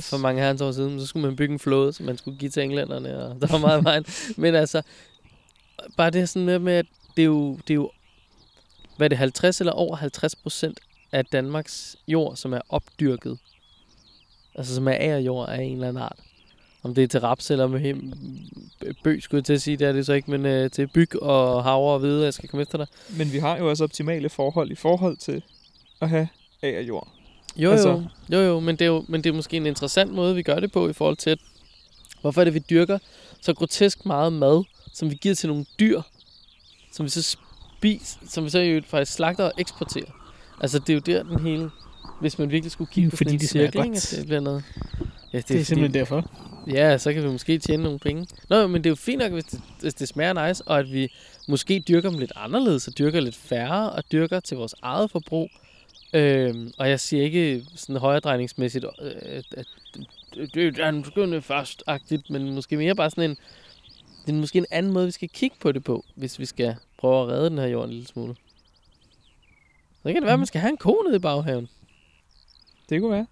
for 0.00 0.16
mange 0.18 0.42
herrens 0.42 0.60
år 0.60 0.72
siden. 0.72 1.00
Så 1.00 1.06
skulle 1.06 1.26
man 1.26 1.36
bygge 1.36 1.52
en 1.52 1.58
flåde, 1.58 1.92
som 1.92 2.06
man 2.06 2.18
skulle 2.18 2.38
give 2.38 2.50
til 2.50 2.62
englænderne, 2.62 3.24
og 3.24 3.40
der 3.40 3.46
var 3.46 3.58
meget 3.58 3.84
vejen. 3.84 4.04
Men 4.36 4.54
altså, 4.54 4.82
bare 5.96 6.10
det 6.10 6.28
sådan 6.28 6.46
med, 6.46 6.58
med 6.58 6.72
at 6.72 6.86
det 7.16 7.22
er 7.22 7.26
jo, 7.26 7.52
det 7.56 7.70
er 7.70 7.74
jo 7.74 7.90
hvad 9.00 9.06
er 9.06 9.08
det, 9.08 9.18
50 9.18 9.60
eller 9.60 9.72
over 9.72 9.96
50 9.96 10.36
procent 10.36 10.80
af 11.12 11.24
Danmarks 11.24 11.96
jord, 12.08 12.36
som 12.36 12.52
er 12.52 12.60
opdyrket. 12.68 13.38
Altså 14.54 14.74
som 14.74 14.88
er 14.88 14.92
agerjord 14.92 15.48
af 15.48 15.62
en 15.62 15.72
eller 15.72 15.88
anden 15.88 16.02
art. 16.02 16.18
Om 16.82 16.94
det 16.94 17.04
er 17.04 17.08
til 17.08 17.20
raps 17.20 17.50
eller 17.50 17.66
med 17.66 17.94
bøg, 19.04 19.22
skulle 19.22 19.38
jeg 19.38 19.44
til 19.44 19.52
at 19.52 19.62
sige, 19.62 19.76
det 19.76 19.88
er 19.88 19.92
det 19.92 20.06
så 20.06 20.12
ikke, 20.12 20.30
men 20.30 20.46
øh, 20.46 20.70
til 20.70 20.86
byg 20.86 21.22
og 21.22 21.62
havre 21.62 21.92
og 21.92 21.98
hvide, 21.98 22.24
jeg 22.24 22.34
skal 22.34 22.48
komme 22.48 22.62
efter 22.62 22.78
dig. 22.78 22.86
Men 23.18 23.32
vi 23.32 23.38
har 23.38 23.58
jo 23.58 23.70
også 23.70 23.84
optimale 23.84 24.28
forhold 24.28 24.70
i 24.70 24.74
forhold 24.74 25.16
til 25.16 25.42
at 26.00 26.08
have 26.08 26.28
agerjord. 26.62 27.08
Jo, 27.56 27.70
altså, 27.70 27.88
jo, 28.32 28.38
jo, 28.38 28.40
jo, 28.40 28.60
men 28.60 28.76
det, 28.76 28.82
er 28.82 28.88
jo, 28.88 29.04
men 29.08 29.24
det 29.24 29.30
er 29.30 29.34
måske 29.34 29.56
en 29.56 29.66
interessant 29.66 30.12
måde, 30.12 30.34
vi 30.34 30.42
gør 30.42 30.60
det 30.60 30.72
på 30.72 30.88
i 30.88 30.92
forhold 30.92 31.16
til, 31.16 31.30
at, 31.30 31.38
hvorfor 32.20 32.40
er 32.40 32.44
det, 32.44 32.54
vi 32.54 32.64
dyrker 32.70 32.98
så 33.40 33.54
grotesk 33.54 34.06
meget 34.06 34.32
mad, 34.32 34.64
som 34.94 35.10
vi 35.10 35.14
giver 35.14 35.34
til 35.34 35.48
nogle 35.48 35.64
dyr, 35.80 36.02
som 36.92 37.04
vi 37.04 37.10
så 37.10 37.36
spiser, 37.80 38.18
som 38.28 38.44
vi 38.44 38.50
så 38.50 38.58
jo 38.58 38.82
faktisk 38.86 39.12
slagter 39.12 39.44
og 39.44 39.52
eksporterer. 39.58 40.10
Altså, 40.60 40.78
det 40.78 40.90
er 40.90 40.94
jo 40.94 41.00
der 41.00 41.22
den 41.22 41.40
hele, 41.40 41.70
hvis 42.20 42.38
man 42.38 42.50
virkelig 42.50 42.72
skulle 42.72 42.90
kigge 42.92 43.06
Jo, 43.06 43.10
på 43.10 43.16
fordi 43.16 43.28
sådan 43.28 43.34
en 43.34 43.40
det 43.40 43.48
cirkel, 43.48 43.84
ikke, 43.84 44.16
det 44.16 44.26
bliver 44.26 44.40
noget... 44.40 44.64
Ja, 45.32 45.38
det, 45.38 45.48
Det, 45.48 45.48
det 45.48 45.60
er 45.60 45.64
simpelthen 45.64 45.94
derfor. 45.94 46.30
Ja, 46.66 46.98
så 46.98 47.12
kan 47.12 47.22
vi 47.22 47.28
måske 47.28 47.58
tjene 47.58 47.82
nogle 47.82 47.98
penge. 47.98 48.26
Nå, 48.48 48.66
men 48.66 48.84
det 48.84 48.86
er 48.86 48.90
jo 48.90 48.96
fint 48.96 49.18
nok, 49.18 49.32
hvis 49.32 49.44
det, 49.44 49.60
hvis 49.80 49.94
det 49.94 50.08
smager 50.08 50.48
nice, 50.48 50.64
og 50.66 50.78
at 50.78 50.92
vi 50.92 51.12
måske 51.48 51.84
dyrker 51.88 52.10
dem 52.10 52.18
lidt 52.18 52.32
anderledes, 52.36 52.88
og 52.88 52.98
dyrker 52.98 53.20
lidt 53.20 53.36
færre, 53.36 53.90
og 53.90 54.04
dyrker 54.12 54.40
til 54.40 54.56
vores 54.56 54.74
eget 54.82 55.10
forbrug. 55.10 55.48
Øhm, 56.12 56.70
og 56.78 56.88
jeg 56.88 57.00
siger 57.00 57.22
ikke 57.22 57.64
sådan 57.76 57.96
højredrejningsmæssigt, 57.96 58.84
øh, 59.02 59.42
at, 59.56 59.66
det 60.54 60.78
er 60.78 60.88
en 60.88 61.02
begyndende 61.02 61.42
først-agtigt, 61.42 62.30
men 62.30 62.54
måske 62.54 62.76
mere 62.76 62.94
bare 62.94 63.10
sådan 63.10 63.30
en, 63.30 63.36
det 64.26 64.32
er 64.32 64.36
måske 64.36 64.58
en 64.58 64.66
anden 64.70 64.92
måde, 64.92 65.06
vi 65.06 65.12
skal 65.12 65.28
kigge 65.28 65.56
på 65.60 65.72
det 65.72 65.84
på, 65.84 66.04
hvis 66.14 66.38
vi 66.38 66.46
skal 66.46 66.76
prøve 67.00 67.22
at 67.22 67.28
redde 67.28 67.50
den 67.50 67.58
her 67.58 67.66
jord 67.66 67.84
en 67.84 67.90
lille 67.90 68.06
smule. 68.06 68.36
Så 70.02 70.08
kan 70.08 70.14
det 70.14 70.22
være, 70.22 70.32
at 70.32 70.38
man 70.38 70.46
skal 70.46 70.60
have 70.60 70.70
en 70.70 70.76
ko 70.76 71.02
nede 71.06 71.16
i 71.16 71.18
baghaven. 71.18 71.68
Det 72.88 73.00
kunne 73.00 73.10
være. 73.10 73.26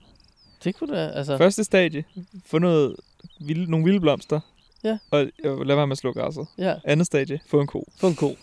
Det 0.64 0.76
kunne 0.76 0.96
da, 0.96 1.09
altså... 1.09 1.37
Første 1.38 1.64
stadie, 1.64 2.04
få 2.46 2.59
noget 2.59 2.96
vilde, 3.40 3.70
nogle 3.70 3.85
vilde 3.85 4.00
blomster. 4.00 4.40
Ja. 4.85 4.98
Og, 5.11 5.26
og 5.44 5.66
lad 5.66 5.76
være 5.76 5.87
med 5.87 5.92
at 5.92 5.98
slå 5.98 6.12
græsset. 6.12 6.46
Ja, 6.59 6.74
Andet 6.85 7.07
stadie, 7.07 7.40
få 7.46 7.61
en 7.61 7.66
ko. 7.66 7.85
få 7.96 8.07
en 8.07 8.14
ko. 8.14 8.37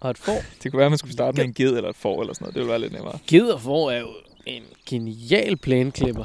Og 0.00 0.10
et 0.10 0.18
får. 0.18 0.32
Det 0.62 0.70
kunne 0.70 0.78
være, 0.78 0.86
at 0.86 0.92
man 0.92 0.98
skulle 0.98 1.12
starte 1.12 1.36
med 1.36 1.44
en 1.44 1.54
ged 1.54 1.76
eller 1.76 1.90
et 1.90 1.96
får 1.96 2.20
eller 2.20 2.34
sådan 2.34 2.44
noget. 2.44 2.54
Det 2.54 2.60
ville 2.60 2.70
være 2.70 2.80
lidt 2.80 2.92
nemmere. 2.92 3.18
Ged 3.26 3.48
og 3.48 3.60
får 3.60 3.90
er 3.90 4.00
jo 4.00 4.08
en 4.46 4.62
genial 4.86 5.56
plæneklipper. 5.56 6.24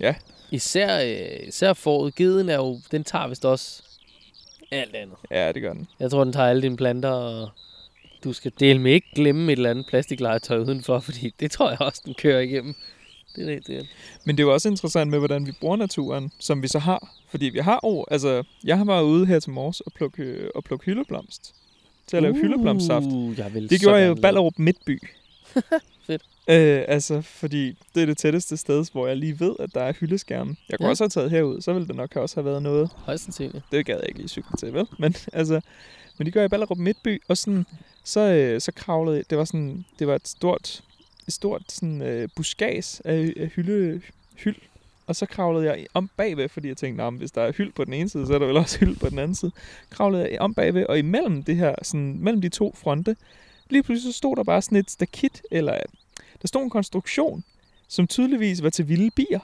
Ja. 0.00 0.14
Især, 0.50 1.02
øh, 1.02 1.48
især 1.48 1.72
foråret. 1.72 2.14
Geden 2.14 2.48
er 2.48 2.56
jo, 2.56 2.80
den 2.90 3.04
tager 3.04 3.28
vist 3.28 3.44
også 3.44 3.82
alt 4.70 4.94
andet. 4.94 5.16
Ja, 5.30 5.52
det 5.52 5.62
gør 5.62 5.72
den. 5.72 5.88
Jeg 6.00 6.10
tror, 6.10 6.24
den 6.24 6.32
tager 6.32 6.48
alle 6.48 6.62
dine 6.62 6.76
planter, 6.76 7.10
og 7.10 7.48
du 8.24 8.32
skal 8.32 8.52
dele 8.60 8.78
med 8.78 8.92
ikke 8.92 9.14
glemme 9.14 9.52
et 9.52 9.56
eller 9.56 9.70
andet 9.70 9.86
plastiklegetøj 9.86 10.58
udenfor, 10.58 11.00
fordi 11.08 11.34
det 11.40 11.50
tror 11.50 11.70
jeg 11.70 11.80
også, 11.80 12.02
den 12.06 12.14
kører 12.14 12.40
igennem. 12.40 12.74
Det 13.36 13.42
er 13.42 13.54
det, 13.54 13.66
det 13.66 13.76
er. 13.76 13.82
Men 14.24 14.36
det 14.36 14.42
er 14.42 14.46
jo 14.46 14.52
også 14.52 14.68
interessant 14.68 15.10
med, 15.10 15.18
hvordan 15.18 15.46
vi 15.46 15.52
bruger 15.60 15.76
naturen, 15.76 16.32
som 16.38 16.62
vi 16.62 16.68
så 16.68 16.78
har. 16.78 17.14
Fordi 17.28 17.48
vi 17.48 17.58
har 17.58 17.80
jo, 17.84 18.04
altså, 18.10 18.42
jeg 18.64 18.78
har 18.78 18.84
været 18.84 19.02
ude 19.02 19.26
her 19.26 19.40
til 19.40 19.50
morges 19.50 19.80
og 19.80 19.92
plukke, 19.92 20.50
og 20.54 20.64
plukke 20.64 20.84
hyldeblomst. 20.84 21.54
Til 22.06 22.16
at 22.16 22.22
lave 22.22 22.34
hyldeblomstsaft. 22.34 23.06
Uh, 23.06 23.54
vil 23.54 23.70
Det 23.70 23.80
gjorde 23.80 23.98
jeg 23.98 24.08
jo 24.08 24.14
Ballerup 24.14 24.58
Midtby. 24.58 25.02
Fedt. 26.06 26.22
Øh, 26.48 26.84
altså, 26.88 27.20
fordi 27.20 27.76
det 27.94 28.02
er 28.02 28.06
det 28.06 28.18
tætteste 28.18 28.56
sted, 28.56 28.84
hvor 28.92 29.06
jeg 29.06 29.16
lige 29.16 29.40
ved, 29.40 29.54
at 29.60 29.74
der 29.74 29.80
er 29.82 29.92
hyldeskærme. 29.92 30.56
Jeg 30.70 30.78
kunne 30.78 30.86
Ja. 30.86 30.90
også 30.90 31.04
have 31.04 31.08
taget 31.10 31.30
herud, 31.30 31.60
så 31.60 31.72
ville 31.72 31.88
det 31.88 31.96
nok 31.96 32.16
også 32.16 32.36
have 32.36 32.44
været 32.44 32.62
noget. 32.62 32.90
Højst 32.96 33.24
sandsynligt. 33.24 33.64
Det 33.72 33.86
gad 33.86 33.96
jeg 33.96 34.08
ikke 34.08 34.18
lige 34.18 34.28
cykle 34.28 34.56
til, 34.58 34.72
vel? 34.74 34.86
Men 34.98 35.14
altså, 35.32 35.60
men 36.18 36.24
det 36.26 36.34
gør 36.34 36.40
jeg 36.40 36.46
i 36.46 36.48
Ballerup 36.48 36.78
Midtby, 36.78 37.22
og 37.28 37.36
sådan, 37.36 37.66
så, 38.04 38.20
øh, 38.20 38.60
så 38.60 38.72
kravlede 38.72 39.16
jeg- 39.16 39.30
det 39.30 39.38
var 39.38 39.44
sådan, 39.44 39.84
det 39.98 40.06
var 40.06 40.14
et 40.14 40.28
stort, 40.28 40.82
et 41.26 41.32
stort 41.32 41.62
sådan, 41.68 42.02
øh, 42.02 42.28
buskads 42.36 43.00
af, 43.04 43.32
af 43.36 43.46
hylde, 43.48 44.00
hyld, 44.36 44.56
og 45.06 45.16
så 45.16 45.26
kravlede 45.26 45.66
jeg 45.66 45.86
om 45.94 46.10
bagved, 46.16 46.48
fordi 46.48 46.68
jeg 46.68 46.76
tænkte, 46.76 47.04
nah, 47.04 47.14
hvis 47.14 47.30
der 47.30 47.42
er 47.42 47.52
hyld 47.52 47.72
på 47.72 47.84
den 47.84 47.92
ene 47.92 48.08
side, 48.08 48.26
så 48.26 48.34
er 48.34 48.38
der 48.38 48.46
vel 48.46 48.56
også 48.56 48.78
hyld 48.78 48.96
på 48.96 49.08
den 49.08 49.18
anden 49.18 49.34
side. 49.34 49.50
Kravlede 49.90 50.28
jeg 50.32 50.40
om 50.40 50.54
bagved, 50.54 50.86
og 50.86 50.98
imellem 50.98 51.42
det 51.42 51.56
her, 51.56 51.74
sådan, 51.82 52.16
mellem 52.20 52.40
de 52.42 52.48
to 52.48 52.74
fronte, 52.78 53.16
lige 53.72 53.82
pludselig 53.82 54.14
så 54.14 54.18
stod 54.18 54.36
der 54.36 54.44
bare 54.44 54.62
sådan 54.62 54.78
et 54.78 54.90
stakit, 54.90 55.42
eller 55.50 55.78
der 56.42 56.48
stod 56.48 56.62
en 56.62 56.70
konstruktion, 56.70 57.44
som 57.88 58.06
tydeligvis 58.06 58.62
var 58.62 58.70
til 58.70 58.88
vilde 58.88 59.10
bier. 59.10 59.40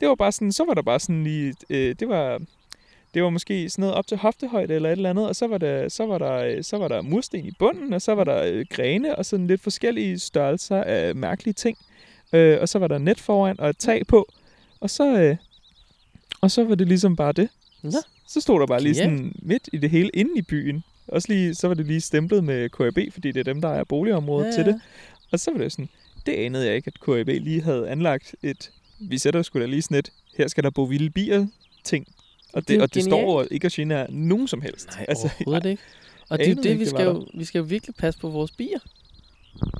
Det 0.00 0.08
var 0.08 0.14
bare 0.14 0.32
sådan, 0.32 0.52
så 0.52 0.64
var 0.64 0.74
der 0.74 0.82
bare 0.82 1.00
sådan 1.00 1.24
lige, 1.24 1.54
øh, 1.70 1.94
det 2.00 2.08
var, 2.08 2.40
det 3.14 3.22
var 3.22 3.30
måske 3.30 3.70
sådan 3.70 3.82
noget 3.82 3.94
op 3.94 4.06
til 4.06 4.16
hoftehøjde 4.16 4.74
eller 4.74 4.88
et 4.88 4.92
eller 4.92 5.10
andet, 5.10 5.28
og 5.28 5.36
så 5.36 5.46
var 5.46 5.58
der, 5.58 5.88
så 5.88 6.06
var 6.06 6.18
der, 6.18 6.34
øh, 6.34 6.64
så 6.64 6.78
var 6.78 6.88
der 6.88 7.02
mursten 7.02 7.44
i 7.44 7.50
bunden, 7.58 7.92
og 7.92 8.02
så 8.02 8.14
var 8.14 8.24
der 8.24 8.42
øh, 8.42 8.66
grene 8.70 9.16
og 9.16 9.26
sådan 9.26 9.46
lidt 9.46 9.60
forskellige 9.60 10.18
størrelser 10.18 10.82
af 10.82 11.14
mærkelige 11.14 11.54
ting. 11.54 11.78
Øh, 12.32 12.58
og 12.60 12.68
så 12.68 12.78
var 12.78 12.88
der 12.88 12.98
net 12.98 13.20
foran 13.20 13.60
og 13.60 13.70
et 13.70 13.78
tag 13.78 14.06
på, 14.06 14.28
og 14.80 14.90
så, 14.90 15.20
øh, 15.20 15.36
og 16.40 16.50
så 16.50 16.64
var 16.64 16.74
det 16.74 16.88
ligesom 16.88 17.16
bare 17.16 17.32
det. 17.32 17.48
Ja. 17.84 17.88
Så 18.28 18.40
stod 18.40 18.60
der 18.60 18.66
bare 18.66 18.82
lige 18.82 18.94
sådan 18.94 19.32
midt 19.42 19.68
i 19.72 19.78
det 19.78 19.90
hele 19.90 20.10
inde 20.14 20.30
i 20.36 20.42
byen. 20.42 20.84
Også 21.08 21.28
lige, 21.32 21.54
så 21.54 21.66
var 21.68 21.74
det 21.74 21.86
lige 21.86 22.00
stemplet 22.00 22.44
med 22.44 22.68
KAB, 22.68 23.12
fordi 23.12 23.32
det 23.32 23.40
er 23.40 23.44
dem, 23.44 23.60
der 23.60 23.68
er 23.68 23.84
boligområdet 23.84 24.46
ja, 24.46 24.52
til 24.52 24.64
det. 24.64 24.80
Og 25.32 25.40
så 25.40 25.50
var 25.50 25.58
det 25.58 25.72
sådan, 25.72 25.88
det 26.26 26.32
anede 26.32 26.66
jeg 26.66 26.76
ikke, 26.76 26.92
at 26.94 27.00
KAB 27.00 27.26
lige 27.26 27.62
havde 27.62 27.88
anlagt 27.88 28.34
et, 28.42 28.70
vi 28.98 29.18
sætter 29.18 29.42
sgu 29.42 29.60
da 29.60 29.66
lige 29.66 29.82
sådan 29.82 29.96
et, 29.96 30.12
her 30.36 30.48
skal 30.48 30.64
der 30.64 30.70
bo 30.70 30.82
vilde 30.84 31.10
bier 31.10 31.46
ting. 31.84 32.06
Og 32.52 32.60
Det 32.62 32.68
det, 32.68 32.82
og 32.82 32.94
det 32.94 33.04
står 33.04 33.16
genialt. 33.30 33.50
jo 33.50 33.54
ikke 33.54 33.64
at 33.66 33.72
genere 33.72 34.06
nogen 34.10 34.48
som 34.48 34.60
helst. 34.62 34.88
Nej, 34.96 35.04
altså, 35.08 35.24
overhovedet 35.26 35.70
ikke. 35.70 35.82
Og 36.28 36.38
det 36.38 36.46
er 36.46 36.50
jo 36.50 36.56
det, 36.56 36.64
ikke, 36.66 36.78
vi 36.78 36.86
skal 36.86 37.04
jo, 37.04 37.26
vi 37.34 37.44
skal 37.44 37.58
jo 37.58 37.64
virkelig 37.64 37.94
passe 37.94 38.20
på 38.20 38.28
vores 38.28 38.50
bier. 38.50 38.78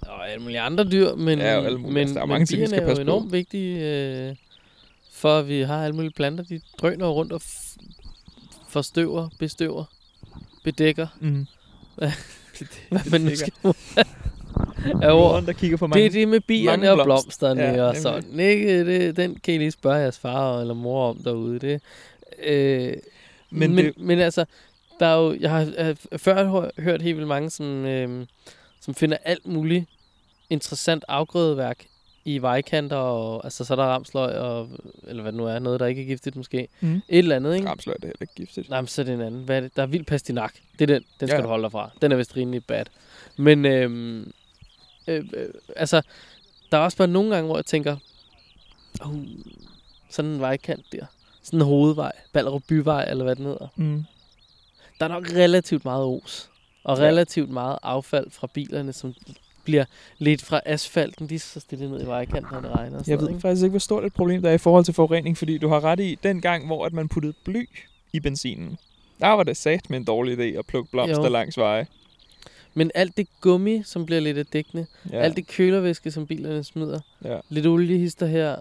Og 0.03 0.31
alle 0.31 0.43
mulige 0.43 0.61
andre 0.61 0.85
dyr, 0.91 1.14
men, 1.14 1.38
Ja, 1.38 1.45
alle 1.45 1.79
mulige. 1.79 1.93
men, 1.95 2.01
Altså, 2.01 2.14
der 2.14 2.21
er 2.21 2.27
men 2.27 2.31
mange 2.33 2.47
ting, 2.47 2.61
vi 2.61 2.67
bierne 2.67 2.69
skal 2.69 2.79
er 2.79 2.83
jo 2.83 2.88
passe 2.88 3.03
på. 3.05 3.11
enormt 3.11 3.33
vigtige, 3.33 3.81
øh, 4.29 4.35
for 5.12 5.38
at 5.38 5.49
vi 5.49 5.61
har 5.61 5.85
alle 5.85 5.95
mulige 5.97 6.12
planter. 6.17 6.45
De 6.45 6.61
drøner 6.81 7.07
rundt 7.07 7.33
og 7.33 7.43
forstøver, 8.69 9.29
bestøver, 9.38 9.85
bedækker. 10.64 11.07
Mm. 11.21 11.47
Hvad- 11.97 12.11
det, 12.59 12.68
Hvad 12.88 13.11
man 13.11 13.21
nu 13.21 13.37
skal 13.37 13.53
er 15.03 15.12
ord. 15.12 15.42
Der 15.42 15.53
kigger 15.53 15.77
på 15.77 15.87
mange. 15.87 16.01
Det 16.03 16.07
er 16.07 16.11
det 16.11 16.29
med 16.29 16.40
bierne 16.40 16.90
og 16.92 16.97
blomster. 16.97 17.05
blomsterne 17.55 17.62
Ja, 17.62 17.83
og 17.88 17.97
sådan. 17.97 18.40
Ikke? 18.40 18.87
Det, 18.87 19.16
den 19.16 19.38
kan 19.44 19.55
I 19.55 19.59
lige 19.59 19.71
spørge 19.71 19.97
jeres 19.97 20.18
far 20.18 20.61
eller 20.61 20.75
mor 20.75 21.09
om 21.11 21.16
derude. 21.16 21.59
Det, 21.59 21.81
øh, 22.44 22.92
Men 23.51 23.75
men, 23.75 23.85
det- 23.85 23.99
men 23.99 24.18
altså, 24.18 24.44
der 25.01 25.07
er 25.07 25.16
jo, 25.16 25.37
jeg 25.40 25.51
har 25.51 25.73
øh, 25.79 25.97
før 26.18 26.44
hø- 26.44 26.83
hørt 26.83 27.03
helt 27.03 27.16
vildt 27.16 27.29
mange, 27.29 27.51
som, 27.51 27.66
øh, 27.87 28.27
som 28.81 28.94
finder 28.94 29.16
alt 29.25 29.47
muligt 29.47 29.85
interessant 30.51 31.05
afgrødeværk 31.09 31.87
i 32.24 32.38
vejkanter, 32.38 32.96
og 32.96 33.44
altså, 33.44 33.64
så 33.64 33.74
er 33.74 33.76
der 33.76 33.85
ramsløg, 33.85 34.35
og, 34.37 34.68
eller 35.07 35.22
hvad 35.22 35.33
det 35.33 35.38
nu 35.38 35.46
er, 35.46 35.59
noget, 35.59 35.81
der 35.81 35.87
ikke 35.87 36.02
er 36.02 36.07
giftigt 36.07 36.37
måske. 36.37 36.68
Mm. 36.81 36.94
Et 36.96 37.02
eller 37.09 37.37
andet, 37.37 37.54
ikke? 37.57 37.68
Ramsløg 37.68 37.92
er 37.94 37.98
det 37.98 38.04
heller 38.04 38.22
ikke 38.22 38.35
giftigt. 38.35 38.70
Nej, 38.70 38.81
men 38.81 38.88
så 38.88 39.02
er 39.02 39.04
det 39.04 39.14
en 39.14 39.20
anden. 39.20 39.44
Hvad 39.44 39.57
er 39.57 39.61
det? 39.61 39.76
Der 39.76 39.83
er 39.83 39.87
vild 39.87 40.04
pastinak. 40.04 40.54
Det 40.78 40.90
er 40.90 40.94
den. 40.94 41.04
Den 41.20 41.28
skal 41.28 41.37
Ja. 41.38 41.42
du 41.42 41.48
holde 41.48 41.62
dig 41.62 41.72
fra. 41.72 41.90
Den 42.02 42.12
er 42.12 42.16
vist 42.16 42.37
rimelig 42.37 42.64
bad. 42.64 42.85
Men, 43.37 43.64
øhm, 43.64 44.33
øh, 45.09 45.24
øh, 45.35 45.48
altså, 45.76 46.02
der 46.72 46.78
er 46.78 46.83
også 46.83 46.96
bare 46.96 47.09
nogle 47.09 47.35
gange, 47.35 47.46
hvor 47.46 47.57
jeg 47.57 47.66
tænker, 47.66 47.96
uh, 49.07 49.16
sådan 50.11 50.31
en 50.31 50.40
vejkant 50.40 50.85
der. 50.92 51.07
Sådan 51.42 51.59
en 51.61 51.64
hovedvej. 51.66 52.12
Ballerup 52.33 52.62
Byvej, 52.68 53.04
eller 53.11 53.24
hvad 53.24 53.37
den 53.37 53.44
hedder. 53.44 53.68
Mm. 53.76 54.04
Der 55.00 55.04
er 55.04 55.09
nok 55.09 55.24
relativt 55.35 55.85
meget 55.85 56.04
os. 56.04 56.50
Og 56.85 56.98
Ja. 56.98 57.02
relativt 57.04 57.50
meget 57.50 57.78
affald 57.83 58.31
fra 58.31 58.46
bilerne, 58.54 58.92
som 58.92 59.14
bliver 59.68 59.85
lidt 60.18 60.44
fra 60.44 60.61
asfalten, 60.66 61.26
lige 61.26 61.38
så 61.38 61.61
stille 61.61 61.90
ned 61.90 62.02
i 62.02 62.07
vejkanten, 62.07 62.48
når 62.52 62.61
det 62.61 62.70
regner. 62.70 63.02
Jeg 63.07 63.20
ved 63.20 63.28
ikke? 63.28 63.40
faktisk 63.40 63.62
ikke, 63.62 63.70
hvor 63.70 63.78
stort 63.78 64.04
et 64.04 64.12
problem 64.14 64.42
der 64.42 64.50
er 64.50 64.54
i 64.54 64.59
forhold 64.59 64.85
til 64.85 64.94
forurening, 64.94 65.38
fordi 65.38 65.59
du 65.59 65.68
har 65.68 65.85
ret 65.85 66.00
i, 66.00 66.18
den 66.22 66.40
gang, 66.40 66.66
hvor 66.66 66.87
at 66.87 66.92
man 66.92 67.09
puttede 67.09 67.35
bly 67.44 67.68
i 68.12 68.20
benzinen, 68.20 68.78
der 69.20 69.28
var 69.28 69.42
det 69.42 69.57
sat 69.57 69.90
med 69.90 69.98
en 69.98 70.04
dårlig 70.04 70.38
idé 70.38 70.59
at 70.59 70.66
plukke 70.66 70.90
blomster 70.90 71.24
Jo. 71.24 71.28
langs 71.28 71.59
veje. 71.59 71.87
Men 72.74 72.90
alt 72.94 73.16
det 73.16 73.28
gummi, 73.40 73.83
som 73.83 74.07
bliver 74.07 74.20
lidt 74.20 74.38
af 74.38 74.46
dækkende. 74.46 74.87
Ja. 75.12 75.18
Alt 75.18 75.37
det 75.37 75.46
kølervæske, 75.46 76.11
som 76.11 76.26
bilerne 76.26 76.64
smider. 76.64 77.00
Ja. 77.24 77.38
Lidt 77.48 77.66
oliehister 77.66 78.26
her. 78.26 78.57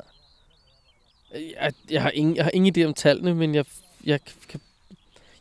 Jeg, 1.34 1.74
jeg, 1.92 2.02
har 2.02 2.12
ingen, 2.12 2.36
jeg 2.36 2.44
har 2.44 2.52
ingen 2.54 2.78
idé 2.78 2.88
om 2.88 2.94
tallene, 2.94 3.36
men 3.36 3.56
jeg, 3.56 3.66
jeg, 4.06 4.20
kan, 4.50 4.60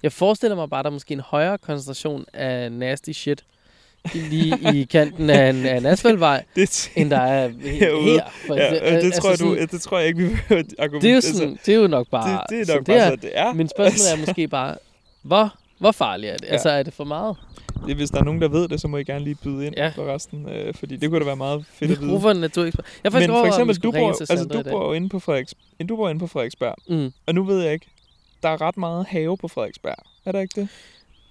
jeg 0.02 0.12
forestiller 0.12 0.57
mig 0.57 0.70
bare, 0.70 0.81
at 0.81 0.85
der 0.85 0.90
er 0.90 0.92
måske 0.92 1.12
en 1.14 1.20
højere 1.20 1.59
koncentration 1.59 2.24
af 2.33 2.72
nasty 2.72 3.11
shit 3.12 3.44
lige 4.14 4.59
i 4.81 4.85
kanten 4.85 5.31
af 5.31 5.51
en, 5.51 5.66
af 5.66 5.77
en 5.77 5.87
asfaltvej, 5.87 6.45
Det, 6.57 6.90
end 6.97 7.11
der 7.11 7.21
er 7.21 7.49
Herude. 7.81 8.12
her. 8.12 8.23
For 8.47 8.55
ja, 8.55 8.71
det, 8.75 8.81
Altså 8.83 9.21
tror 9.21 9.31
jeg, 9.31 9.38
du, 9.38 9.45
sådan, 9.55 9.69
det 9.69 9.81
tror 9.81 9.99
jeg 9.99 10.09
ikke, 10.09 10.23
vi 10.23 10.29
behøver 10.29 10.61
at 10.62 10.66
det, 10.66 10.75
er 10.79 10.83
jo 10.83 10.85
argumentere. 10.85 11.23
sådan, 11.23 11.59
det 11.66 11.75
er 11.75 11.79
jo 11.79 11.87
nok 11.87 12.07
bare... 12.11 12.40
det, 12.51 12.66
det 12.66 12.71
er 12.71 12.75
nok 12.77 12.85
bare 12.87 12.97
er. 12.97 13.11
så, 13.11 13.16
det 13.16 13.31
er. 13.35 13.53
Men 13.53 13.69
spørgsmålet 13.69 14.12
er 14.23 14.27
måske 14.27 14.49
bare, 14.49 14.75
hvor, 15.23 15.55
hvor 15.79 15.90
farligt 15.92 16.33
er 16.33 16.37
det? 16.37 16.47
Ja. 16.47 16.53
Altså, 16.53 16.69
er 16.71 16.83
det 16.83 16.95
for 16.95 17.05
meget? 17.05 17.37
det, 17.87 17.97
hvis 17.97 18.11
der 18.11 18.19
er 18.21 18.25
nogen, 18.25 18.42
der 18.42 18.49
ved 18.49 18.69
det, 18.69 18.81
så 18.81 18.88
må 18.88 18.97
I 18.97 19.05
gerne 19.05 19.25
lige 19.25 19.35
byde 19.35 19.66
ind 19.66 19.75
Ja. 19.77 19.88
for 19.97 20.14
resten. 20.14 20.49
Øh, 20.49 20.75
fordi 20.75 20.97
det 20.97 21.11
kunne 21.11 21.21
da 21.21 21.25
være 21.25 21.37
meget 21.37 21.64
fedt 21.75 21.88
Vi 21.88 21.95
at 21.95 22.01
vide. 22.01 22.11
brug 22.11 22.23
for 22.23 22.31
en 22.31 22.37
naturekspert. 22.37 22.87
Jeg 23.05 23.12
Men 23.12 23.29
for 23.31 23.42
vi 23.42 23.49
eksempel, 23.49 23.77
du 23.77 23.90
bor, 23.92 24.09
altså, 24.09 24.45
du 24.53 24.62
bor 24.71 24.85
jo 24.87 24.92
inde 24.92 25.09
på, 25.09 25.19
Frederiks, 25.19 25.55
du 25.88 25.97
bor 25.97 26.09
inde 26.09 26.19
på 26.21 26.27
Frederiksberg. 26.27 26.75
Mm. 26.88 27.12
Og 27.27 27.35
nu 27.35 27.45
ved 27.45 27.62
jeg 27.62 27.73
ikke, 27.73 27.87
der 28.42 28.49
er 28.49 28.61
ret 28.61 28.77
meget 28.77 29.07
have 29.09 29.37
på 29.37 29.49
Frederiksberg. 29.49 29.95
Er 30.25 30.33
der 30.33 30.40
ikke 30.40 30.61
det? 30.61 30.69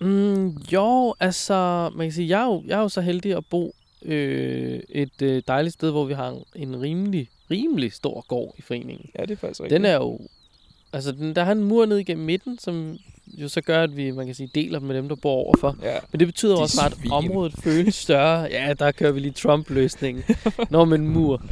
Mm, 0.06 0.58
jo, 0.74 1.16
altså, 1.20 1.90
man 1.96 2.08
kan 2.08 2.12
sige, 2.14 2.30
jeg 2.30 2.42
er 2.42 2.46
jo, 2.46 2.64
jeg 2.68 2.78
er 2.78 2.82
jo 2.82 2.90
så 2.90 3.02
heldig 3.02 3.38
at 3.38 3.46
bo 3.46 3.76
øh, 4.06 4.80
et 4.90 5.22
øh, 5.22 5.44
dejligt 5.48 5.74
sted, 5.74 5.92
hvor 5.92 6.06
vi 6.06 6.14
har 6.14 6.30
en, 6.30 6.44
en 6.56 6.82
rimelig, 6.82 7.30
rimelig 7.52 7.94
stor 7.94 8.26
gård 8.28 8.56
i 8.58 8.62
foreningen. 8.62 9.10
Ja, 9.20 9.22
det 9.22 9.32
er 9.32 9.36
faktisk 9.36 9.62
rigtigt. 9.62 9.80
Den 9.80 9.86
er 9.86 9.96
jo, 9.96 10.20
altså, 10.94 11.12
den, 11.12 11.36
der 11.36 11.44
har 11.44 11.52
en 11.52 11.64
mur 11.64 11.86
ned 11.86 11.98
igennem 11.98 12.26
midten, 12.26 12.60
som 12.60 12.98
jo 13.28 13.48
så 13.48 13.62
gør, 13.62 13.84
at 13.84 13.98
vi, 13.98 14.12
man 14.12 14.26
kan 14.26 14.36
sige, 14.36 14.50
deler 14.56 14.80
med 14.80 14.96
dem, 14.96 15.10
der 15.10 15.16
bor 15.16 15.34
overfor. 15.34 15.78
Ja. 15.82 15.98
Men 16.12 16.20
det 16.20 16.28
betyder 16.28 16.56
De 16.56 16.62
også 16.62 16.82
bare, 16.82 16.92
at 16.92 17.12
området 17.12 17.54
føles 17.64 17.96
større. 17.96 18.48
Ja, 18.52 18.74
der 18.80 18.92
kører 18.92 19.12
vi 19.12 19.20
lige 19.20 19.32
Trump-løsningen. 19.32 20.24
Når 20.70 20.86
med 20.86 21.00
en 21.00 21.08
mur. 21.08 21.46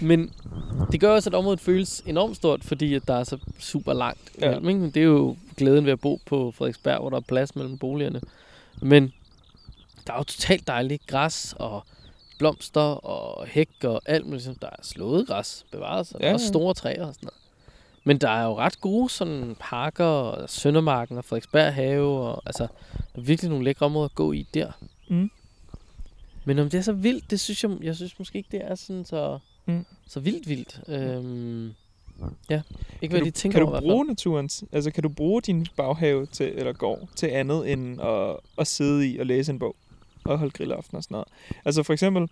Men 0.00 0.30
det 0.92 1.00
gør 1.00 1.10
også, 1.10 1.30
at 1.30 1.34
området 1.34 1.60
føles 1.60 2.02
enormt 2.06 2.36
stort, 2.36 2.64
fordi 2.64 2.94
at 2.94 3.02
der 3.08 3.14
er 3.14 3.24
så 3.24 3.38
super 3.58 3.92
langt 3.92 4.20
Ja. 4.40 4.58
Men 4.58 4.84
det 4.84 4.96
er 4.96 5.02
jo 5.02 5.36
glæden 5.60 5.84
ved 5.84 5.92
at 5.92 6.00
bo 6.00 6.20
på 6.26 6.50
Frederiksberg, 6.50 7.00
hvor 7.00 7.10
der 7.10 7.16
er 7.16 7.20
plads 7.20 7.56
mellem 7.56 7.78
boligerne. 7.78 8.20
Men 8.82 9.12
der 10.06 10.12
er 10.12 10.16
jo 10.16 10.22
totalt 10.24 10.66
dejligt 10.66 11.06
græs 11.06 11.54
og 11.58 11.84
blomster 12.38 12.80
og 12.80 13.46
hæk 13.46 13.84
og 13.84 14.00
alt 14.06 14.26
muligt. 14.26 14.48
Der 14.62 14.66
er 14.68 14.82
slået 14.82 15.26
græs 15.26 15.64
bevaret, 15.72 16.10
der 16.12 16.18
Ja, 16.20 16.28
er 16.28 16.32
også 16.32 16.44
ja. 16.46 16.48
store 16.48 16.74
træer 16.74 17.06
og 17.06 17.14
sådan 17.14 17.26
noget. 17.26 17.40
Men 18.04 18.18
der 18.18 18.28
er 18.30 18.44
jo 18.44 18.58
ret 18.58 18.80
gode 18.80 19.08
sådan 19.10 19.56
parker, 19.60 20.04
og 20.04 20.50
Søndermarken 20.50 21.18
og 21.18 21.24
Frederiksberg 21.24 21.74
have, 21.74 22.18
og 22.20 22.42
altså, 22.46 22.66
der 23.14 23.20
er 23.20 23.24
virkelig 23.24 23.48
nogle 23.48 23.64
lækre 23.64 23.86
områder 23.86 24.04
at 24.08 24.14
gå 24.14 24.32
i 24.32 24.46
der. 24.54 24.72
Mm. 25.08 25.30
Men 26.44 26.58
om 26.58 26.70
det 26.70 26.78
er 26.78 26.82
så 26.82 26.92
vildt, 26.92 27.30
det 27.30 27.40
synes 27.40 27.64
jeg, 27.64 27.70
jeg 27.82 27.96
synes 27.96 28.18
måske 28.18 28.38
ikke, 28.38 28.48
det 28.52 28.64
er 28.64 28.74
sådan 28.74 29.04
så, 29.04 29.38
Mm. 29.66 29.72
mm. 29.74 29.86
så 30.08 30.20
vildt 30.20 30.48
vildt. 30.48 30.80
Øhm, 30.88 31.74
ja, 32.50 32.54
ikke 32.54 32.62
Kan 33.00 33.10
hvad 33.10 33.20
du, 33.20 33.24
de 33.24 33.30
tænker 33.30 33.58
kan 33.58 33.66
du 33.66 33.70
over 33.70 33.80
fald. 33.80 33.90
bruge 33.90 34.04
naturen, 34.06 34.50
altså 34.72 34.90
kan 34.90 35.02
du 35.02 35.08
bruge 35.08 35.42
din 35.42 35.66
baghave 35.76 36.26
til, 36.26 36.52
eller 36.56 36.72
gård 36.72 37.08
til 37.16 37.26
andet 37.26 37.72
end 37.72 38.00
at, 38.02 38.36
at 38.58 38.66
sidde 38.66 39.08
i 39.08 39.18
og 39.18 39.26
læse 39.26 39.52
en 39.52 39.58
bog 39.58 39.76
og 40.24 40.38
holde 40.38 40.52
grillaften 40.52 40.96
og 40.96 41.02
sådan 41.02 41.14
noget? 41.14 41.28
Altså 41.64 41.82
for 41.82 41.92
eksempel 41.92 42.28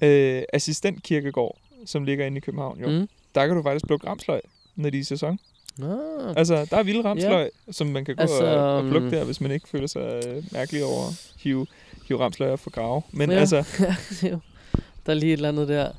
øh, 0.00 0.42
Assistent 0.52 1.02
Kirkegård, 1.02 1.58
som 1.86 2.04
ligger 2.04 2.26
inde 2.26 2.36
i 2.36 2.40
København, 2.40 2.80
jo. 2.80 2.88
Mm. 2.88 2.94
Mm. 2.94 3.08
Der 3.34 3.46
kan 3.46 3.56
du 3.56 3.62
faktisk 3.62 3.86
plukke 3.86 4.06
ramsløg, 4.06 4.40
når 4.76 4.90
de 4.90 4.96
er 4.96 5.00
i 5.00 5.04
sæson. 5.04 5.38
Nå, 5.78 5.98
Altså, 6.36 6.66
der 6.70 6.76
er 6.76 6.82
vilde 6.82 7.04
ramsløg, 7.04 7.50
ja. 7.66 7.72
som 7.72 7.86
man 7.86 8.04
kan 8.04 8.16
gå 8.16 8.20
altså, 8.22 8.44
og, 8.44 8.76
og 8.76 8.82
plukke 8.90 9.06
um, 9.06 9.10
der, 9.10 9.24
hvis 9.24 9.40
man 9.40 9.50
ikke 9.50 9.68
føler 9.68 9.86
sig 9.86 10.22
øh, 10.26 10.44
mærkelig 10.52 10.84
over 10.84 11.06
at 11.08 11.32
hive, 11.36 11.66
hive 12.08 12.20
ramsløg 12.20 12.50
op 12.50 12.60
for 12.60 12.70
grave. 12.70 13.02
Men 13.12 13.30
ja. 13.30 13.36
Altså, 13.38 13.56
der 15.06 15.12
er 15.12 15.14
lige 15.14 15.32
et 15.32 15.36
eller 15.36 15.48
andet 15.48 15.68
der. 15.68 15.92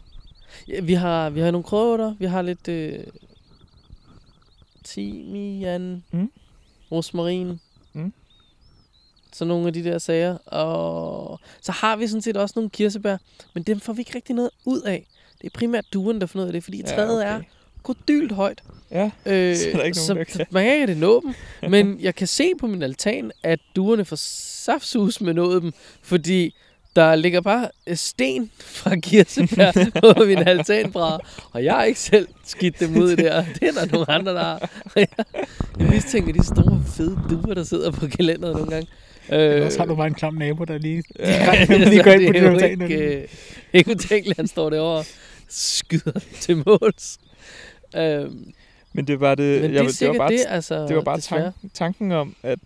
Ja, 0.69 0.81
vi 0.81 0.93
har, 0.93 1.29
vi 1.29 1.39
har 1.39 1.51
nogle 1.51 1.63
krøver 1.63 2.15
Vi 2.19 2.25
har 2.25 2.41
lidt 2.41 2.67
øh, 2.67 2.99
timian, 4.83 6.03
Mm. 6.11 6.31
rosmarin. 6.91 7.59
Mm. 7.93 8.13
Så 9.33 9.45
nogle 9.45 9.67
af 9.67 9.73
de 9.73 9.83
der 9.83 9.97
sager. 9.97 10.37
Og 10.37 11.39
så 11.61 11.71
har 11.71 11.95
vi 11.95 12.07
sådan 12.07 12.21
set 12.21 12.37
også 12.37 12.53
nogle 12.55 12.69
kirsebær, 12.69 13.17
men 13.53 13.63
dem 13.63 13.79
får 13.79 13.93
vi 13.93 14.01
ikke 14.01 14.15
rigtig 14.15 14.35
noget 14.35 14.51
ud 14.65 14.81
af. 14.81 15.07
Det 15.41 15.45
er 15.53 15.57
primært 15.57 15.85
duen, 15.93 16.21
der 16.21 16.27
får 16.27 16.37
noget 16.37 16.47
af 16.47 16.53
det, 16.53 16.63
fordi 16.63 16.77
Ja, 16.81 16.95
træet 16.95 17.17
okay. 17.23 17.35
er 17.35 17.41
godylt 17.83 18.31
højt. 18.31 18.63
ja, 18.91 19.11
Øh, 19.25 19.55
Så 19.57 19.67
er 19.69 19.73
der 19.75 19.83
ikke 19.83 19.97
nogen, 19.97 20.07
så, 20.07 20.13
der 20.13 20.23
kan. 20.23 20.33
så 20.35 20.45
man 20.51 20.63
kan 20.65 20.89
ikke 20.89 20.95
nå 20.95 21.21
dem. 21.25 21.33
Men 21.71 21.99
jeg 22.01 22.15
kan 22.15 22.27
se 22.27 22.51
på 22.59 22.67
min 22.67 22.83
altan, 22.83 23.31
at 23.43 23.59
duerne 23.75 24.05
får 24.05 24.15
saftsus 24.15 25.21
med 25.21 25.33
nået 25.33 25.61
dem, 25.61 25.71
fordi 26.01 26.55
der 26.99 27.15
ligger 27.15 27.41
bare 27.41 27.67
øh, 27.87 27.95
sten 27.95 28.51
fra 28.59 28.95
kirsebær 28.95 29.71
på 30.17 30.23
min 30.25 30.37
altanbrædder, 30.37 31.17
og 31.51 31.63
jeg 31.63 31.73
har 31.73 31.83
ikke 31.83 31.99
selv 31.99 32.27
skidt 32.45 32.79
dem 32.79 32.97
ud 32.97 33.15
der. 33.15 33.45
Det 33.59 33.63
er 33.67 33.71
der 33.71 33.91
nogle 33.91 34.11
andre, 34.11 34.33
der 34.33 34.43
har. 34.43 34.69
jeg 35.79 35.87
mistænker 35.89 36.33
de 36.33 36.45
store, 36.45 36.83
fede 36.97 37.19
duer, 37.29 37.53
der 37.53 37.63
sidder 37.63 37.91
på 37.91 38.07
kalenderet 38.07 38.55
nogle 38.55 38.71
gange. 38.71 38.87
Øh, 39.31 39.65
Og 39.65 39.71
så 39.71 39.79
har 39.79 39.85
du 39.85 39.95
bare 39.95 40.07
en 40.07 40.13
klam 40.13 40.33
nabo, 40.33 40.63
der 40.63 40.77
lige, 40.77 41.03
Ja. 41.19 41.65
lige 41.65 41.97
så 41.97 42.03
går 42.03 42.11
ind 42.11 42.21
det 42.21 42.27
på 42.27 42.37
er 42.37 42.41
din 42.41 42.43
jo 42.43 42.49
altan. 42.49 42.81
ikke, 42.81 43.15
øh, 43.15 43.27
ikke 43.73 43.91
utænkeligt, 43.91 44.37
han 44.37 44.47
står 44.47 44.69
derovre 44.69 44.99
og 44.99 45.05
skyder 45.49 46.19
til 46.39 46.63
måls. 46.65 47.17
Øhm, 47.97 48.53
men 48.93 49.07
det 49.07 49.19
var 49.19 49.35
det, 49.35 49.61
men 49.61 49.69
det 49.69 49.75
jeg, 49.75 49.79
er 49.79 49.83
vil- 49.83 49.99
det 49.99 50.07
var 50.07 50.13
bare 50.17 50.31
det, 50.31 50.39
altså, 50.47 50.87
Det 50.87 50.95
var 50.95 51.01
bare 51.01 51.17
desværre. 51.17 51.41
tanken, 51.43 51.69
tanken 51.73 52.11
om, 52.11 52.35
at, 52.43 52.59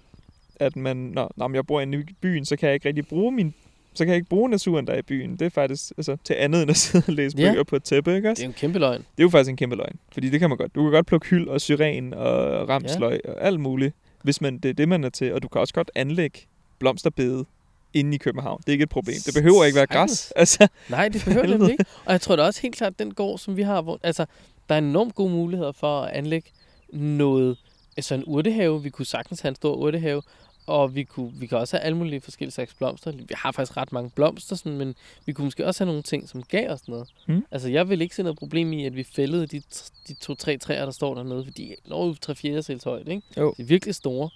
at 0.59 0.75
man, 0.75 0.97
når, 0.97 1.31
når 1.35 1.51
jeg 1.53 1.65
bor 1.67 1.81
inde 1.81 1.97
i 1.99 2.03
byen, 2.21 2.45
så 2.45 2.55
kan 2.55 2.67
jeg 2.67 2.73
ikke 2.73 2.87
rigtig 2.87 3.07
bruge 3.07 3.31
min 3.31 3.53
så 3.95 4.05
kan 4.05 4.07
jeg 4.09 4.15
ikke 4.15 4.29
bruge 4.29 4.49
naturen 4.49 4.87
der 4.87 4.93
er 4.93 4.97
i 4.97 5.01
byen. 5.01 5.31
Det 5.31 5.45
er 5.45 5.49
faktisk 5.49 5.91
altså, 5.97 6.17
til 6.23 6.33
andet 6.33 6.61
end 6.61 6.71
at 6.71 6.77
sidde 6.83 7.03
og 7.07 7.13
læse 7.13 7.37
Ja. 7.37 7.51
bøger 7.51 7.63
på 7.63 7.75
et 7.75 7.83
tæppe, 7.83 8.15
ikke 8.15 8.23
Det 8.23 8.31
også? 8.31 8.43
er 8.43 8.47
jo 8.47 8.49
en 8.49 8.53
kæmpe 8.53 8.79
løgn. 8.79 8.99
Det 8.99 9.19
er 9.19 9.23
jo 9.23 9.29
faktisk 9.29 9.49
en 9.49 9.57
kæmpe 9.57 9.75
løgn. 9.75 9.95
Fordi 10.13 10.29
det 10.29 10.39
kan 10.39 10.49
man 10.49 10.57
godt. 10.57 10.75
Du 10.75 10.83
kan 10.83 10.91
godt 10.91 11.05
plukke 11.07 11.27
hyld 11.27 11.47
og 11.47 11.61
syren 11.61 12.13
og 12.13 12.69
ramsløg 12.69 13.21
ja. 13.25 13.31
og 13.31 13.41
alt 13.45 13.59
muligt, 13.59 13.95
hvis 14.23 14.41
man, 14.41 14.57
det 14.57 14.69
er 14.69 14.73
det, 14.73 14.89
man 14.89 15.03
er 15.03 15.09
til. 15.09 15.33
Og 15.33 15.43
du 15.43 15.47
kan 15.47 15.61
også 15.61 15.73
godt 15.73 15.91
anlægge 15.95 16.39
blomsterbede 16.79 17.45
inde 17.93 18.15
i 18.15 18.17
København. 18.17 18.59
Det 18.61 18.67
er 18.67 18.71
ikke 18.71 18.83
et 18.83 18.89
problem. 18.89 19.15
Det 19.25 19.33
behøver 19.33 19.63
ikke 19.65 19.75
være 19.75 19.85
græs. 19.87 20.31
Altså, 20.35 20.67
Nej, 20.89 21.09
det 21.09 21.21
behøver 21.25 21.47
nemlig 21.47 21.71
ikke. 21.71 21.85
Og 22.05 22.11
jeg 22.11 22.21
tror 22.21 22.35
da 22.35 22.43
også 22.43 22.61
helt 22.61 22.75
klart, 22.75 22.93
at 22.93 22.99
den 22.99 23.13
gård, 23.13 23.37
som 23.39 23.57
vi 23.57 23.61
har, 23.61 23.81
hvor, 23.81 23.99
altså, 24.03 24.25
der 24.69 24.75
er 24.75 24.79
enormt 24.79 25.15
gode 25.15 25.29
muligheder 25.31 25.71
for 25.71 26.01
at 26.01 26.11
anlægge 26.13 26.49
noget, 26.93 27.57
altså 27.97 28.15
en 28.15 28.23
urtehave. 28.27 28.83
Vi 28.83 28.89
kunne 28.89 29.05
sagtens 29.05 29.41
have 29.41 29.49
en 29.49 29.55
stor 29.55 29.75
urtehave, 29.75 30.21
og 30.67 30.95
vi, 30.95 31.03
kunne, 31.03 31.31
vi 31.33 31.47
kan 31.47 31.57
også 31.57 31.77
have 31.77 31.85
alle 31.85 31.97
mulige 31.97 32.21
forskellige 32.21 32.51
slags 32.51 32.73
blomster. 32.73 33.11
Vi 33.11 33.25
har 33.31 33.51
faktisk 33.51 33.77
ret 33.77 33.91
mange 33.91 34.09
blomster, 34.09 34.55
sådan, 34.55 34.77
men 34.77 34.95
vi 35.25 35.33
kunne 35.33 35.45
måske 35.45 35.65
også 35.65 35.83
have 35.83 35.87
nogle 35.87 36.03
ting, 36.03 36.29
som 36.29 36.43
gav 36.43 36.69
os 36.69 36.87
noget. 36.87 37.07
Mm. 37.27 37.45
Altså, 37.51 37.69
jeg 37.69 37.89
vil 37.89 38.01
ikke 38.01 38.15
se 38.15 38.23
noget 38.23 38.39
problem 38.39 38.73
i, 38.73 38.85
at 38.85 38.95
vi 38.95 39.03
fældede 39.03 39.47
de, 39.47 39.61
de 40.07 40.13
to-tre 40.13 40.57
træer, 40.57 40.85
der 40.85 40.91
står 40.91 41.15
dernede, 41.15 41.45
fordi 41.45 41.75
de 41.85 41.91
er 41.91 41.95
over 41.95 42.13
tre 42.21 42.35
fjerde 42.35 42.79
højt, 42.83 43.07
ikke? 43.07 43.21
Jo. 43.37 43.53
De 43.57 43.61
er 43.61 43.65
virkelig 43.65 43.95
store. 43.95 44.29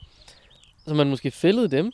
Så 0.88 0.94
man 0.94 1.10
måske 1.10 1.32
fældede 1.32 1.68
dem, 1.68 1.92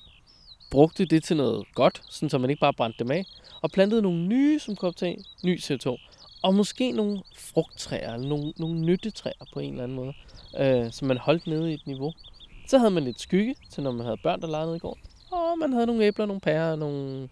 brugte 0.71 1.05
det 1.05 1.23
til 1.23 1.37
noget 1.37 1.65
godt, 1.75 2.01
sådan 2.09 2.29
så 2.29 2.37
man 2.37 2.49
ikke 2.49 2.59
bare 2.59 2.73
brændte 2.73 2.99
dem 2.99 3.11
af, 3.11 3.25
og 3.61 3.71
plantede 3.71 4.01
nogle 4.01 4.27
nye, 4.27 4.59
som 4.59 4.75
kunne 4.75 4.89
optage 4.89 5.23
ny 5.43 5.59
CO2. 5.59 5.97
Og 6.41 6.55
måske 6.55 6.91
nogle 6.91 7.21
frugttræer, 7.37 8.13
eller 8.13 8.27
nogle, 8.27 8.53
nogle 8.57 8.79
nyttetræer 8.79 9.45
på 9.53 9.59
en 9.59 9.71
eller 9.71 9.83
anden 9.83 9.95
måde, 9.95 10.13
øh, 10.59 10.91
som 10.91 11.07
man 11.07 11.17
holdt 11.17 11.47
nede 11.47 11.71
i 11.71 11.73
et 11.73 11.87
niveau. 11.87 12.13
Så 12.67 12.77
havde 12.77 12.91
man 12.91 13.03
lidt 13.03 13.21
skygge 13.21 13.55
til, 13.73 13.83
når 13.83 13.91
man 13.91 14.05
havde 14.05 14.17
børn, 14.23 14.41
der 14.41 14.47
legede 14.47 14.65
nede 14.65 14.75
i 14.75 14.79
gården. 14.79 15.01
Og 15.31 15.57
man 15.59 15.73
havde 15.73 15.85
nogle 15.85 16.03
æbler, 16.05 16.25
nogle 16.25 16.41
pærer, 16.41 16.75
nogle 16.75 17.29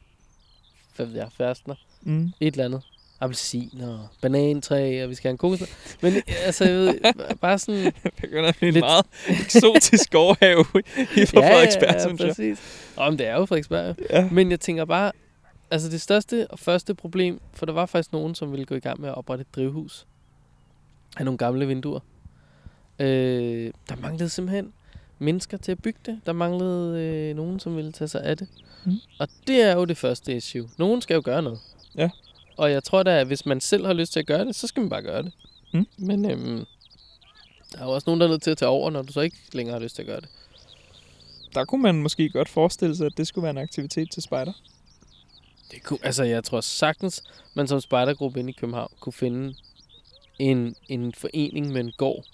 hvad 0.95 1.05
ved 1.05 1.15
jeg, 1.15 1.29
færstner, 1.37 1.75
mm. 2.01 2.31
et 2.39 2.51
eller 2.53 2.65
andet. 2.65 2.81
Appelsin 3.19 3.81
og 3.81 4.07
banantræ, 4.21 5.03
og 5.03 5.09
vi 5.09 5.15
skal 5.15 5.27
have 5.27 5.31
en 5.31 5.37
kokosnød. 5.37 5.67
Men 6.01 6.13
altså, 6.45 6.65
jeg 6.65 6.73
ved, 6.73 7.35
bare 7.41 7.59
sådan... 7.59 7.85
det 8.03 8.13
begynder 8.21 8.49
at 8.49 8.55
blive 8.57 8.67
en 8.67 8.73
Lidt- 8.73 8.85
meget 8.85 9.05
eksotisk 9.29 10.11
gårdhave 10.17 10.65
i 11.17 11.25
for 11.25 11.41
Frederiksberg, 11.41 11.93
ja, 11.93 11.99
synes 11.99 12.19
jeg. 12.21 12.27
præcis. 12.27 12.93
Nå, 12.97 13.09
men 13.09 13.19
det 13.19 13.27
er 13.27 13.33
jo 13.35 13.45
Frederiksberg. 13.45 13.95
Ja. 14.09 14.29
Men 14.31 14.51
jeg 14.51 14.59
tænker 14.59 14.85
bare, 14.85 15.11
altså 15.71 15.89
det 15.89 16.01
største 16.01 16.47
og 16.49 16.59
første 16.59 16.95
problem, 16.95 17.41
for 17.53 17.65
der 17.65 17.73
var 17.73 17.85
faktisk 17.85 18.13
nogen, 18.13 18.35
som 18.35 18.51
ville 18.51 18.65
gå 18.65 18.75
i 18.75 18.79
gang 18.79 19.01
med 19.01 19.09
at 19.09 19.15
oprette 19.15 19.41
et 19.41 19.55
drivhus 19.55 20.05
af 21.17 21.25
nogle 21.25 21.37
gamle 21.37 21.67
vinduer. 21.67 21.99
Øh, 22.99 23.71
der 23.89 23.95
manglede 23.95 24.29
simpelthen 24.29 24.73
mennesker 25.21 25.57
til 25.57 25.71
at 25.71 25.81
bygge 25.81 25.99
det. 26.05 26.21
Der 26.25 26.33
manglede 26.33 26.99
øh, 26.99 27.35
nogen, 27.35 27.59
som 27.59 27.75
ville 27.75 27.91
tage 27.91 28.07
sig 28.07 28.23
af 28.23 28.37
det. 28.37 28.47
Mm. 28.85 28.97
Og 29.19 29.27
det 29.47 29.61
er 29.61 29.75
jo 29.75 29.85
det 29.85 29.97
første 29.97 30.35
issue. 30.35 30.69
Nogen 30.77 31.01
skal 31.01 31.15
jo 31.15 31.21
gøre 31.25 31.41
noget. 31.41 31.59
Ja. 31.95 32.09
Og 32.57 32.71
jeg 32.71 32.83
tror 32.83 33.03
da, 33.03 33.19
at 33.19 33.27
hvis 33.27 33.45
man 33.45 33.61
selv 33.61 33.85
har 33.85 33.93
lyst 33.93 34.13
til 34.13 34.19
at 34.19 34.27
gøre 34.27 34.45
det, 34.45 34.55
så 34.55 34.67
skal 34.67 34.81
man 34.81 34.89
bare 34.89 35.01
gøre 35.01 35.23
det. 35.23 35.31
Mm. 35.73 35.87
Men 35.97 36.31
øhm, 36.31 36.65
der 37.71 37.79
er 37.79 37.83
jo 37.83 37.91
også 37.91 38.05
nogen, 38.05 38.21
der 38.21 38.27
er 38.27 38.31
nødt 38.31 38.41
til 38.41 38.51
at 38.51 38.57
tage 38.57 38.69
over, 38.69 38.89
når 38.89 39.01
du 39.01 39.13
så 39.13 39.21
ikke 39.21 39.37
længere 39.53 39.73
har 39.73 39.83
lyst 39.83 39.95
til 39.95 40.01
at 40.01 40.07
gøre 40.07 40.21
det. 40.21 40.29
Der 41.55 41.65
kunne 41.65 41.81
man 41.81 41.95
måske 41.95 42.29
godt 42.29 42.49
forestille 42.49 42.95
sig, 42.95 43.05
at 43.05 43.17
det 43.17 43.27
skulle 43.27 43.43
være 43.43 43.51
en 43.51 43.57
aktivitet 43.57 44.11
til 44.11 44.23
spejder. 44.23 44.53
Det 45.71 45.83
kunne, 45.83 45.99
altså, 46.03 46.23
jeg 46.23 46.43
tror 46.43 46.61
sagtens, 46.61 47.23
man 47.53 47.67
som 47.67 47.81
spejdergruppe 47.81 48.39
inde 48.39 48.49
i 48.49 48.55
København 48.59 48.91
kunne 48.99 49.13
finde 49.13 49.55
en, 50.39 50.75
en 50.87 51.13
forening 51.13 51.71
med 51.71 51.81
en 51.81 51.93
gård, 51.97 52.25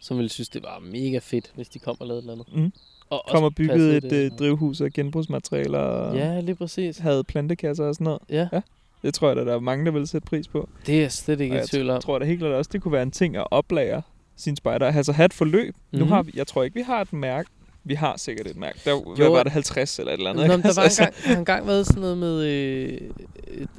som 0.00 0.16
ville 0.16 0.28
synes, 0.30 0.48
det 0.48 0.62
var 0.62 0.78
mega 0.92 1.18
fedt, 1.22 1.50
hvis 1.54 1.68
de 1.68 1.78
kom 1.78 1.96
og 2.00 2.06
lavede 2.06 2.18
et 2.18 2.30
eller 2.30 2.44
andet. 2.54 2.64
Mm. 2.64 2.72
Og 3.10 3.22
Kom 3.28 3.44
og 3.44 3.54
byggede 3.54 3.96
et 3.96 4.02
passede 4.02 4.24
øh, 4.24 4.30
drivhus 4.38 4.80
af 4.80 4.92
genbrugsmaterialer 4.92 5.78
og 5.78 6.16
Ja, 6.16 6.40
lige 6.40 6.54
præcis. 6.54 6.98
havde 6.98 7.24
plantekasser 7.24 7.84
og 7.84 7.94
sådan 7.94 8.04
noget. 8.04 8.20
Ja, 8.30 8.48
Ja. 8.52 8.60
Det 9.02 9.14
tror 9.14 9.28
jeg, 9.28 9.36
der 9.36 9.54
er 9.54 9.60
mange, 9.60 9.84
der 9.84 9.90
vil 9.90 10.06
sætte 10.08 10.26
pris 10.26 10.48
på. 10.48 10.68
det 10.86 11.04
er 11.04 11.08
slet 11.08 11.40
ikke 11.40 11.54
i 11.54 11.58
jeg 11.58 11.66
tvivl 11.68 11.90
om. 11.90 11.94
Jeg 11.94 12.02
tror 12.02 12.18
da 12.18 12.24
helt 12.24 12.38
klart 12.40 12.52
også, 12.52 12.70
det 12.72 12.82
kunne 12.82 12.92
være 12.92 13.02
en 13.02 13.10
ting 13.10 13.36
at 13.36 13.46
oplære 13.50 14.02
sine 14.36 14.56
spejder. 14.56 14.86
Altså 14.86 15.12
have 15.12 15.24
et 15.24 15.32
forløb. 15.32 15.74
Mm. 15.92 15.98
Nu 15.98 16.04
Mhm. 16.04 16.12
har 16.12 16.22
vi, 16.22 16.32
jeg 16.34 16.46
tror 16.46 16.62
ikke, 16.62 16.74
vi 16.74 16.80
har 16.82 17.00
et 17.00 17.12
mærke. 17.12 17.48
Vi 17.84 17.94
har 17.94 18.14
sikkert 18.16 18.46
et 18.46 18.56
mærke. 18.56 18.78
Der, 18.84 18.90
jo, 18.90 19.14
hvad 19.16 19.28
var 19.28 19.42
det, 19.42 19.52
50 19.52 19.98
eller 19.98 20.12
et 20.12 20.18
eller 20.18 20.30
andet? 20.30 20.46
Nå, 20.46 20.56
der 20.56 20.74
var 20.74 20.82
Altså, 20.82 21.02
engang, 21.02 21.14
der 21.24 21.28
har 21.28 21.36
engang 21.38 21.66
været 21.66 21.86
sådan 21.86 22.00
noget 22.00 22.18
med 22.18 22.44
øh, 22.44 22.98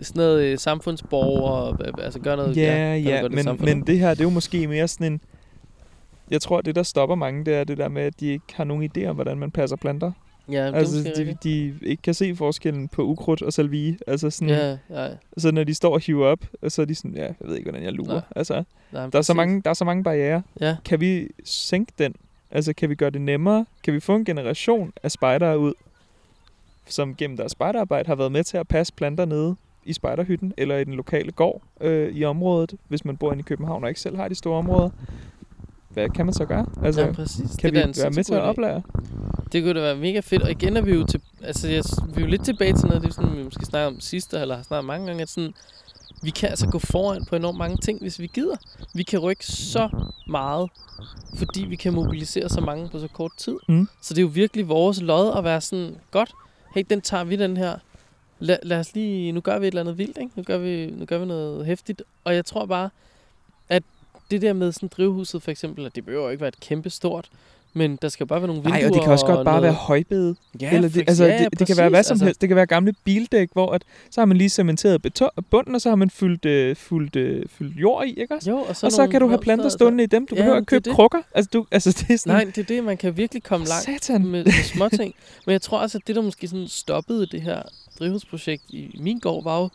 sådan 0.01 0.19
noget 0.19 0.41
øh, 0.43 0.57
samfundsborger, 0.57 1.77
altså 2.01 2.19
gøre 2.19 2.37
noget, 2.37 2.57
Ja, 2.57 2.61
gøre 2.63 2.99
ja, 2.99 3.21
noget 3.21 3.21
godt 3.21 3.59
i 3.61 3.65
men, 3.65 3.77
men 3.77 3.87
det 3.87 3.99
her, 3.99 4.09
det 4.09 4.19
er 4.19 4.23
jo 4.23 4.29
måske 4.29 4.67
mere 4.67 4.87
sådan 4.87 5.13
en... 5.13 5.21
Jeg 6.31 6.41
tror, 6.41 6.61
det 6.61 6.75
der 6.75 6.83
stopper 6.83 7.15
mange, 7.15 7.45
det 7.45 7.55
er 7.55 7.63
det 7.63 7.77
der 7.77 7.87
med, 7.89 8.01
at 8.01 8.19
de 8.19 8.27
ikke 8.27 8.45
har 8.53 8.63
nogen 8.63 8.91
idé 8.97 9.05
om, 9.05 9.15
hvordan 9.15 9.37
man 9.37 9.51
passer 9.51 9.75
planter. 9.77 10.11
ja, 10.51 10.71
Altså, 10.71 11.13
de, 11.17 11.37
de 11.43 11.75
ikke 11.81 12.01
kan 12.01 12.13
se 12.13 12.35
forskellen 12.35 12.87
på 12.87 13.03
ukrudt 13.03 13.41
og 13.41 13.53
salvie. 13.53 13.97
Altså 14.07 14.29
sådan, 14.29 14.49
Ja, 14.49 14.77
ja, 14.89 15.09
så 15.37 15.51
når 15.51 15.63
de 15.63 15.73
står 15.73 15.93
og 15.93 15.99
hiver 15.99 16.27
op, 16.27 16.39
så 16.67 16.81
er 16.81 16.85
de 16.85 16.95
sådan, 16.95 17.15
ja, 17.15 17.23
jeg 17.23 17.35
ved 17.39 17.55
ikke, 17.55 17.69
hvordan 17.69 17.85
jeg 17.85 17.93
lurer. 17.93 18.13
Nej. 18.13 18.21
Altså, 18.35 18.63
nej, 18.91 19.07
der, 19.09 19.17
er 19.17 19.21
så 19.21 19.33
mange, 19.33 19.61
der 19.61 19.69
er 19.69 19.73
så 19.73 19.85
mange 19.85 20.03
barriere. 20.03 20.41
Ja, 20.61 20.75
Kan 20.85 20.99
vi 20.99 21.27
sænke 21.43 21.91
den? 21.99 22.15
Altså, 22.51 22.73
kan 22.73 22.89
vi 22.89 22.95
gøre 22.95 23.09
det 23.09 23.21
nemmere? 23.21 23.65
Kan 23.83 23.93
vi 23.93 23.99
få 23.99 24.15
en 24.15 24.25
generation 24.25 24.93
af 25.03 25.11
spejdere 25.11 25.59
ud, 25.59 25.73
som 26.85 27.15
gennem 27.15 27.37
deres 27.37 27.51
spejderarbejde 27.51 28.07
har 28.07 28.15
været 28.15 28.31
med 28.31 28.43
til 28.43 28.57
at 28.57 28.67
passe 28.67 28.93
planter 28.93 29.25
nede 29.25 29.55
i 29.85 29.93
spejderhytten 29.93 30.53
eller 30.57 30.77
i 30.77 30.83
den 30.83 30.93
lokale 30.93 31.31
gård 31.31 31.61
øh, 31.81 32.15
i 32.15 32.23
området, 32.23 32.73
hvis 32.87 33.05
man 33.05 33.17
bor 33.17 33.31
inde 33.31 33.39
i 33.39 33.43
København 33.43 33.83
og 33.83 33.89
ikke 33.89 34.01
selv 34.01 34.15
har 34.17 34.27
de 34.27 34.35
store 34.35 34.57
områder? 34.57 34.89
Hvad 35.97 36.09
kan 36.09 36.25
man 36.25 36.33
så 36.33 36.45
gøre? 36.45 36.65
Altså, 36.83 37.01
ja, 37.01 37.11
præcis. 37.11 37.55
kan 37.59 37.73
det 37.73 37.87
vi 37.87 38.01
være 38.01 38.11
med 38.11 38.23
til 38.23 38.33
at 38.33 38.41
oplære? 38.41 38.81
Det 39.51 39.63
kunne 39.63 39.73
da 39.73 39.79
være 39.79 39.95
mega 39.95 40.19
fedt. 40.19 40.43
Og 40.43 40.51
igen 40.51 40.77
er 40.77 40.81
vi 40.81 40.93
jo, 40.93 41.03
til, 41.03 41.21
altså, 41.43 41.67
jeg, 41.67 41.83
vi 42.07 42.21
er 42.21 42.25
jo 42.25 42.31
lidt 42.31 42.45
tilbage 42.45 42.73
til 42.73 42.87
noget, 42.87 43.01
det 43.01 43.09
er 43.09 43.13
sådan, 43.13 43.37
vi 43.37 43.43
måske 43.43 43.65
snakker 43.65 43.87
om 43.87 43.99
sidste, 43.99 44.39
eller 44.39 44.55
har 44.55 44.63
snakket 44.63 44.85
mange 44.85 45.07
gange, 45.07 45.21
at 45.21 45.29
sådan, 45.29 45.53
vi 46.23 46.29
kan 46.29 46.49
altså 46.49 46.67
gå 46.67 46.79
foran 46.79 47.25
på 47.25 47.35
enormt 47.35 47.57
mange 47.57 47.77
ting, 47.77 48.01
hvis 48.01 48.19
vi 48.19 48.27
gider. 48.33 48.55
Vi 48.95 49.03
kan 49.03 49.19
rykke 49.19 49.45
så 49.45 49.89
meget, 50.27 50.69
fordi 51.35 51.65
vi 51.65 51.75
kan 51.75 51.93
mobilisere 51.93 52.49
så 52.49 52.61
mange 52.61 52.89
på 52.89 52.99
så 52.99 53.07
kort 53.07 53.31
tid. 53.37 53.55
Mm. 53.69 53.87
Så 54.01 54.13
det 54.13 54.17
er 54.17 54.23
jo 54.23 54.31
virkelig 54.33 54.67
vores 54.67 55.01
lod 55.01 55.37
at 55.37 55.43
være 55.43 55.61
sådan, 55.61 55.95
godt, 56.11 56.31
hey, 56.75 56.83
den 56.89 57.01
tager 57.01 57.23
vi 57.23 57.35
den 57.35 57.57
her. 57.57 57.77
Lad, 58.39 58.57
lad 58.63 58.79
os 58.79 58.93
lige, 58.93 59.31
nu 59.31 59.41
gør 59.41 59.59
vi 59.59 59.67
et 59.67 59.71
eller 59.71 59.81
andet 59.81 59.97
vildt, 59.97 60.17
ikke? 60.17 60.31
Nu 60.35 60.43
gør 60.43 60.57
vi, 60.57 60.85
nu 60.85 61.05
gør 61.05 61.17
vi 61.17 61.25
noget 61.25 61.65
hæftigt. 61.65 62.03
Og 62.23 62.35
jeg 62.35 62.45
tror 62.45 62.65
bare, 62.65 62.89
at 63.69 63.83
det 64.31 64.41
der 64.41 64.53
med 64.53 64.71
sådan 64.71 64.89
drivhuset 64.97 65.43
for 65.43 65.51
eksempel, 65.51 65.85
at 65.85 65.95
det 65.95 66.05
behøver 66.05 66.23
jo 66.23 66.29
ikke 66.29 66.41
være 66.41 66.47
et 66.47 66.59
kæmpe 66.59 66.89
stort, 66.89 67.29
men 67.73 67.95
der 68.01 68.09
skal 68.09 68.25
bare 68.27 68.41
være 68.41 68.47
nogle 68.47 68.63
vinduer 68.63 68.79
Nej, 68.79 68.87
og 68.89 68.93
det 68.93 69.01
kan 69.03 69.11
også 69.11 69.25
godt 69.25 69.35
bare 69.45 69.55
noget... 69.55 69.63
være 69.63 69.73
højbede. 69.73 70.35
Ja, 70.61 70.75
Eller 70.75 70.89
det, 70.89 71.03
altså, 71.07 71.25
ja, 71.25 71.43
det, 71.43 71.59
det 71.59 71.67
kan 71.67 71.77
være 71.77 71.89
hvad 71.89 72.03
som 72.03 72.13
altså. 72.13 72.25
helst. 72.25 72.41
Det 72.41 72.49
kan 72.49 72.55
være 72.55 72.65
gamle 72.65 72.93
bildæk, 73.03 73.49
hvor 73.53 73.71
at, 73.73 73.83
så 74.11 74.21
har 74.21 74.25
man 74.25 74.37
lige 74.37 74.49
cementeret 74.49 75.01
beton, 75.01 75.29
bunden, 75.49 75.75
og 75.75 75.81
så 75.81 75.89
har 75.89 75.95
man 75.95 76.09
fyldt, 76.09 76.45
øh, 76.45 76.75
fyldt, 76.75 77.15
øh, 77.15 77.45
fyldt 77.49 77.77
jord 77.77 78.05
i, 78.07 78.13
ikke 78.19 78.35
også? 78.35 78.49
Jo, 78.49 78.57
og 78.57 78.75
så, 78.75 78.85
og 78.85 78.91
så 78.91 79.07
kan 79.07 79.21
du 79.21 79.27
have 79.27 79.39
planter 79.41 79.65
altså. 79.65 79.77
stående 79.77 80.03
i 80.03 80.07
dem. 80.07 80.27
Du 80.27 80.35
Ja, 80.35 80.41
behøver 80.41 80.57
ikke 80.57 80.65
købe 80.65 80.89
det. 80.89 80.93
krukker. 80.95 81.19
Altså, 81.35 81.49
du, 81.53 81.65
altså, 81.71 81.91
det 82.07 82.13
er 82.13 82.17
sådan... 82.17 82.33
Nej, 82.33 82.43
det 82.55 82.57
er 82.57 82.63
det. 82.75 82.83
Man 82.83 82.97
kan 82.97 83.17
virkelig 83.17 83.43
komme 83.43 83.65
langt 83.65 84.03
Satan. 84.03 84.27
med, 84.27 84.43
med 84.45 84.63
små 84.63 84.89
ting. 84.89 85.15
Men 85.45 85.51
jeg 85.53 85.61
tror 85.61 85.77
også, 85.79 85.97
at 85.97 86.07
det, 86.07 86.15
der 86.15 86.21
måske 86.21 86.47
sådan 86.47 86.67
stoppede 86.67 87.25
det 87.25 87.41
her 87.41 87.61
drivhusprojekt 87.99 88.63
i 88.69 88.99
min 88.99 89.19
gård, 89.19 89.43
var 89.43 89.59
jo 89.59 89.69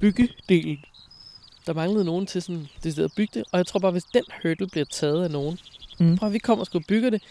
byggedelen. 0.00 0.78
Der 1.66 1.72
manglede 1.74 2.04
nogen 2.04 2.26
til 2.26 2.42
sådan 2.42 2.68
det 2.84 2.98
at 2.98 3.10
bygge 3.16 3.30
det. 3.40 3.44
Og 3.52 3.58
jeg 3.58 3.66
tror 3.66 3.80
bare, 3.80 3.90
hvis 3.92 4.04
den 4.04 4.24
hurdle 4.42 4.66
bliver 4.68 4.84
taget 4.84 5.24
af 5.24 5.30
nogen, 5.30 5.58
Mm. 6.00 6.16
prøv 6.16 6.26
at 6.26 6.32
vi 6.32 6.38
kommer 6.38 6.60
og 6.62 6.66
skal 6.66 6.84
bygge 6.88 7.10
det, 7.10 7.22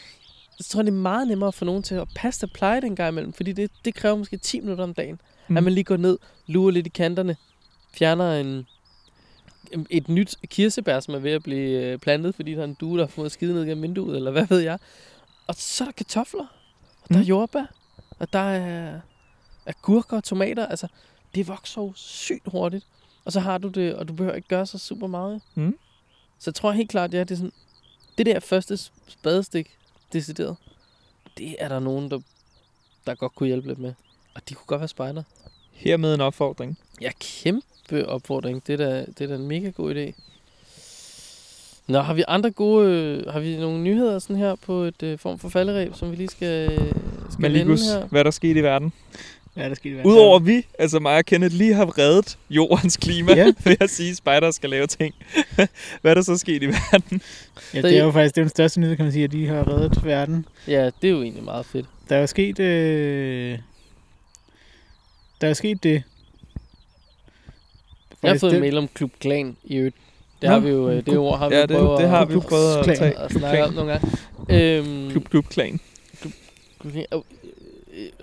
så 0.60 0.70
tror 0.70 0.80
jeg, 0.80 0.86
det 0.86 0.92
er 0.92 0.96
meget 0.98 1.28
nemmere 1.28 1.48
at 1.48 1.54
få 1.54 1.66
nogen 1.66 1.84
til 1.84 1.96
at 1.96 2.08
passe 2.16 2.46
og 2.46 2.50
pleje 2.52 2.82
den 2.82 2.96
gang 2.96 3.10
imellem. 3.12 3.34
Fordi 3.34 3.52
det, 3.52 3.72
det 3.86 3.96
kræver 3.96 4.16
måske 4.18 4.38
10 4.38 4.60
minutter 4.60 4.84
om 4.84 4.94
dagen. 4.94 5.20
Mm. 5.48 5.58
At 5.58 5.64
man 5.64 5.74
lige 5.74 5.84
går 5.84 5.98
ned, 5.98 6.18
lurer 6.48 6.72
lidt 6.72 6.86
i 6.88 6.90
kanterne, 6.90 7.36
fjerner 7.94 8.34
en, 8.40 8.68
et 9.90 10.10
nyt 10.10 10.36
kirsebær, 10.48 11.00
som 11.00 11.14
er 11.14 11.20
ved 11.20 11.32
at 11.32 11.44
blive 11.44 11.82
øh, 11.86 11.98
plantet, 12.00 12.36
fordi 12.36 12.52
der 12.52 12.60
er 12.60 12.64
en 12.64 12.74
due, 12.74 12.98
der 12.98 13.04
har 13.06 13.10
fået 13.12 13.32
skide 13.32 13.54
ned 13.54 13.66
gennem 13.66 13.82
vinduet, 13.84 14.16
eller 14.18 14.32
hvad 14.32 14.48
ved 14.48 14.60
jeg. 14.60 14.80
Og 15.48 15.56
så 15.58 15.84
er 15.84 15.86
der 15.86 15.92
kartofler, 15.94 16.46
og 17.04 17.10
der 17.10 17.16
er 17.16 17.20
Mm. 17.20 17.26
jordbær, 17.28 17.66
og 18.20 18.34
der 18.34 18.40
er 18.40 19.00
agurker 19.66 20.18
og 20.18 20.24
tomater. 20.24 20.66
Altså, 20.66 20.88
det 21.36 21.48
vokser 21.48 21.82
jo 21.82 21.94
sygt 21.96 22.48
hurtigt. 22.48 22.86
Og 23.26 23.32
så 23.32 23.40
har 23.40 23.58
du 23.58 23.68
det, 23.68 23.96
og 23.96 24.08
du 24.08 24.14
behøver 24.14 24.36
ikke 24.36 24.48
gøre 24.48 24.66
så 24.66 24.78
super 24.78 25.08
meget. 25.08 25.42
Mm. 25.56 25.78
Så 26.40 26.50
jeg 26.50 26.56
tror 26.56 26.72
helt 26.72 26.90
klart, 26.90 27.14
ja, 27.14 27.20
det 27.20 27.32
er 27.32 27.36
sådan, 27.36 27.52
det 28.18 28.26
der 28.26 28.40
første 28.40 28.78
spadestik, 29.08 29.78
decideret, 30.14 30.56
det 31.38 31.56
er 31.60 31.68
der 31.68 31.80
nogen, 31.80 32.12
der, 32.12 32.20
der 33.08 33.16
godt 33.16 33.36
kunne 33.36 33.48
hjælpe 33.48 33.68
lidt 33.68 33.80
med. 33.80 33.94
Og 34.34 34.50
de 34.50 34.54
kunne 34.54 34.66
godt 34.66 34.82
være 34.82 34.88
spejder. 34.88 35.24
Hermed 35.72 36.14
en 36.14 36.22
opfordring. 36.22 36.78
Ja, 37.02 37.12
kæmpe 37.20 38.08
opfordring. 38.08 38.68
Det 38.68 38.74
er 38.74 38.78
da, 38.78 39.06
det 39.06 39.22
er 39.22 39.28
da 39.28 39.36
en 39.36 39.48
mega 39.48 39.70
god 39.70 39.96
idé. 39.96 40.22
Nå, 41.88 42.00
har 42.00 42.14
vi 42.14 42.24
andre 42.28 42.52
gode... 42.52 42.90
Øh, 42.90 43.34
har 43.34 43.40
vi 43.40 43.58
nogle 43.58 43.84
nyheder 43.84 44.20
sådan 44.20 44.36
her 44.36 44.56
på 44.56 44.74
et 44.74 45.04
øh, 45.04 45.20
form 45.20 45.40
for 45.40 45.50
falderæb, 45.50 45.96
som 45.96 46.12
vi 46.12 46.16
lige 46.16 46.28
skal, 46.28 46.72
øh, 46.72 46.78
skal 47.30 47.42
Malikus, 47.42 47.82
her? 47.82 48.06
hvad 48.06 48.24
der 48.24 48.32
skete 48.32 48.60
i 48.60 48.64
verden. 48.64 48.94
Ja, 49.58 49.70
der 49.70 49.76
skal 49.76 49.90
det 49.92 49.98
være. 49.98 50.06
Udover 50.08 50.36
at 50.40 50.46
vi, 50.46 50.66
altså 50.80 51.00
mig 51.00 51.18
og 51.18 51.26
Kenneth, 51.26 51.56
lige 51.56 51.74
har 51.74 51.98
reddet 51.98 52.38
jordens 52.50 52.98
klima 52.98 53.34
Ja. 53.34 53.46
ved 53.66 53.76
at 53.80 53.90
sige, 53.90 54.10
at 54.12 54.18
spejder 54.18 54.52
skal 54.52 54.70
lave 54.70 54.88
ting. 54.88 55.16
hvad 56.02 56.12
er 56.12 56.14
der 56.14 56.22
så 56.22 56.38
sket 56.38 56.64
i 56.64 56.66
verden? 56.66 57.22
Ja, 57.74 57.82
det 57.82 57.98
er 57.98 58.04
jo 58.04 58.12
faktisk 58.12 58.36
det 58.36 58.42
er 58.42 58.46
den 58.46 58.50
største 58.50 58.80
nyhed, 58.80 58.96
kan 58.96 59.06
man 59.06 59.12
sige, 59.12 59.24
at 59.24 59.32
de 59.32 59.48
har 59.48 59.68
reddet 59.68 60.06
verden. 60.06 60.46
Ja, 60.68 60.86
det 60.86 61.08
er 61.08 61.10
jo 61.12 61.22
egentlig 61.22 61.44
meget 61.44 61.66
fedt. 61.66 61.86
Der 62.10 62.16
er 62.16 62.20
jo 62.22 62.28
sket... 62.28 62.60
Øh, 62.60 63.58
der 65.42 65.48
er 65.48 65.54
sket 65.54 65.84
det. 65.84 65.90
Jeg 65.94 66.02
har 68.22 68.30
Faktisk, 68.30 68.42
fået 68.42 68.52
det- 68.52 68.58
en 68.58 68.62
mail 68.62 68.78
om 68.78 68.88
Klub 68.94 69.12
Klan 69.20 69.58
i 69.64 69.76
øvrigt. 69.78 69.96
Det 70.42 70.50
har 70.50 70.60
vi 70.60 70.70
jo, 70.70 70.90
øh, 70.90 71.06
det 71.06 71.18
ord 71.18 71.40
har 71.40 71.50
vi 71.50 71.56
Ja, 71.56 71.62
jo 71.62 71.68
det, 71.68 71.76
prøvet 71.78 72.00
det 72.02 72.10
har 72.10 72.22
at, 72.22 72.30
vi 72.30 72.40
prøvet 72.40 72.78
at 72.78 73.02
at 73.02 73.30
Klub 73.30 73.40
snakke 73.42 73.64
om 73.66 73.74
nogle 73.74 73.92
gange. 73.92 74.08
Øhm, 74.50 75.12
Klub, 75.12 75.30
klub, 75.30 75.48
klan. 75.50 75.80
Klub 76.22 76.92
Klan. 76.94 77.06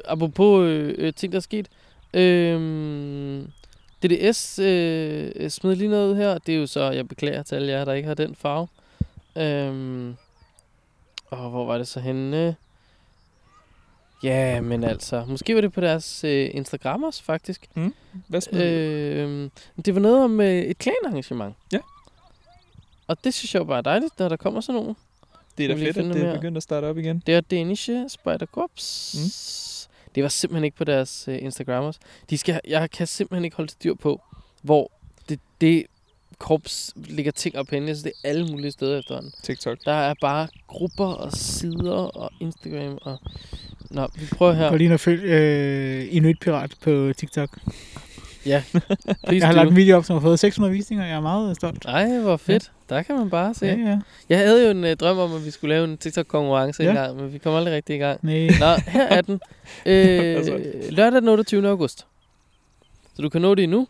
Øh, 0.08 0.12
apropos 0.12 0.64
øh, 0.64 0.94
øh, 0.98 1.12
ting, 1.14 1.32
der 1.32 1.38
er 1.38 1.40
sket. 1.40 1.68
Øhm, 2.14 3.52
DDS 4.02 4.58
øh, 4.58 5.50
smed 5.50 5.76
lige 5.76 5.90
noget 5.90 6.10
ud 6.10 6.16
her. 6.16 6.38
Det 6.38 6.54
er 6.54 6.58
jo 6.58 6.66
så, 6.66 6.90
jeg 6.90 7.08
beklager 7.08 7.42
til 7.42 7.54
alle 7.54 7.72
jer, 7.72 7.84
der 7.84 7.92
ikke 7.92 8.06
har 8.06 8.14
den 8.14 8.34
farve. 8.34 8.68
Øhm, 9.36 10.16
og 11.30 11.50
hvor 11.50 11.64
var 11.66 11.78
det 11.78 11.88
så 11.88 12.00
henne? 12.00 12.56
Ja, 14.22 14.60
men 14.60 14.84
altså, 14.84 15.24
måske 15.28 15.54
var 15.54 15.60
det 15.60 15.72
på 15.72 15.80
deres 15.80 16.24
øh, 16.24 16.50
Instagram 16.54 17.02
også, 17.02 17.22
faktisk. 17.22 17.68
Hvad 18.28 18.40
smed 18.40 18.62
øh, 18.62 19.44
Øh, 19.78 19.84
det 19.84 19.94
var 19.94 20.00
noget 20.00 20.24
om 20.24 20.40
øh, 20.40 20.62
et 20.62 20.78
klanarrangement. 20.78 21.54
Ja. 21.72 21.78
Og 23.06 23.24
det 23.24 23.34
synes 23.34 23.54
jeg 23.54 23.60
jo 23.60 23.64
bare 23.64 23.78
er 23.78 23.82
dejligt, 23.82 24.18
når 24.18 24.28
der 24.28 24.36
kommer 24.36 24.60
sådan 24.60 24.80
nogen. 24.80 24.96
Det 25.58 25.64
er 25.64 25.68
da 25.68 25.84
fedt, 25.84 25.98
at 25.98 26.04
det 26.04 26.22
er 26.24 26.34
begyndt 26.34 26.56
at 26.56 26.62
starte 26.62 26.84
op 26.84 26.98
igen. 26.98 27.22
Det 27.26 27.34
er 27.34 27.40
Danish 27.40 27.90
Spider 28.08 28.46
Corps. 28.46 29.14
Mm. 29.18 29.30
Det 30.14 30.22
var 30.22 30.28
simpelthen 30.28 30.64
ikke 30.64 30.76
på 30.76 30.84
deres 30.84 31.28
øh, 31.28 31.42
Instagrammers. 31.42 31.98
De 32.30 32.38
skal, 32.38 32.60
jeg 32.68 32.90
kan 32.90 33.06
simpelthen 33.06 33.44
ikke 33.44 33.56
holde 33.56 33.70
styr 33.70 33.94
på, 33.94 34.20
hvor 34.62 34.90
det, 35.28 35.40
det 35.60 35.86
korps 36.38 36.92
ligger 36.96 37.32
ting 37.32 37.58
op 37.58 37.70
henne. 37.70 37.96
Så 37.96 38.02
det 38.02 38.12
er 38.24 38.28
alle 38.28 38.46
mulige 38.46 38.70
steder 38.70 38.98
efterhånden. 38.98 39.32
TikTok. 39.42 39.78
Der 39.84 39.92
er 39.92 40.14
bare 40.20 40.48
grupper 40.66 41.06
og 41.06 41.32
sider 41.32 41.92
og 41.92 42.30
Instagram 42.40 42.98
og... 43.02 43.18
Nå, 43.90 44.08
vi 44.14 44.26
prøver 44.36 44.52
her. 44.52 44.70
Gå 44.70 44.76
lige 44.76 44.86
ind 44.86 44.92
og 44.92 45.00
følg 45.00 45.24
øh, 45.24 46.06
Inuit 46.10 46.40
Pirat 46.40 46.74
på 46.82 47.12
TikTok. 47.16 47.58
Please 48.48 49.36
Jeg 49.38 49.46
har 49.46 49.52
lagt 49.54 49.70
en 49.70 49.76
video 49.76 49.96
op, 49.96 50.04
som 50.04 50.14
har 50.14 50.20
fået 50.20 50.38
600 50.38 50.72
visninger. 50.74 51.06
Jeg 51.06 51.16
er 51.16 51.20
meget 51.20 51.56
stolt. 51.56 51.84
Ej, 51.84 52.18
hvor 52.18 52.36
fedt. 52.36 52.72
Ja. 52.90 52.94
Der 52.94 53.02
kan 53.02 53.16
man 53.16 53.30
bare 53.30 53.54
se. 53.54 53.66
Ja, 53.66 53.76
ja. 53.76 53.98
Jeg 54.28 54.38
havde 54.38 54.64
jo 54.64 54.70
en 54.70 54.84
øh, 54.84 54.96
drøm 54.96 55.18
om, 55.18 55.34
at 55.34 55.44
vi 55.44 55.50
skulle 55.50 55.74
lave 55.74 55.84
en 55.84 55.98
TikTok-konkurrence 55.98 56.82
ja. 56.82 56.88
Ja. 56.88 56.90
en 56.90 56.96
gang, 57.04 57.16
men 57.20 57.32
vi 57.32 57.38
kom 57.38 57.54
aldrig 57.54 57.74
rigtig 57.74 57.96
i 57.96 57.98
gang. 57.98 58.20
Nej. 58.22 58.46
Nå, 58.60 58.66
her 58.90 59.06
er 59.08 59.20
den. 59.20 59.40
Øh, 59.86 60.36
Altså. 60.36 60.60
lørdag 60.90 61.20
den 61.20 61.28
28. 61.28 61.68
august. 61.68 62.06
så 63.16 63.22
du 63.22 63.28
kan 63.28 63.40
nå 63.42 63.54
det 63.54 63.62
endnu. 63.62 63.86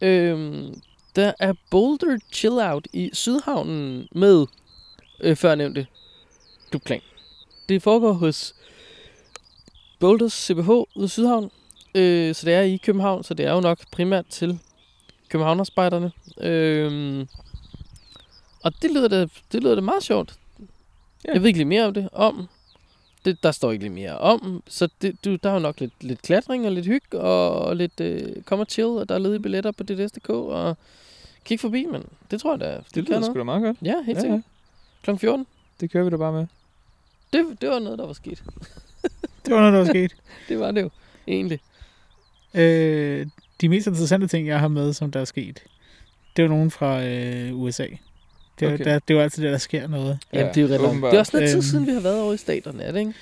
Øhm, 0.00 0.74
der 1.16 1.32
er 1.40 1.52
Boulder 1.70 2.18
Chill 2.32 2.54
Out 2.54 2.86
i 2.92 3.10
Sydhavnen 3.12 4.08
med 4.14 4.46
øh, 5.20 5.36
førnævnte 5.36 5.86
klubklang. 6.70 7.02
Det 7.68 7.82
foregår 7.82 8.12
hos 8.12 8.54
Boulders 10.00 10.32
CBH 10.46 10.68
ude 10.70 10.86
i 11.04 11.08
Sydhavn. 11.08 11.50
Øh, 11.94 12.34
så 12.34 12.46
det 12.46 12.54
er 12.54 12.60
i 12.60 12.76
København, 12.76 13.24
så 13.24 13.34
det 13.34 13.46
er 13.46 13.52
jo 13.52 13.60
nok 13.60 13.78
primært 13.92 14.26
til 14.26 14.58
Københavnerspejderne. 15.28 16.12
Øh, 16.40 17.26
og 18.62 18.72
det 18.82 18.90
lyder 18.90 19.08
da, 19.08 19.26
det 19.52 19.62
lyder 19.62 19.74
da 19.74 19.80
meget 19.80 20.02
sjovt. 20.02 20.34
Ja. 21.24 21.32
Jeg 21.32 21.40
ved 21.40 21.48
ikke 21.48 21.58
lidt 21.58 21.68
mere 21.68 21.84
om 21.86 21.94
det. 21.94 22.08
Om. 22.12 22.48
Det, 23.24 23.42
der 23.42 23.52
står 23.52 23.72
ikke 23.72 23.84
lidt 23.84 23.94
mere 23.94 24.18
om. 24.18 24.62
Så 24.68 24.88
det, 25.02 25.24
du, 25.24 25.36
der 25.36 25.50
er 25.50 25.54
jo 25.54 25.58
nok 25.58 25.80
lidt, 25.80 25.92
lidt 26.00 26.22
klatring 26.22 26.66
og 26.66 26.72
lidt 26.72 26.86
hygge 26.86 27.20
og 27.20 27.76
lidt 27.76 28.00
øh, 28.00 28.42
kom 28.42 28.60
og 28.60 28.66
chill. 28.70 28.88
Og 28.88 29.08
der 29.08 29.14
er 29.14 29.18
ledige 29.18 29.40
billetter 29.40 29.72
på 29.72 29.82
DDS.dk. 29.82 30.28
Og 30.30 30.76
kig 31.44 31.60
forbi, 31.60 31.84
men 31.86 32.04
det 32.30 32.40
tror 32.40 32.52
jeg 32.52 32.60
da. 32.60 32.76
Det 32.76 32.92
kan 32.92 33.04
lyder 33.04 33.22
sgu 33.22 33.38
da 33.38 33.42
meget 33.42 33.62
godt. 33.62 33.76
Ja, 33.82 34.02
helt 34.02 34.16
Ja, 34.16 34.20
sikkert. 34.20 34.40
Klokken 35.02 35.18
14. 35.18 35.46
Det 35.80 35.90
kører 35.90 36.04
vi 36.04 36.10
da 36.10 36.16
bare 36.16 36.32
med. 36.32 36.46
Det, 37.32 37.60
det 37.60 37.68
var 37.68 37.78
noget, 37.78 37.98
der 37.98 38.06
var 38.06 38.12
sket. 38.12 38.42
Det 39.46 39.54
var 39.54 39.60
noget, 39.60 39.72
der 39.72 39.78
var 39.78 39.86
sket. 39.86 40.14
Det 40.48 40.58
var 40.60 40.70
det 40.70 40.82
jo, 40.82 40.90
egentlig. 41.28 41.60
Øh, 42.54 43.26
de 43.60 43.68
mest 43.68 43.86
interessante 43.86 44.26
ting, 44.26 44.46
jeg 44.48 44.60
har 44.60 44.68
med, 44.68 44.92
som 44.92 45.10
der 45.10 45.20
er 45.20 45.24
sket, 45.24 45.62
det 46.36 46.42
er 46.42 46.46
jo 46.46 46.48
nogen 46.48 46.70
fra 46.70 47.04
øh, 47.04 47.54
USA. 47.60 47.86
Det 48.60 48.68
er, 48.68 48.74
Okay. 48.74 48.84
der, 48.84 48.98
det 48.98 49.10
er 49.10 49.14
jo 49.14 49.20
altid 49.20 49.42
det, 49.42 49.52
der 49.52 49.58
sker 49.58 49.88
noget. 49.88 50.18
Ja, 50.32 50.38
Jamen, 50.38 50.54
det 50.54 50.70
er 50.70 50.76
jo 50.78 50.86
åbenbart. 50.86 51.10
Det 51.10 51.16
er 51.16 51.20
også 51.20 51.36
noget 51.36 51.48
tid 51.48 51.56
Øhm. 51.56 51.62
siden, 51.62 51.86
vi 51.86 51.92
har 51.92 52.00
været 52.00 52.20
over 52.22 52.32
i 52.32 52.36
staterne, 52.36 52.82
er 52.82 52.92
det 52.92 52.98
ikke? 53.00 53.12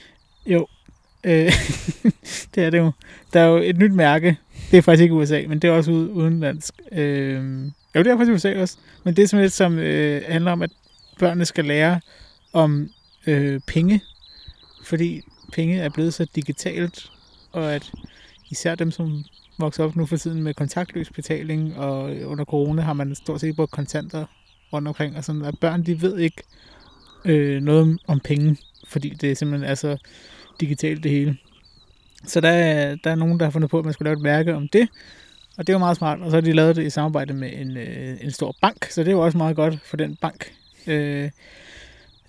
Jo, 0.47 0.67
øh, 1.25 1.53
det 2.55 2.65
er 2.65 2.71
det 2.71 2.79
jo. 2.79 2.93
Der 3.33 3.41
er 3.41 3.45
jo 3.47 3.57
et 3.57 3.77
nyt 3.79 3.93
mærke. 3.93 4.37
Det 4.71 4.79
er 4.79 4.83
faktisk 4.83 5.03
ikke 5.03 5.15
USA, 5.15 5.45
men 5.49 5.59
det 5.59 5.69
er 5.69 5.73
også 5.73 5.91
ude, 5.91 6.11
udenlandsk. 6.11 6.75
Øh, 6.93 7.65
jo, 7.65 7.71
det 8.03 8.07
er 8.07 8.17
faktisk 8.17 8.33
USA 8.33 8.61
også. 8.61 8.77
Men 9.05 9.17
det 9.17 9.23
er 9.23 9.27
simpelthen, 9.27 9.51
som 9.51 9.79
øh, 9.79 10.23
handler 10.29 10.53
om, 10.53 10.63
at 10.63 10.71
børnene 11.19 11.45
skal 11.45 11.65
lære 11.65 12.01
om 12.53 12.89
øh, 13.27 13.61
penge. 13.67 14.01
Fordi 14.85 15.21
penge 15.53 15.81
er 15.81 15.89
blevet 15.89 16.15
så 16.15 16.27
digitalt, 16.37 17.11
og 17.53 17.75
at 17.75 17.91
især 18.53 18.75
dem, 18.75 18.91
som 18.91 19.25
vokser 19.59 19.85
op 19.85 19.97
nu 19.97 20.07
for 20.07 20.17
tiden 20.17 20.43
med 20.43 20.55
kontaktløs 20.55 21.11
betaling, 21.11 21.79
og 21.79 22.17
under 22.25 22.45
corona 22.45 22.83
har 22.83 22.93
man 22.93 23.15
stort 23.15 23.41
set 23.41 23.57
brugt 23.57 23.71
kontanter 23.71 24.27
rundt 24.73 24.89
omkring, 24.89 25.17
og 25.17 25.25
sådan, 25.25 25.45
at 25.45 25.59
børn, 25.59 25.87
de 25.87 26.03
ved 26.03 26.19
ikke 26.19 26.43
øh, 27.25 27.63
noget 27.63 27.83
om, 27.83 27.99
om 28.07 28.21
penge, 28.21 28.57
fordi 28.89 29.09
det 29.09 29.39
simpelthen 29.39 29.71
er 29.71 29.75
så 29.75 29.97
digitalt 30.61 31.03
det 31.03 31.11
hele. 31.11 31.37
Så 32.25 32.41
der 32.41 32.49
er, 32.49 32.97
der 33.05 33.11
er 33.11 33.15
nogen, 33.15 33.39
der 33.41 33.47
har 33.47 33.51
fundet 33.51 33.71
på, 33.71 33.79
at 33.79 33.85
man 33.85 33.95
skulle 33.95 34.07
lave 34.07 34.17
et 34.17 34.23
mærke 34.23 34.55
om 34.55 34.69
det, 34.69 34.89
og 35.57 35.67
det 35.67 35.73
var 35.73 35.79
meget 35.79 35.97
smart, 35.97 36.21
og 36.21 36.31
så 36.31 36.37
har 36.37 36.41
de 36.41 36.53
lavet 36.53 36.77
det 36.77 36.87
i 36.87 36.91
samarbejde 36.91 37.35
med 37.35 37.51
en, 37.53 37.77
øh, 37.77 38.17
en 38.21 38.31
stor 38.31 38.55
bank, 38.61 38.85
så 38.85 39.05
det 39.05 39.17
var 39.17 39.23
også 39.23 39.39
meget 39.39 39.57
godt 39.57 39.81
for 39.81 39.97
den 39.97 40.17
bank, 40.17 40.53
øh, 40.87 41.31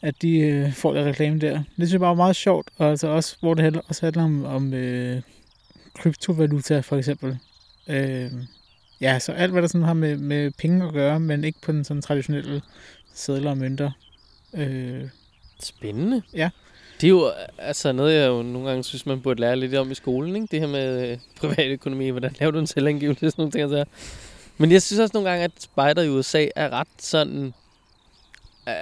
at 0.01 0.21
de 0.21 0.39
øh, 0.39 0.73
får 0.73 0.93
det 0.93 1.05
reklame 1.05 1.39
der. 1.39 1.53
Det 1.53 1.65
synes 1.75 1.91
jeg 1.91 1.99
bare 1.99 2.09
var 2.09 2.15
meget 2.23 2.35
sjovt, 2.35 2.69
og 2.77 2.89
altså 2.89 3.07
også, 3.07 3.35
hvor 3.39 3.53
det 3.53 3.63
handler, 3.63 3.81
også 3.87 4.05
handler 4.05 4.23
om, 4.23 4.45
om 4.45 4.73
øh, 4.73 5.21
kryptovaluta 5.99 6.79
for 6.79 6.97
eksempel. 6.97 7.37
Øh, 7.87 8.31
ja, 9.01 9.19
så 9.19 9.31
alt 9.31 9.51
hvad 9.51 9.61
der 9.61 9.67
sådan 9.67 9.85
har 9.85 9.93
med, 9.93 10.17
med 10.17 10.51
penge 10.51 10.85
at 10.85 10.93
gøre, 10.93 11.19
men 11.19 11.43
ikke 11.43 11.61
på 11.61 11.71
den 11.71 11.83
sådan 11.83 12.01
traditionelle 12.01 12.61
sædler 13.13 13.51
og 13.51 13.57
mønter. 13.57 13.91
Øh, 14.53 15.03
Spændende. 15.63 16.21
Ja. 16.33 16.49
Det 17.01 17.07
er 17.07 17.11
jo 17.11 17.31
altså 17.57 17.91
noget, 17.91 18.15
jeg 18.15 18.27
jo 18.27 18.41
nogle 18.41 18.67
gange 18.67 18.83
synes, 18.83 19.05
man 19.05 19.21
burde 19.21 19.41
lære 19.41 19.55
lidt 19.55 19.75
om 19.75 19.91
i 19.91 19.95
skolen. 19.95 20.35
Ikke? 20.35 20.47
Det 20.51 20.59
her 20.59 20.67
med 20.67 21.11
øh, 21.11 21.17
privatøkonomi. 21.39 22.09
Hvordan 22.09 22.35
laver 22.39 22.51
du 22.51 22.59
en 22.59 22.67
selvangivelse? 22.67 23.31
Sådan 23.31 23.41
nogle 23.41 23.51
ting. 23.51 23.69
Så. 23.69 23.85
Men 24.57 24.71
jeg 24.71 24.81
synes 24.81 24.99
også 24.99 25.11
nogle 25.13 25.29
gange, 25.29 25.43
at 25.43 25.51
spejder 25.59 26.01
i 26.01 26.09
USA 26.09 26.47
er 26.55 26.69
ret 26.69 26.87
sådan... 26.97 27.53
Øh, 28.67 28.73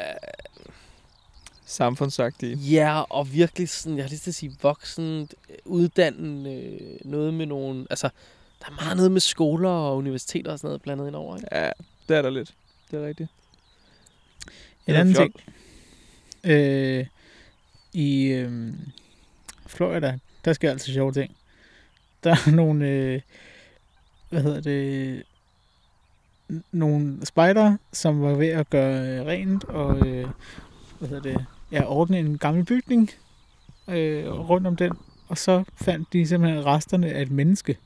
Samfundsagtige. 1.72 2.55
ja, 2.55 3.01
og 3.01 3.34
virkelig 3.34 3.69
sådan, 3.69 3.97
jeg 3.97 4.05
har 4.05 4.09
lyst 4.09 4.24
til 4.24 4.32
at 4.32 4.36
sige 4.36 4.55
voksen, 4.61 5.30
uddannet 5.65 6.63
øh, 6.63 6.97
noget 7.05 7.34
med 7.34 7.45
nogle... 7.45 7.88
Altså, 7.89 8.09
der 8.59 8.65
er 8.67 8.72
meget 8.84 8.97
noget 8.97 9.11
med 9.11 9.22
skoler 9.22 9.69
og 9.69 9.97
universiteter 9.97 10.51
og 10.51 10.59
sådan 10.59 10.67
noget 10.67 10.82
blandet 10.82 11.07
ind 11.07 11.15
over. 11.15 11.36
Ikke? 11.38 11.47
Ja, 11.51 11.72
det 12.09 12.17
er 12.17 12.22
der 12.22 12.30
lidt. 12.30 12.53
Det 12.91 13.03
er 13.03 13.07
rigtigt. 13.07 13.30
En 14.88 14.93
Det 14.93 14.99
anden 14.99 15.15
fjol. 15.15 15.32
ting. 15.32 15.41
Øh, 16.43 17.05
I 17.93 18.24
øh, 18.26 18.74
Florida, 19.67 20.19
der 20.45 20.53
sker 20.53 20.72
altid 20.72 20.93
sjove 20.93 21.11
ting. 21.11 21.36
Der 22.24 22.32
er 22.32 22.51
nogle, 22.51 22.88
øh, 22.89 23.22
hvad 24.30 24.41
hedder 24.43 24.61
det, 24.61 25.24
nogle 26.72 27.26
spider, 27.26 27.78
som 27.93 28.22
var 28.22 28.34
ved 28.34 28.47
at 28.47 28.69
gøre 28.69 29.07
øh, 29.19 29.26
rent 29.26 29.63
og, 29.63 30.07
øh, 30.07 30.28
hvad 30.99 31.09
hedder 31.09 31.22
det, 31.24 31.45
ja, 31.72 31.84
ordne 31.86 32.19
en 32.19 32.38
gammel 32.38 32.65
bygning 32.65 33.09
øh, 33.88 34.49
rundt 34.49 34.67
om 34.67 34.76
den. 34.76 34.91
Og 35.28 35.38
så 35.38 35.63
fandt 35.82 36.13
de 36.13 36.28
simpelthen 36.28 36.65
resterne 36.65 37.07
af 37.07 37.22
et 37.22 37.32
menneske. 37.32 37.78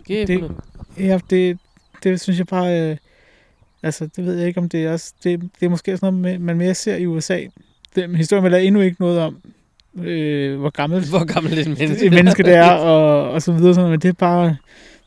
Skæbne. 0.00 0.50
Ja, 0.98 1.20
det, 1.30 1.58
det 2.02 2.20
synes 2.20 2.38
jeg 2.38 2.46
bare... 2.46 2.80
Øh, 2.80 2.96
altså, 3.82 4.08
det 4.16 4.24
ved 4.26 4.38
jeg 4.38 4.48
ikke, 4.48 4.60
om 4.60 4.68
det 4.68 4.84
er 4.84 4.92
også... 4.92 5.12
Det, 5.24 5.40
det 5.60 5.66
er 5.66 5.70
måske 5.70 5.96
sådan 5.96 6.14
noget, 6.14 6.40
man 6.40 6.56
mere 6.56 6.74
ser 6.74 6.96
i 6.96 7.06
USA. 7.06 7.40
Den 7.94 8.14
historie 8.14 8.42
man 8.42 8.50
lader 8.50 8.64
endnu 8.64 8.80
ikke 8.80 8.96
noget 9.00 9.20
om, 9.20 9.36
øh, 9.94 10.58
hvor 10.58 10.70
gammelt 10.70 11.08
Hvor 11.16 11.24
gammel 11.24 11.58
et 11.58 11.66
menneske 11.66 12.06
et 12.06 12.12
menneske 12.12 12.42
det 12.42 12.54
er, 12.54 12.70
og, 12.70 13.30
og 13.30 13.42
så 13.42 13.52
videre. 13.52 13.74
Sådan, 13.74 13.90
men 13.90 14.00
det 14.00 14.08
er 14.08 14.12
bare... 14.12 14.46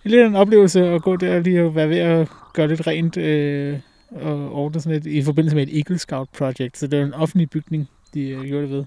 Det 0.03 0.05
er 0.05 0.09
lidt 0.09 0.27
en 0.27 0.35
oplevelse 0.35 0.87
at 0.87 1.01
gå 1.01 1.15
der 1.15 1.35
og 1.35 1.41
lige 1.41 1.59
at 1.59 1.75
være 1.75 1.89
ved 1.89 1.97
at 1.97 2.27
gøre 2.53 2.67
lidt 2.67 2.87
rent 2.87 3.17
øh, 3.17 3.79
og 4.11 4.51
ordne 4.51 4.81
sådan 4.81 4.93
lidt 5.01 5.05
i 5.05 5.23
forbindelse 5.23 5.55
med 5.55 5.67
et 5.67 5.77
Eagle 5.77 5.97
Scout 5.97 6.29
project. 6.29 6.77
Så 6.77 6.87
det 6.87 6.99
er 6.99 7.05
en 7.05 7.13
offentlig 7.13 7.49
bygning, 7.49 7.89
de 8.13 8.21
øh, 8.29 8.45
gjorde 8.45 8.61
det 8.63 8.71
ved. 8.71 8.85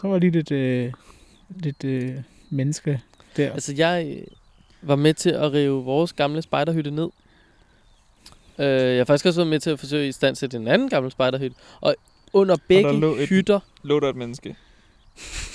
Så 0.00 0.08
var 0.08 0.18
lige 0.18 0.30
lidt, 0.30 0.50
øh, 0.52 0.92
lidt 1.56 1.84
øh, 1.84 2.14
menneske 2.50 3.00
der. 3.36 3.52
Altså, 3.52 3.74
jeg 3.76 4.16
øh, 4.16 4.22
var 4.82 4.96
med 4.96 5.14
til 5.14 5.30
at 5.30 5.52
rive 5.52 5.84
vores 5.84 6.12
gamle 6.12 6.42
spejderhytte 6.42 6.90
ned. 6.90 7.08
Øh, 8.58 8.66
jeg 8.66 8.96
har 8.98 9.04
faktisk 9.04 9.26
også 9.26 9.40
været 9.40 9.50
med 9.50 9.60
til 9.60 9.70
at 9.70 9.78
forsøge 9.80 10.08
i 10.08 10.12
stand 10.12 10.36
til 10.36 10.56
en 10.56 10.68
anden 10.68 10.88
gammel 10.88 11.12
spejderhytte. 11.12 11.56
Og 11.80 11.96
under 12.32 12.56
begge 12.68 13.00
lå 13.00 13.16
et- 13.16 13.28
hytter, 13.28 13.60
Lå 13.82 14.00
der 14.00 14.08
et 14.08 14.16
menneske? 14.16 14.56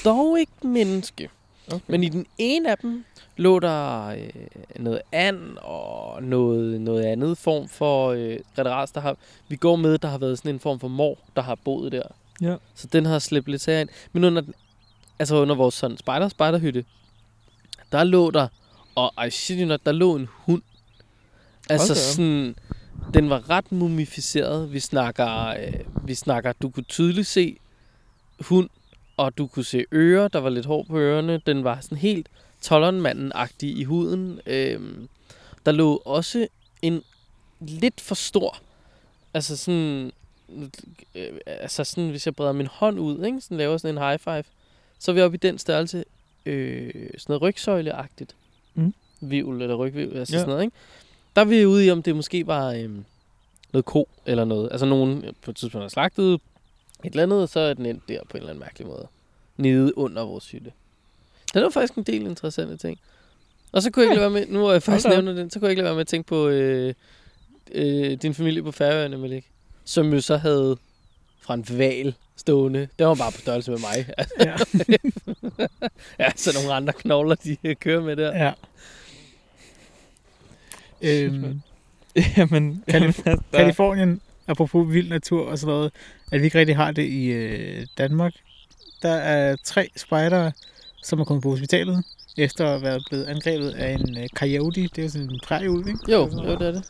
dog 0.06 0.40
ikke 0.40 0.68
menneske. 0.68 1.30
Okay. 1.68 1.80
Men 1.88 2.04
i 2.04 2.10
den 2.10 2.26
ene 2.38 2.72
af 2.72 2.78
dem 2.78 3.06
lå 3.38 3.60
der 3.60 4.08
øh, 4.08 4.30
noget 4.76 5.02
and 5.12 5.58
og 5.58 6.24
noget, 6.24 6.82
noget 6.82 7.04
andet 7.04 7.38
form 7.38 7.68
for 7.68 8.10
øh, 8.10 8.40
rederas, 8.58 8.92
der 8.92 9.02
har, 9.02 9.18
vi 9.48 9.56
går 9.56 9.76
med, 9.76 9.98
der 9.98 10.08
har 10.08 10.18
været 10.18 10.38
sådan 10.38 10.54
en 10.56 10.60
form 10.60 10.80
for 10.80 10.88
mor, 10.88 11.18
der 11.36 11.42
har 11.42 11.56
boet 11.56 11.92
der. 11.92 12.04
Ja. 12.42 12.56
Så 12.76 12.88
den 12.88 13.06
har 13.06 13.20
slæbt 13.20 13.48
lidt 13.48 13.68
ind. 13.68 13.90
Men 14.12 14.24
under, 14.24 14.42
den, 14.42 14.54
altså 15.20 15.36
under 15.36 15.56
vores 15.56 15.76
sådan 15.76 15.98
spejder 15.98 16.30
spejderhytte, 16.30 16.86
der 17.92 18.04
lå 18.04 18.32
der, 18.32 18.48
og 18.96 19.28
I 19.28 19.30
shit 19.30 19.60
you 19.60 19.68
not, 19.68 19.86
der 19.86 19.92
lå 19.92 20.16
en 20.16 20.28
hund. 20.32 20.62
Altså 21.70 21.94
op. 21.94 21.98
sådan, 21.98 22.56
den 23.14 23.30
var 23.30 23.50
ret 23.50 23.72
mumificeret. 23.72 24.74
Vi 24.74 24.80
snakker, 24.80 25.48
øh, 25.48 25.74
vi 26.04 26.16
snakker, 26.16 26.54
du 26.62 26.70
kunne 26.70 26.84
tydeligt 26.84 27.28
se 27.28 27.58
hund, 28.40 28.70
og 29.18 29.38
du 29.38 29.48
kunne 29.48 29.66
se 29.66 29.86
ører, 29.92 30.28
der 30.28 30.40
var 30.40 30.50
lidt 30.50 30.66
hår 30.66 30.84
på 30.84 30.98
ørerne. 31.00 31.42
Den 31.46 31.64
var 31.64 31.80
sådan 31.82 31.98
helt 31.98 32.28
tollernmanden-agtig 32.62 33.78
i 33.78 33.84
huden. 33.84 34.40
Øhm, 34.46 35.08
der 35.66 35.72
lå 35.72 36.02
også 36.06 36.48
en 36.82 37.04
lidt 37.60 38.02
for 38.02 38.16
stor, 38.16 38.58
altså 39.34 39.58
sådan, 39.58 40.12
øh, 41.16 41.28
altså 41.48 41.84
sådan, 41.84 42.10
hvis 42.10 42.26
jeg 42.26 42.36
breder 42.36 42.52
min 42.52 42.68
hånd 42.68 43.00
ud, 43.00 43.26
ikke? 43.26 43.42
Sådan 43.42 43.58
laver 43.58 43.78
sådan 43.78 43.98
en 43.98 44.04
high 44.04 44.20
five, 44.20 44.44
så 45.00 45.12
er 45.12 45.16
vi 45.16 45.22
oppe 45.22 45.36
i 45.36 45.38
den 45.38 45.58
størrelse, 45.58 46.04
øh, 46.46 46.92
sådan 46.94 47.24
noget 47.28 47.42
rygsøjleagtigt. 47.42 48.36
Mm. 48.74 48.94
Vivl 49.22 49.62
eller 49.62 49.76
rygvivl, 49.76 50.18
altså 50.18 50.34
Ja. 50.36 50.40
sådan 50.40 50.50
noget, 50.50 50.64
ikke? 50.64 50.78
Der 51.36 51.42
er 51.42 51.46
vi 51.46 51.66
ude 51.66 51.86
i, 51.86 51.92
om 51.92 52.04
det 52.04 52.16
måske 52.16 52.48
var 52.48 52.72
øhm, 52.72 53.06
noget 53.74 53.86
ko 53.86 54.10
eller 54.26 54.46
noget. 54.46 54.70
Altså 54.72 54.86
nogen 54.86 55.26
på 55.42 55.52
et 55.52 55.58
tidspunkt 55.58 55.84
har 55.84 55.90
slagtet 55.90 56.42
et 57.04 57.10
eller 57.12 57.24
andet, 57.24 57.42
og 57.42 57.50
så 57.50 57.60
er 57.60 57.74
den 57.74 57.86
endt 57.86 58.10
der 58.10 58.20
på 58.30 58.38
en 58.38 58.38
eller 58.38 58.50
anden 58.50 58.60
mærkelig 58.60 58.88
måde. 58.88 59.08
Nede 59.58 59.98
under 59.98 60.24
vores 60.26 60.52
hytte. 60.52 60.72
Det 61.54 61.62
var 61.64 61.70
faktisk 61.70 61.94
en 61.98 62.04
del 62.04 62.22
interessante 62.22 62.78
ting. 62.78 63.00
Og 63.72 63.82
så 63.84 63.92
kunne 63.92 64.04
jeg 64.04 64.12
ikke 64.12 64.22
lade 64.22 64.34
være 64.34 64.42
med, 64.42 64.54
nu 64.54 64.60
hvor 64.60 64.72
jeg 64.72 64.84
faktisk 64.84 65.08
nævner 65.10 65.34
den, 65.34 65.50
så 65.50 65.60
kunne 65.60 65.68
jeg 65.68 65.72
ikke 65.72 65.82
lade 65.82 65.86
være 65.90 65.96
med 65.96 66.02
at 66.02 66.08
tænke 66.08 66.28
på 66.28 66.48
øh, 66.48 66.94
øh, 67.72 68.12
din 68.12 68.34
familie 68.34 68.64
på 68.64 68.72
Færøerne, 68.72 69.18
Malik. 69.18 69.46
Som 69.84 70.14
jo 70.14 70.22
så 70.22 70.38
havde 70.38 70.78
fra 71.42 71.54
en 71.54 71.66
val 71.70 72.16
stående. 72.36 72.88
Det 73.00 73.08
var 73.08 73.16
bare 73.16 73.32
på 73.32 73.38
størrelse 73.38 73.72
med 73.72 73.80
mig. 73.80 74.14
Ja. 74.40 74.56
ja, 76.26 76.32
så 76.36 76.54
nogle 76.54 76.74
andre 76.74 76.94
knogler, 76.94 77.36
de 77.36 77.76
kører 77.76 78.02
med 78.02 78.16
der. 78.16 78.38
ja. 78.38 78.52
øhm, 81.02 81.62
jamen, 82.38 82.84
Kalif- 82.92 83.24
der, 83.26 83.38
Kalifornien, 83.54 84.22
apropos 84.48 84.94
vild 84.94 85.10
natur 85.10 85.46
og 85.46 85.60
sådan 85.60 85.74
noget, 85.74 85.92
at 86.32 86.40
vi 86.40 86.46
ikke 86.46 86.60
rigtig 86.60 86.76
har 86.76 86.92
det 86.92 87.04
i 87.06 87.26
øh, 87.26 87.86
Danmark. 87.98 88.34
Der 89.02 89.12
er 89.14 89.56
tre 89.64 89.90
spejdere, 89.96 90.52
som 91.04 91.20
er 91.20 91.24
kommet 91.26 91.44
på 91.44 91.50
hospitalet, 91.50 92.04
efter 92.38 92.64
at 92.66 92.70
have 92.72 92.82
været 92.82 93.04
blevet 93.10 93.26
angrebet 93.26 93.70
af 93.70 93.94
en 93.94 94.18
øh, 94.18 94.28
coyote. 94.36 94.82
Det 94.82 94.98
er 95.00 95.04
jo 95.04 95.10
sådan 95.10 95.30
en 95.30 95.40
prærieulv, 95.44 95.88
ikke? 95.88 96.00
Jo, 96.12 96.20
jo, 96.20 96.52
det 96.58 96.68
er 96.68 96.72
det. 96.72 96.84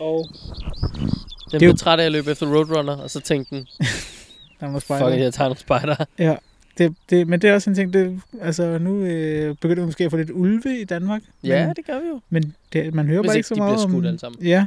Og 0.00 0.28
Den 0.30 1.10
Det 1.46 1.54
er 1.54 1.58
blev 1.58 1.68
jo- 1.70 1.76
træt 1.76 2.00
af 2.00 2.04
at 2.04 2.12
løbe 2.12 2.30
efter 2.30 2.46
Roadrunner, 2.56 2.96
og 2.96 3.10
så 3.10 3.20
tænkte 3.20 3.56
den, 3.56 3.66
der 4.60 4.66
var 4.70 4.72
fuck 4.78 4.84
spejder. 4.84 5.08
it, 5.16 5.20
jeg 5.20 5.34
tager 5.34 5.48
nogle 5.48 5.60
spejder. 5.60 5.96
Ja, 6.18 6.36
det, 6.78 6.94
det, 7.10 7.28
men 7.28 7.42
det 7.42 7.50
er 7.50 7.54
også 7.54 7.70
en 7.70 7.76
ting, 7.76 7.92
det, 7.92 8.20
altså 8.40 8.78
nu 8.78 9.02
øh, 9.04 9.56
begynder 9.56 9.82
vi 9.82 9.86
måske 9.86 10.04
at 10.04 10.10
få 10.10 10.16
lidt 10.16 10.30
ulve 10.30 10.80
i 10.80 10.84
Danmark. 10.84 11.22
Ja, 11.44 11.66
men, 11.66 11.76
det 11.76 11.86
gør 11.86 12.00
vi 12.00 12.06
jo. 12.08 12.20
men 12.30 12.54
det, 12.72 12.94
man 12.94 13.06
hører 13.06 13.20
Hvis 13.20 13.28
bare 13.28 13.36
ikke 13.36 13.38
ikke 13.38 13.48
så 13.48 13.54
de 13.54 13.60
meget 13.60 13.74
bliver 13.74 13.84
om... 13.84 13.90
skudt 13.90 14.06
alle 14.06 14.18
sammen. 14.18 14.42
Ja, 14.46 14.66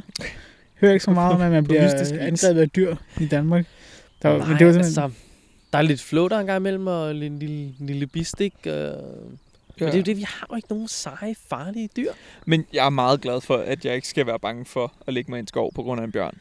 hører 0.80 0.92
ikke 0.92 1.04
så 1.04 1.10
meget 1.10 1.34
om, 1.34 1.40
at 1.40 1.52
man 1.52 1.64
bliver 1.64 1.82
angrebet 2.20 2.60
af 2.60 2.70
dyr 2.70 2.96
i 3.20 3.26
Danmark. 3.26 3.64
Der, 4.22 4.28
var- 4.28 4.38
Nej, 4.38 4.48
men 4.48 4.58
det 4.58 4.66
var 4.66 4.72
simpelthen, 4.72 5.02
altså, 5.04 5.20
der 5.72 5.78
er 5.78 5.82
lidt 5.82 6.00
flow 6.02 6.28
der 6.28 6.38
en 6.38 6.46
gang 6.46 6.56
imellem, 6.60 6.86
og 6.86 7.10
en 7.10 7.16
lille, 7.16 7.38
lille, 7.38 7.72
lille 7.80 8.06
bistik. 8.06 8.54
Øh. 8.66 8.72
Ja. 8.72 9.84
Men 9.84 9.86
det 9.86 9.94
er 9.94 9.98
jo 9.98 10.02
det, 10.02 10.16
vi 10.16 10.22
har 10.22 10.46
jo 10.50 10.56
ikke 10.56 10.68
nogen 10.70 10.88
seje, 10.88 11.34
farlige 11.48 11.88
dyr. 11.96 12.12
Men 12.46 12.66
jeg 12.72 12.86
er 12.86 12.90
meget 12.90 13.20
glad 13.20 13.40
for, 13.40 13.56
at 13.56 13.84
jeg 13.84 13.94
ikke 13.94 14.08
skal 14.08 14.26
være 14.26 14.38
bange 14.38 14.64
for 14.64 14.92
at 15.06 15.14
lægge 15.14 15.30
mig 15.30 15.38
i 15.38 15.40
en 15.40 15.46
skov 15.46 15.72
på 15.74 15.82
grund 15.82 16.00
af 16.00 16.04
en 16.04 16.12
bjørn. 16.12 16.38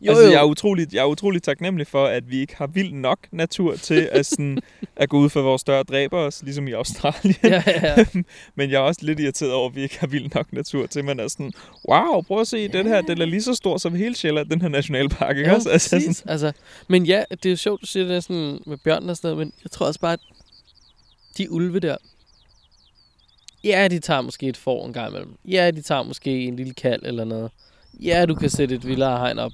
Jo, 0.00 0.10
altså, 0.10 0.24
jo. 0.24 0.30
Jeg, 0.30 0.40
er 0.40 0.44
utroligt, 0.44 0.94
jeg 0.94 1.00
er 1.00 1.06
utroligt 1.06 1.44
taknemmelig 1.44 1.86
for, 1.86 2.06
at 2.06 2.30
vi 2.30 2.40
ikke 2.40 2.56
har 2.56 2.66
vild 2.66 2.92
nok 2.92 3.18
natur 3.32 3.76
til 3.76 4.08
at, 4.12 4.26
sådan, 4.26 4.58
at 4.96 5.08
gå 5.08 5.18
ud 5.18 5.30
for 5.30 5.42
vores 5.42 5.64
døre 5.64 5.78
og 5.78 5.88
dræbe 5.88 6.16
os, 6.16 6.42
ligesom 6.42 6.68
i 6.68 6.72
Australien. 6.72 7.36
ja, 7.44 7.62
ja, 7.66 7.98
ja. 7.98 8.04
Men 8.56 8.70
jeg 8.70 8.76
er 8.76 8.80
også 8.80 9.00
lidt 9.04 9.20
irriteret 9.20 9.52
over, 9.52 9.68
at 9.68 9.76
vi 9.76 9.82
ikke 9.82 10.00
har 10.00 10.06
vild 10.06 10.30
nok 10.34 10.52
natur 10.52 10.86
til, 10.86 11.04
man 11.04 11.20
er 11.20 11.28
sådan, 11.28 11.52
wow, 11.88 12.22
prøv 12.22 12.40
at 12.40 12.48
se, 12.48 12.58
ja. 12.58 12.78
den 12.78 12.86
her, 12.86 13.00
den 13.00 13.20
er 13.20 13.26
lige 13.26 13.42
så 13.42 13.54
stor 13.54 13.78
som 13.78 13.94
hele 13.94 14.16
Sjælland, 14.16 14.50
den 14.50 14.60
her 14.62 14.68
nationalpark, 14.68 15.36
ikke 15.36 15.50
Jo, 15.50 15.56
også? 15.56 15.70
Altså, 15.70 15.96
præcis. 15.96 16.24
Altså, 16.28 16.52
men 16.88 17.06
ja, 17.06 17.24
det 17.30 17.46
er 17.46 17.50
jo 17.50 17.56
sjovt, 17.56 17.80
du 17.80 17.86
siger 17.86 18.06
det 18.06 18.24
sådan 18.24 18.58
med 18.66 18.76
bjørnen 18.76 19.10
og 19.10 19.16
sådan 19.16 19.30
noget, 19.30 19.46
men 19.46 19.52
jeg 19.64 19.70
tror 19.70 19.86
også 19.86 20.00
bare, 20.00 20.12
at 20.12 20.20
de 21.38 21.50
ulve 21.50 21.80
der, 21.80 21.96
ja, 23.64 23.88
de 23.88 23.98
tager 23.98 24.20
måske 24.20 24.48
et 24.48 24.56
får 24.56 24.86
en 24.86 24.92
gang 24.92 25.08
imellem. 25.08 25.34
Ja, 25.44 25.70
de 25.70 25.82
tager 25.82 26.02
måske 26.02 26.44
en 26.44 26.56
lille 26.56 26.74
kald 26.74 27.02
eller 27.04 27.24
noget. 27.24 27.50
Ja, 28.00 28.26
du 28.26 28.34
kan 28.34 28.50
sætte 28.50 28.74
et 28.74 28.86
vildere 28.86 29.18
hegn 29.18 29.38
op 29.38 29.52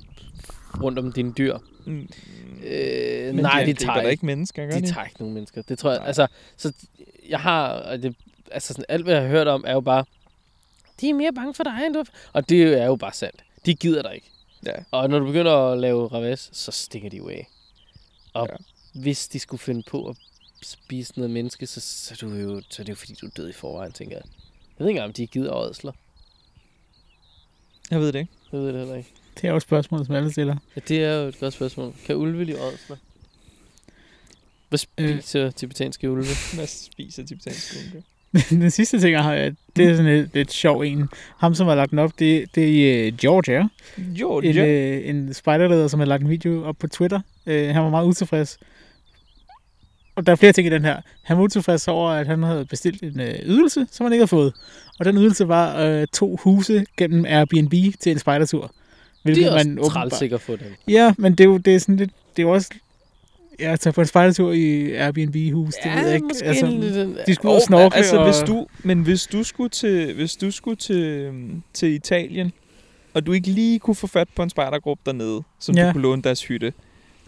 rundt 0.83 0.99
om 0.99 1.13
dine 1.13 1.33
dyr. 1.33 1.59
mm, 1.87 2.09
Øh, 2.65 3.35
men 3.35 3.43
nej, 3.45 3.65
de, 3.65 3.73
de, 3.73 3.85
tager 3.85 4.01
ikke. 4.09 4.27
mennesker, 4.27 4.67
gør 4.67 4.73
De 4.75 4.81
de? 4.83 4.87
tager 4.93 5.05
ikke 5.07 5.19
nogen 5.21 5.35
mennesker. 5.35 5.63
Det 5.63 5.79
tror 5.79 5.91
jeg, 5.91 5.99
Nej. 5.99 6.07
altså, 6.07 6.27
så 6.57 6.73
jeg 7.29 7.41
har, 7.41 7.97
det, 7.97 8.17
altså 8.51 8.69
sådan, 8.69 8.85
alt 8.89 9.05
hvad 9.05 9.15
jeg 9.15 9.23
har 9.23 9.29
hørt 9.29 9.49
om, 9.49 9.65
er 9.67 9.73
jo 9.73 9.81
bare, 9.81 10.05
de 11.01 11.11
er 11.11 11.15
mere 11.15 11.33
bange 11.33 11.55
for 11.55 11.65
dig, 11.65 11.79
end 11.87 11.95
du. 11.95 12.05
Og 12.33 12.49
det 12.49 12.63
er 12.63 12.87
jo 12.87 12.97
bare 12.97 13.13
sandt. 13.13 13.45
De 13.67 13.75
gider 13.75 14.03
dig 14.03 14.15
ikke. 14.15 14.27
Ja. 14.67 14.73
Og 14.91 15.11
når 15.11 15.19
du 15.19 15.27
begynder 15.27 15.53
at 15.73 15.79
lave 15.79 16.09
raves, 16.09 16.51
så 16.53 16.73
stikker 16.73 17.11
de 17.11 17.17
jo 17.17 17.29
af. 17.29 17.49
Og 18.35 18.49
Ja. 18.51 18.57
hvis 19.01 19.29
de 19.29 19.39
skulle 19.39 19.61
finde 19.61 19.83
på 19.91 20.09
at 20.09 20.17
spise 20.63 21.13
noget 21.17 21.31
menneske, 21.31 21.67
så, 21.67 21.81
så, 21.81 22.15
er 22.15 22.29
du 22.29 22.35
jo, 22.35 22.63
så 22.71 22.83
er 22.83 22.85
det 22.85 22.91
jo 22.93 22.97
fordi, 22.97 23.15
du 23.21 23.27
er 23.27 23.31
død 23.31 23.49
i 23.49 23.53
forvejen, 23.53 23.93
tænker 23.93 24.17
jeg. 24.17 24.25
Jeg 24.79 24.85
ved 24.85 24.89
ikke 24.89 24.97
engang, 24.99 25.09
om 25.09 25.13
de 25.13 25.27
gider 25.27 25.53
ådsler. 25.55 25.93
Jeg 27.91 28.01
ved 28.01 28.13
det 28.13 28.19
ikke. 28.19 28.33
Jeg 28.53 28.61
ved 28.61 28.69
det 28.69 28.79
heller 28.79 28.95
ikke. 28.95 29.11
det 29.37 29.45
er 29.45 29.51
jo 29.51 29.57
et 29.57 29.63
spørgsmål, 29.63 30.07
som 30.07 30.15
alle 30.15 30.33
stiller. 30.33 30.57
Ja, 30.77 30.81
det 30.89 31.05
er 31.05 31.15
jo 31.15 31.29
et 31.29 31.41
godt 31.41 31.55
spørgsmål. 31.55 31.93
Kan 32.07 32.17
ulve 32.17 32.45
lide 32.45 32.61
ådsler? 32.61 32.97
Hvad 34.69 34.79
spiser 34.79 35.47
øh. 35.47 35.53
tibetanske 35.53 36.11
ulve? 36.11 36.25
Hvad 36.55 36.67
spiser 36.67 37.27
tibetanske 37.27 37.77
unge? 37.79 38.03
den 38.63 38.71
sidste 38.71 39.01
ting, 39.01 39.13
jeg 39.13 39.23
har, 39.23 39.35
øh, 39.35 39.53
det 39.77 39.89
er 39.89 39.97
sådan 39.97 40.13
et 40.13 40.31
lidt 40.35 40.53
sjov 40.53 40.81
en. 40.81 41.09
Ham, 41.39 41.55
som 41.55 41.67
har 41.67 41.75
lagt 41.75 41.91
den 41.91 41.99
op, 41.99 42.19
det, 42.19 42.55
det 42.55 42.65
er 42.65 42.69
i 42.69 43.07
øh, 43.07 43.17
Georgia. 43.17 43.69
Jo, 43.99 44.39
En, 44.39 44.55
ja. 44.55 44.67
øh, 44.67 45.09
en 45.09 45.35
spejderleder, 45.35 45.89
som 45.89 46.01
har 46.01 46.07
lagt 46.07 46.23
en 46.23 46.29
video 46.29 46.65
op 46.65 46.77
på 46.79 46.87
Twitter. 46.89 47.21
Øh, 47.47 47.69
han 47.69 47.83
var 47.83 47.91
meget 47.91 48.07
utilfreds. 48.07 48.59
Og 50.17 50.27
der 50.27 50.33
er 50.33 50.37
flere 50.37 50.53
ting 50.53 50.67
i 50.67 50.71
den 50.71 50.85
her. 50.85 50.97
Han 51.23 51.37
var 51.37 51.43
utilfreds 51.43 51.89
over, 51.89 52.11
at 52.11 52.27
han 52.27 52.43
havde 52.43 52.65
bestilt 52.65 53.03
en 53.03 53.21
øh, 53.21 53.35
ydelse, 53.45 53.87
som 53.91 54.05
han 54.07 54.13
ikke 54.13 54.21
havde 54.21 54.29
fået. 54.29 54.53
Og 54.99 55.05
den 55.05 55.17
ydelse 55.17 55.49
var 55.49 55.81
øh, 55.81 56.07
to 56.13 56.37
huse 56.37 56.85
gennem 56.97 57.25
Airbnb 57.25 57.73
til 58.01 58.13
en 58.13 58.19
spejdertur. 58.19 58.73
Det 59.27 59.39
er 59.39 59.53
også 59.53 59.69
åbenbart- 59.69 59.91
træls 59.91 60.23
ikke 60.23 60.35
at 60.35 60.41
få 60.41 60.57
dem. 60.57 60.75
Ja, 60.89 61.15
men 61.19 61.33
det 61.33 61.41
er 61.41 61.49
jo 61.49 61.57
det 61.57 61.75
er 61.75 61.79
sådan 61.79 61.97
lidt... 61.97 62.11
Det 62.37 62.43
er 62.43 62.47
jo 62.47 62.51
også... 62.55 62.71
Ja, 63.61 63.73
at 63.73 63.81
tage 63.81 63.93
på 63.93 64.01
en 64.01 64.07
spejdertur 64.07 64.53
i 64.53 64.93
Airbnb-hus, 64.93 65.75
det 65.85 65.93
ved 65.95 66.07
jeg 66.07 66.15
ikke. 66.15 66.27
Altså, 66.45 66.67
lidt, 66.67 67.27
de 67.27 67.35
skulle 67.35 67.55
Og, 67.55 67.63
snorkle, 67.63 67.97
altså, 67.97 68.17
og... 68.17 68.25
hvis 68.25 68.37
du, 68.47 68.67
men 68.83 69.03
hvis 69.03 69.27
du 69.27 69.43
skulle 69.43 69.69
til, 69.71 70.15
hvis 70.15 70.37
du 70.37 70.51
skulle 70.51 70.77
til, 70.77 70.97
øhm, 70.97 71.63
til 71.73 71.89
Italien, 71.95 72.53
og 73.15 73.27
du 73.27 73.33
ikke 73.33 73.49
lige 73.51 73.79
kunne 73.79 73.95
få 73.95 74.07
fat 74.07 74.29
på 74.37 74.43
en 74.43 74.51
spejdergruppe 74.51 75.03
dernede, 75.07 75.43
som 75.59 75.75
ja. 75.75 75.81
Ja. 75.81 75.87
du 75.89 75.93
kunne 75.93 76.03
låne 76.03 76.23
deres 76.23 76.43
hytte, 76.45 76.73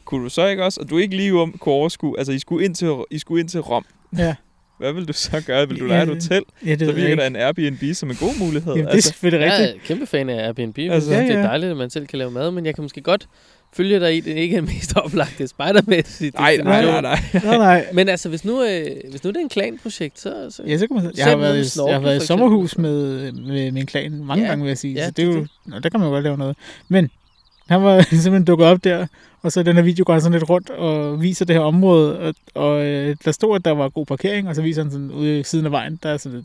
kunne 0.04 0.24
du 0.24 0.28
så 0.30 0.46
ikke 0.46 0.64
også, 0.64 0.80
og 0.80 0.90
du 0.90 0.98
ikke 0.98 1.16
lige 1.16 1.32
om, 1.34 1.52
kunne 1.52 1.74
overskue, 1.74 2.18
altså 2.18 2.32
I 2.32 2.38
skulle 2.38 2.64
ind 2.64 2.74
til, 2.74 2.90
I 3.10 3.18
skulle 3.18 3.40
ind 3.40 3.48
til 3.48 3.60
Rom. 3.60 3.84
Ja, 4.18 4.34
Hvad 4.78 4.92
vil 4.92 5.08
du 5.08 5.12
så 5.12 5.42
gøre? 5.46 5.68
Vil 5.68 5.80
du 5.80 5.86
lege 5.86 6.02
et 6.02 6.08
Ja, 6.08 6.12
hotel? 6.14 6.42
ja 6.66 6.70
det 6.70 6.78
Så 6.80 6.84
jeg 6.86 6.96
virker 6.96 7.10
ikke. 7.10 7.20
der 7.20 7.26
en 7.26 7.36
Airbnb 7.36 7.82
som 7.94 8.10
en 8.10 8.16
god 8.16 8.38
mulighed. 8.38 8.72
Jamen, 8.72 8.84
det 8.84 8.90
er 8.90 8.94
altså, 8.94 9.10
selvfølgelig 9.10 9.46
Jeg 9.46 9.58
rigtigt. 9.60 9.82
er 9.82 9.86
kæmpe 9.86 10.06
fan 10.06 10.28
af 10.28 10.46
Airbnb. 10.46 10.78
Jeg 10.78 10.92
Altså- 10.92 11.08
synes, 11.10 11.20
Ja, 11.20 11.26
det 11.26 11.34
er 11.34 11.38
ja. 11.40 11.46
dejligt, 11.46 11.70
at 11.70 11.76
man 11.76 11.90
selv 11.90 12.06
kan 12.06 12.18
lave 12.18 12.30
mad, 12.30 12.50
men 12.50 12.66
jeg 12.66 12.74
kan 12.74 12.82
måske 12.82 13.00
godt 13.00 13.28
følge 13.76 14.00
dig 14.00 14.16
i, 14.16 14.20
det 14.20 14.36
ikke 14.36 14.56
er 14.56 14.60
mest 14.60 14.96
oplagte 15.04 15.48
spejdermæssigt. 15.48 16.34
nej, 16.38 16.56
nej, 16.56 16.84
nej, 16.84 17.00
nej. 17.00 17.18
Nej, 17.44 17.56
nej. 17.56 17.86
Men 17.92 18.08
altså, 18.08 18.28
hvis 18.28 18.44
nu, 18.44 18.62
øh, 18.64 18.86
hvis 19.10 19.24
nu 19.24 19.30
det 19.30 19.36
er 19.36 19.40
en 19.40 19.48
klanprojekt, 19.48 20.20
så... 20.20 20.34
så 20.50 20.62
Ja, 20.66 20.78
så 20.78 20.86
kan 20.86 20.96
man, 20.96 21.12
jeg 21.16 21.26
har 21.26 21.36
været, 21.36 21.58
i 21.60 21.68
Snorkel, 21.68 21.90
jeg 21.92 22.00
har 22.00 22.04
været 22.08 22.22
i 22.22 22.26
sommerhus 22.26 22.78
med, 22.78 23.32
med 23.32 23.72
min 23.72 23.86
klan 23.86 24.24
mange 24.24 24.42
Ja, 24.44 24.48
gange, 24.48 24.62
vil 24.64 24.68
jeg 24.70 24.78
sige. 24.78 24.94
ja, 24.94 25.04
så 25.04 25.10
det 25.10 25.24
er 25.24 25.28
det- 25.28 25.36
jo, 25.36 25.46
nå, 25.66 25.78
der 25.78 25.88
kan 25.88 26.00
man 26.00 26.06
jo 26.08 26.12
godt 26.14 26.24
lave 26.24 26.36
noget. 26.38 26.56
Men 26.88 27.10
han 27.68 27.82
var 27.82 28.00
simpelthen 28.10 28.44
dukket 28.44 28.66
op 28.66 28.84
der, 28.84 29.06
og 29.42 29.52
så 29.52 29.62
den 29.62 29.76
her 29.76 29.82
video 29.82 30.04
går 30.06 30.12
han 30.12 30.22
sådan 30.22 30.38
lidt 30.38 30.50
rundt 30.50 30.70
og 30.70 31.22
viser 31.22 31.44
det 31.44 31.56
her 31.56 31.62
område, 31.62 32.18
og, 32.18 32.34
og 32.54 32.84
øh, 32.84 33.16
der 33.24 33.32
stod, 33.32 33.56
at 33.56 33.64
der 33.64 33.70
var 33.70 33.88
god 33.88 34.06
parkering, 34.06 34.48
og 34.48 34.54
så 34.54 34.62
viser 34.62 34.82
han 34.82 34.90
sådan 34.90 35.10
ude 35.10 35.40
i 35.40 35.42
siden 35.42 35.66
af 35.66 35.72
vejen, 35.72 35.98
der 36.02 36.08
er 36.08 36.16
sådan 36.16 36.38
et 36.38 36.44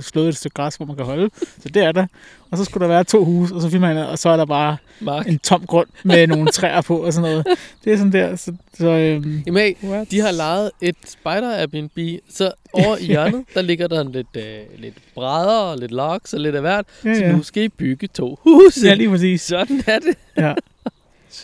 slået 0.00 0.28
et 0.28 0.36
stykke 0.36 0.54
græs, 0.54 0.76
hvor 0.76 0.86
man 0.86 0.96
kan 0.96 1.04
holde. 1.04 1.30
Så 1.62 1.68
det 1.68 1.84
er 1.84 1.92
der. 1.92 2.06
Og 2.50 2.58
så 2.58 2.64
skulle 2.64 2.82
der 2.82 2.88
være 2.88 3.04
to 3.04 3.24
huse, 3.24 3.54
og 3.54 3.62
så 3.62 3.70
filmer 3.70 3.88
han, 3.88 3.96
og 3.96 4.18
så 4.18 4.28
er 4.28 4.36
der 4.36 4.44
bare 4.44 4.76
Mark, 5.00 5.28
en 5.28 5.38
tom 5.38 5.66
grund 5.66 5.88
med 6.02 6.26
nogle 6.36 6.48
træer 6.48 6.80
på 6.80 6.96
og 6.98 7.12
sådan 7.12 7.30
noget. 7.30 7.46
Det 7.84 7.92
er 7.92 7.96
sådan 7.96 8.12
der. 8.12 8.36
Så, 8.36 8.54
så 8.78 8.86
øhm, 8.86 9.42
jamen, 9.46 9.62
hey, 9.80 10.06
de 10.10 10.20
har 10.20 10.30
lejet 10.30 10.70
et 10.80 10.96
spider 11.06 11.58
Airbnb, 11.58 11.98
så 12.30 12.52
over 12.72 12.96
i 12.96 13.04
hjørnet, 13.04 13.44
der 13.54 13.62
ligger 13.62 13.88
der 13.88 14.02
lidt, 14.02 14.36
øh, 14.36 14.58
lidt 14.78 14.94
brædder 15.14 15.58
og 15.58 15.78
lidt 15.78 15.90
logs 15.90 16.34
og 16.34 16.40
lidt 16.40 16.54
af 16.54 16.60
hvert, 16.60 16.86
ja, 17.04 17.14
så 17.14 17.24
ja. 17.24 17.32
nu 17.32 17.42
skal 17.42 17.62
I 17.62 17.68
bygge 17.68 18.06
to 18.06 18.38
huse. 18.42 18.86
ja, 18.86 18.94
lige 18.94 19.08
præcis. 19.08 19.42
Sådan 19.42 19.82
er 19.86 19.98
det. 19.98 20.16
Ja, 20.36 20.54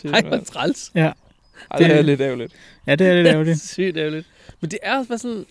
Ej, 0.13 0.21
hvor 0.21 0.37
træls. 0.37 0.91
Ej, 0.95 1.13
det 1.77 1.97
er 1.97 2.01
lidt 2.01 2.21
ærgerligt. 2.21 2.53
ja 2.87 2.95
det 2.95 3.07
er 3.07 3.13
lidt 3.13 3.27
ærgerligt. 3.27 3.61
Sygt 3.61 3.97
ærgerligt. 3.97 4.27
Men 4.61 4.71
det 4.71 4.79
er 4.83 4.97
også 4.97 5.07
bare 5.07 5.17
sådan... 5.17 5.45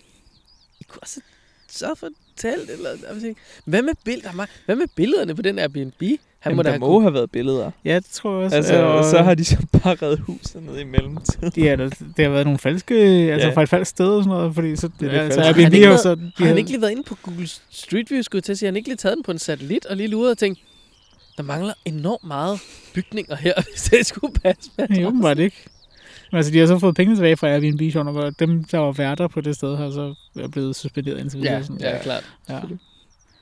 I 0.80 0.84
kunne 0.88 1.02
også 1.02 1.20
sørge 1.68 1.96
for 1.96 2.08
telt, 2.40 2.70
eller... 2.70 2.90
Jeg 2.90 3.28
ikke. 3.28 3.40
Hvad 3.64 3.82
med, 3.82 3.92
billeder, 4.04 4.46
hvad 4.66 4.76
med 4.76 4.86
billederne 4.96 5.34
på 5.34 5.42
den 5.42 5.58
Airbnb? 5.58 6.02
Han 6.40 6.50
Jamen, 6.50 6.56
må 6.56 6.62
der 6.62 6.70
have 6.70 6.78
må 6.80 7.00
have 7.00 7.14
været 7.14 7.30
billeder. 7.30 7.70
Ja, 7.84 7.96
det 7.96 8.04
tror 8.12 8.36
jeg 8.36 8.44
også. 8.44 8.56
Altså, 8.56 8.82
og, 8.82 8.92
og 8.98 9.04
så 9.04 9.18
har 9.22 9.34
de 9.34 9.44
så 9.44 9.56
bare 9.72 9.94
reddet 10.02 10.18
huset 10.18 10.62
ned 10.62 10.78
i 10.78 10.84
mellemtiden. 10.84 11.52
Ja, 11.56 11.76
der, 11.76 11.88
det 12.16 12.24
har 12.24 12.28
været 12.28 12.46
nogle 12.46 12.58
falske, 12.58 12.94
altså 12.94 13.48
Ja. 13.48 13.54
fra 13.54 13.62
et 13.62 13.68
falsk 13.68 13.90
sted 13.90 14.08
og 14.08 14.24
sådan 14.24 14.38
noget, 14.38 14.54
fordi 14.54 14.76
så, 14.76 14.90
Det 15.00 15.06
er 15.06 15.12
det 15.12 15.18
altså. 15.18 15.40
Airbnb 15.40 15.74
Har 15.74 15.90
jo 15.90 15.96
så... 15.96 16.14
De 16.14 16.32
Har 16.36 16.46
han 16.46 16.58
ikke 16.58 16.70
lige 16.70 16.80
været 16.80 16.90
inde 16.90 17.02
på 17.02 17.16
Google 17.22 17.48
Street 17.70 18.10
View, 18.10 18.22
skulle 18.22 18.38
jeg 18.38 18.44
til 18.44 18.52
at 18.52 18.58
sige? 18.58 18.66
Har 18.66 18.70
han 18.70 18.76
ikke 18.76 18.88
lige 18.88 18.96
taget 18.96 19.16
den 19.16 19.22
på 19.22 19.30
en 19.30 19.38
satellit 19.38 19.86
og 19.86 19.96
lige 19.96 20.08
luret 20.08 20.30
og 20.30 20.38
tænkt, 20.38 20.60
der 21.36 21.42
mangler 21.42 21.72
enormt 21.84 22.24
meget 22.26 22.60
bygninger 22.94 23.36
her, 23.36 23.52
hvis 23.70 23.82
det 23.82 24.06
skulle 24.06 24.34
passe 24.34 24.70
med. 24.78 24.88
Nej, 24.88 25.04
åbenbart 25.04 25.38
ikke. 25.38 25.56
Men 26.30 26.36
altså, 26.36 26.52
de 26.52 26.58
har 26.58 26.66
så 26.66 26.78
fået 26.78 26.94
penge 26.94 27.16
tilbage 27.16 27.36
fra 27.36 27.48
Airbnb, 27.48 27.92
sjovt 27.92 28.06
nok, 28.06 28.16
og 28.16 28.38
dem, 28.38 28.64
der 28.64 28.78
var 28.78 28.92
værter 28.92 29.28
på 29.28 29.40
det 29.40 29.56
sted, 29.56 29.76
har 29.76 29.90
så 29.90 30.14
er 30.40 30.48
blevet 30.48 30.76
suspenderet 30.76 31.18
indtil 31.20 31.40
videre. 31.40 31.54
Ja, 31.54 31.62
sådan. 31.62 31.80
ja, 31.80 31.98
klart. 32.02 32.24
ja. 32.48 32.60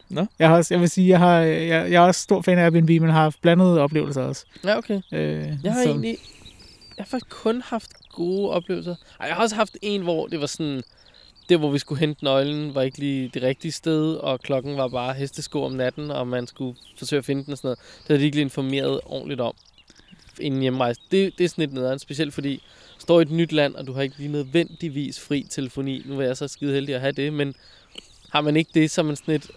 Nå. 0.08 0.26
Jeg, 0.38 0.48
har 0.48 0.56
også, 0.56 0.74
jeg 0.74 0.80
vil 0.80 0.90
sige, 0.90 1.08
jeg, 1.08 1.18
har, 1.18 1.38
jeg, 1.40 1.68
jeg 1.70 1.92
er 1.92 2.00
også 2.00 2.20
stor 2.20 2.42
fan 2.42 2.58
af 2.58 2.62
Airbnb, 2.64 2.88
men 2.90 3.02
har 3.10 3.22
haft 3.22 3.42
blandede 3.42 3.80
oplevelser 3.80 4.22
også. 4.22 4.44
Ja, 4.64 4.78
okay. 4.78 5.00
Øh, 5.12 5.48
Jeg 5.64 5.72
har 5.72 5.82
så- 5.82 5.88
egentlig... 5.88 6.16
Jeg 6.96 7.04
har 7.04 7.08
faktisk 7.08 7.30
kun 7.30 7.62
haft 7.64 7.90
gode 8.14 8.50
oplevelser. 8.50 8.94
Ej, 9.20 9.26
jeg 9.26 9.34
har 9.36 9.42
også 9.42 9.54
haft 9.56 9.76
en, 9.82 10.02
hvor 10.02 10.26
det 10.26 10.40
var 10.40 10.46
sådan... 10.46 10.82
Det, 11.48 11.58
hvor 11.58 11.70
vi 11.70 11.78
skulle 11.78 12.00
hente 12.00 12.24
nøglen, 12.24 12.74
var 12.74 12.82
ikke 12.82 12.98
lige 12.98 13.30
det 13.34 13.42
rigtige 13.42 13.72
sted, 13.72 14.14
og 14.14 14.40
klokken 14.40 14.76
var 14.76 14.88
bare 14.88 15.14
hestesko 15.14 15.62
om 15.64 15.72
natten, 15.72 16.10
og 16.10 16.26
man 16.28 16.46
skulle 16.46 16.76
forsøge 16.98 17.18
at 17.18 17.24
finde 17.24 17.44
den 17.44 17.52
og 17.52 17.58
sådan 17.58 17.66
noget. 17.68 17.78
Det 17.78 18.06
havde 18.06 18.20
de 18.20 18.24
ikke 18.24 18.36
lige 18.36 18.44
informeret 18.44 19.00
ordentligt 19.04 19.40
om 19.40 19.52
inden 20.40 20.60
hjemrejse. 20.60 21.00
Det, 21.10 21.38
det 21.38 21.44
er 21.44 21.48
sådan 21.48 21.62
lidt 21.62 21.72
nederen, 21.72 21.98
specielt 21.98 22.34
fordi 22.34 22.56
du 22.96 23.00
står 23.00 23.20
i 23.20 23.22
et 23.22 23.30
nyt 23.30 23.52
land, 23.52 23.74
og 23.74 23.86
du 23.86 23.92
har 23.92 24.02
ikke 24.02 24.18
lige 24.18 24.32
nødvendigvis 24.32 25.20
fri 25.20 25.46
telefoni. 25.50 26.02
Nu 26.06 26.20
er 26.20 26.24
jeg 26.24 26.36
så 26.36 26.48
skide 26.48 26.72
heldig 26.72 26.94
at 26.94 27.00
have 27.00 27.12
det, 27.12 27.32
men 27.32 27.54
har 28.30 28.40
man 28.40 28.56
ikke 28.56 28.70
det, 28.74 28.90
så 28.90 29.02
man 29.02 29.16
sådan 29.16 29.32
lidt, 29.32 29.50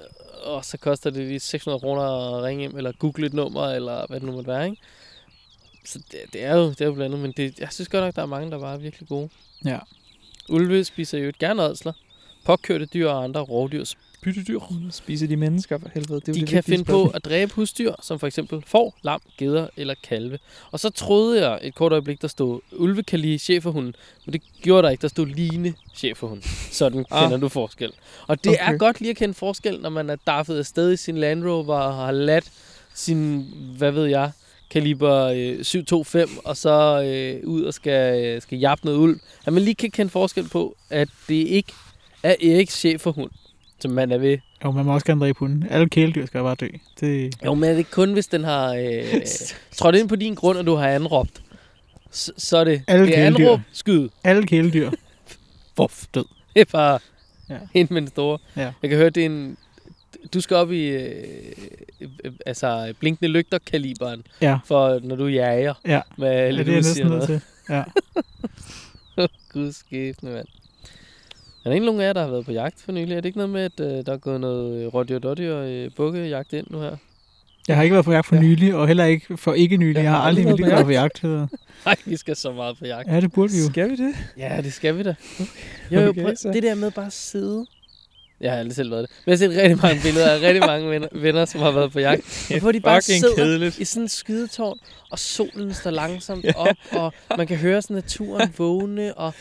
og 0.44 0.66
så 0.66 0.78
koster 0.78 1.10
det 1.10 1.28
lige 1.28 1.40
600 1.40 1.80
kroner 1.80 2.04
at 2.38 2.44
ringe 2.44 2.60
hjem, 2.60 2.78
eller 2.78 2.92
google 3.00 3.26
et 3.26 3.34
nummer, 3.34 3.68
eller 3.68 4.08
hvad 4.08 4.20
det 4.20 4.26
nu 4.26 4.32
måtte 4.32 4.48
være, 4.48 4.66
ikke? 4.66 4.82
Så 5.86 6.00
det, 6.12 6.20
det, 6.34 6.44
er 6.44 6.56
jo, 6.56 6.70
det 6.70 6.82
er 6.82 6.86
jo 6.86 6.94
blandet, 6.94 7.20
men 7.20 7.32
det, 7.38 7.60
jeg 7.60 7.68
synes 7.72 7.90
godt 7.90 8.04
nok, 8.04 8.16
der 8.16 8.22
er 8.22 8.26
mange, 8.26 8.52
der 8.52 8.60
bare 8.60 8.74
er 8.74 8.80
virkelig 8.80 9.08
gode. 9.08 9.30
Ja. 9.66 9.80
Ulve 10.50 10.84
spiser 10.84 11.18
jo 11.18 11.32
gerne 11.40 11.64
ådsler. 11.64 11.94
Påkørte 12.46 12.86
dyr 12.86 13.10
og 13.10 13.24
andre 13.24 13.42
rovdyr 13.42 13.84
byttedyr. 14.22 14.60
Spiser 14.92 15.28
de 15.28 15.36
mennesker 15.38 15.78
for 15.78 15.90
helvede? 15.94 16.20
Det 16.20 16.30
er 16.30 16.34
De 16.34 16.40
det 16.40 16.50
kan 16.50 16.64
finde 16.64 16.84
på 16.84 16.92
spørgsmål. 16.92 17.12
at 17.16 17.26
dræbe 17.26 17.54
husdyr, 17.54 17.94
som 18.02 18.20
for 18.20 18.28
eksempel 18.28 18.64
får, 18.68 18.98
lam, 19.04 19.22
geder 19.38 19.68
eller 19.78 19.94
kalve. 20.04 20.40
Og 20.72 20.80
så 20.80 20.90
troede 20.90 21.48
jeg 21.50 21.60
et 21.62 21.76
kort 21.76 21.92
øjeblik, 21.92 22.22
der 22.22 22.28
stod 22.28 22.60
ulvekali 22.72 23.38
cheferhund, 23.38 23.94
men 24.26 24.34
det 24.34 24.42
gjorde 24.62 24.84
der 24.84 24.90
ikke. 24.90 25.02
Der 25.02 25.08
stod 25.08 25.26
line 25.26 25.74
cheferhund. 25.96 26.42
Sådan 26.72 27.06
Ah. 27.12 27.24
kender 27.24 27.38
du 27.38 27.50
forskel. 27.50 27.92
Og 28.28 28.44
det 28.44 28.52
okay. 28.52 28.74
er 28.74 28.78
godt 28.78 29.00
lige 29.02 29.10
at 29.10 29.18
kende 29.18 29.34
forskel, 29.34 29.80
når 29.82 29.90
man 29.90 30.10
er 30.10 30.16
daffet 30.28 30.58
afsted 30.60 30.92
i 30.94 30.98
sin 30.98 31.18
Land 31.18 31.44
Rover 31.46 31.76
og 31.76 31.96
har 31.96 32.12
ladt 32.12 32.52
sin, 32.94 33.46
hvad 33.78 33.92
ved 33.92 34.06
jeg, 34.06 34.32
kaliber 34.70 35.24
øh, 35.26 35.64
725, 35.64 36.28
og 36.46 36.58
så 36.58 37.02
øh, 37.04 37.48
ud 37.50 37.64
og 37.64 37.74
skal, 37.74 38.26
øh, 38.26 38.42
skal 38.42 38.58
jappe 38.60 38.86
noget 38.86 38.98
ulv. 39.00 39.20
At 39.46 39.54
man 39.54 39.64
lige 39.64 39.76
kan 39.76 39.92
kende 39.92 40.10
forskel 40.10 40.50
på, 40.50 40.76
at 40.90 41.10
det 41.28 41.34
ikke 41.48 41.74
er 42.24 42.36
Eriks 42.42 42.80
cheferhund, 42.80 43.32
som 43.82 43.92
man 43.92 44.12
er 44.12 44.18
ved 44.18 44.38
Jo, 44.64 44.72
man 44.72 44.86
må 44.86 44.94
også 44.94 45.06
gerne 45.06 45.22
dræbe 45.22 45.40
hunden. 45.40 45.66
Alle 45.70 45.90
kæledyr 45.90 46.26
skal 46.26 46.42
bare 46.42 46.56
dø. 46.56 46.68
Det, 47.00 47.36
jo, 47.46 47.54
men 47.54 47.70
er 47.70 47.74
det 47.74 47.92
kun, 47.92 48.14
hvis 48.14 48.28
den 48.28 48.44
har 48.44 48.74
øh, 48.74 49.22
trådt 49.78 49.96
ind 49.96 50.10
på 50.10 50.16
din 50.16 50.36
grund, 50.36 50.58
og 50.58 50.66
du 50.66 50.76
har 50.76 50.88
anråbt? 50.88 51.42
Så, 52.12 52.32
så 52.38 52.58
er 52.58 52.64
det, 52.64 52.84
Alle 52.88 53.06
det 53.06 53.18
er 53.18 53.24
kæledyr. 53.24 53.46
anråb, 53.46 53.60
skyd. 53.72 54.10
alle 54.24 54.48
kæledyr. 54.48 54.92
Vuff. 55.78 56.06
Død. 56.16 56.26
Det 56.56 56.62
er 56.62 56.66
bare 56.72 57.00
Ja. 57.50 57.58
ind 57.74 57.90
med 57.90 58.02
den 58.02 58.10
store. 58.10 58.38
Ja. 58.56 58.72
Jeg 58.82 58.90
kan 58.90 58.98
høre, 59.00 59.10
det 59.10 59.22
er 59.22 59.26
en... 59.26 59.58
Du 60.34 60.42
skal 60.42 60.58
op 60.58 60.72
i 60.72 60.86
øh, 60.88 61.26
øh, 62.02 62.32
altså 62.46 62.94
blinkende 63.00 63.32
lygter 63.32 63.58
kaliberen, 63.72 64.24
Ja. 64.42 64.60
for 64.66 65.00
når 65.04 65.16
du 65.16 65.26
jager 65.28 65.74
Ja. 65.88 66.02
med 66.18 66.28
Ja, 66.32 66.50
lidt 66.50 66.68
det 66.68 66.72
er 66.74 66.76
næsten 66.76 67.08
noget. 67.08 67.24
til. 67.26 67.42
Ja. 67.70 67.84
Gud 69.54 69.72
skæbne, 69.72 70.32
mand. 70.32 70.48
Er 71.66 71.70
der 71.70 71.74
ikke 71.74 71.86
nogen 71.86 72.01
af 72.01 72.05
jer, 72.05 72.14
der 72.14 72.22
har 72.22 72.30
været 72.30 72.45
på 72.45 72.51
jagt 72.51 72.82
for 72.86 72.91
nylig? 72.91 73.12
Er 73.12 73.16
det 73.22 73.26
ikke 73.26 73.38
noget 73.38 73.49
med, 73.49 73.62
at 73.62 73.80
øh, 73.80 74.05
der 74.05 74.14
er 74.14 74.18
gået 74.18 74.41
noget 74.41 74.93
rådyr 74.93 75.20
dårdyr 75.20 75.53
og 75.53 75.70
øh, 75.72 75.91
bukkejagt 75.95 76.53
ind 76.53 76.68
nu 76.70 76.80
her? 76.82 76.95
Jeg 77.68 77.76
har 77.76 77.84
ikke 77.84 77.93
været 77.93 78.05
på 78.05 78.12
jagt 78.12 78.28
for 78.28 78.36
Ja. 78.36 78.41
nylig, 78.41 78.76
og 78.76 78.88
heller 78.88 79.05
ikke 79.05 79.38
for 79.38 79.53
ikke 79.53 79.78
nylig. 79.78 79.95
Jeg 79.95 80.03
Jeg 80.03 80.12
har 80.12 80.18
har 80.20 80.28
aldrig 80.28 80.45
været 80.45 80.59
været 80.62 80.80
på 80.80 80.86
på 80.86 80.91
jagt. 80.91 81.24
Nej, 81.86 81.95
vi 82.05 82.18
skal 82.18 82.36
så 82.36 82.51
meget 82.51 82.78
på 82.80 82.86
jagt. 82.86 83.07
Ja, 83.07 83.22
det 83.22 83.32
burde 83.32 83.53
vi 83.53 83.59
jo. 83.59 83.66
Skal 83.70 83.89
vi 83.89 83.95
det? 83.95 84.14
Ja, 84.38 84.59
det 84.64 84.74
skal 84.74 84.97
vi 84.97 85.03
da. 85.03 85.16
Jo, 85.91 85.99
jo, 85.99 86.09
Okay, 86.09 86.24
prøv, 86.24 86.36
så. 86.36 86.49
det 86.53 86.64
der 86.64 86.76
med 86.76 86.91
bare 86.91 87.05
at 87.05 87.14
sidde. 87.14 87.66
Jeg 88.41 88.51
har 88.51 88.59
aldrig 88.59 88.76
selv 88.76 88.91
været 88.91 89.01
det. 89.09 89.12
Men 89.26 89.32
jeg 89.32 89.49
har 89.49 89.53
set 89.53 89.62
rigtig 89.64 89.78
mange 89.82 90.01
billeder 90.03 90.30
af 90.32 90.41
rigtig 90.41 90.62
mange 90.66 90.89
venner, 90.89 91.07
venner 91.14 91.45
som 91.45 91.62
har 91.62 91.72
været 91.72 91.91
på 91.91 91.99
jagt. 91.99 92.47
Og 92.53 92.59
hvor 92.59 92.72
de 92.72 92.80
bare 92.80 93.01
sidder 93.01 93.36
kedeligt. 93.36 93.80
i 93.80 93.86
sådan 93.86 94.03
en 94.03 94.09
skydetårn, 94.09 94.80
og 95.12 95.20
solen 95.20 95.74
står 95.74 95.91
langsomt 95.91 96.45
op, 96.55 96.76
og 96.91 97.14
man 97.38 97.47
kan 97.47 97.57
høre 97.57 97.82
sådan 97.82 97.95
naturen 97.95 98.53
vågne, 98.57 99.14
og 99.18 99.34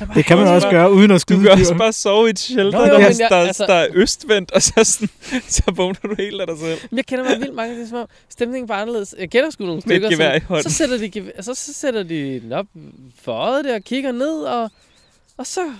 er 0.00 0.06
Det 0.14 0.24
kan 0.24 0.36
man 0.38 0.46
også 0.46 0.66
bare- 0.66 0.74
gøre 0.76 0.92
uden 0.92 1.10
at 1.10 1.14
Du 1.14 1.18
skyde 1.18 1.40
kan 1.42 1.50
også 1.50 1.74
bare 1.74 1.92
sove 1.92 2.26
i 2.26 2.30
et 2.30 2.38
shelter, 2.38 2.78
Nå, 2.78 2.84
jo, 2.86 2.92
der, 2.92 2.98
jeg- 3.00 3.16
der, 3.30 3.36
altså- 3.36 3.66
der 3.66 3.74
er 3.74 3.86
østvendt, 3.92 4.52
og 4.52 4.62
så, 4.62 4.72
sådan, 4.84 5.08
så 5.48 5.62
vågner 5.76 6.00
du 6.02 6.14
helt 6.18 6.40
af 6.40 6.46
dig 6.46 6.58
selv. 6.58 6.78
Jeg 6.92 7.06
kender 7.06 7.24
mig 7.24 7.38
vildt 7.40 7.54
mange, 7.54 7.74
det 7.76 7.82
er 7.82 7.88
som 7.88 7.98
om 7.98 8.06
stemningen 8.28 8.68
bare 8.68 8.78
er 8.78 8.82
anderledes. 8.82 9.14
Jeg 9.18 9.30
kender 9.30 9.50
sgu 9.50 9.64
nogle 9.64 9.82
Med 9.86 9.92
stykker, 10.10 10.10
så, 10.16 10.40
hånden. 10.48 10.62
så, 10.70 10.76
sætter 10.76 10.98
de, 10.98 11.32
så, 11.42 11.54
så 11.54 11.72
sætter 11.72 12.02
de 12.02 12.40
den 12.40 12.52
op 12.52 12.66
for 13.22 13.32
øjet 13.32 13.64
der 13.64 13.74
og 13.74 13.82
kigger 13.82 14.12
ned, 14.12 14.42
og, 14.42 14.70
og 15.36 15.46
så 15.46 15.72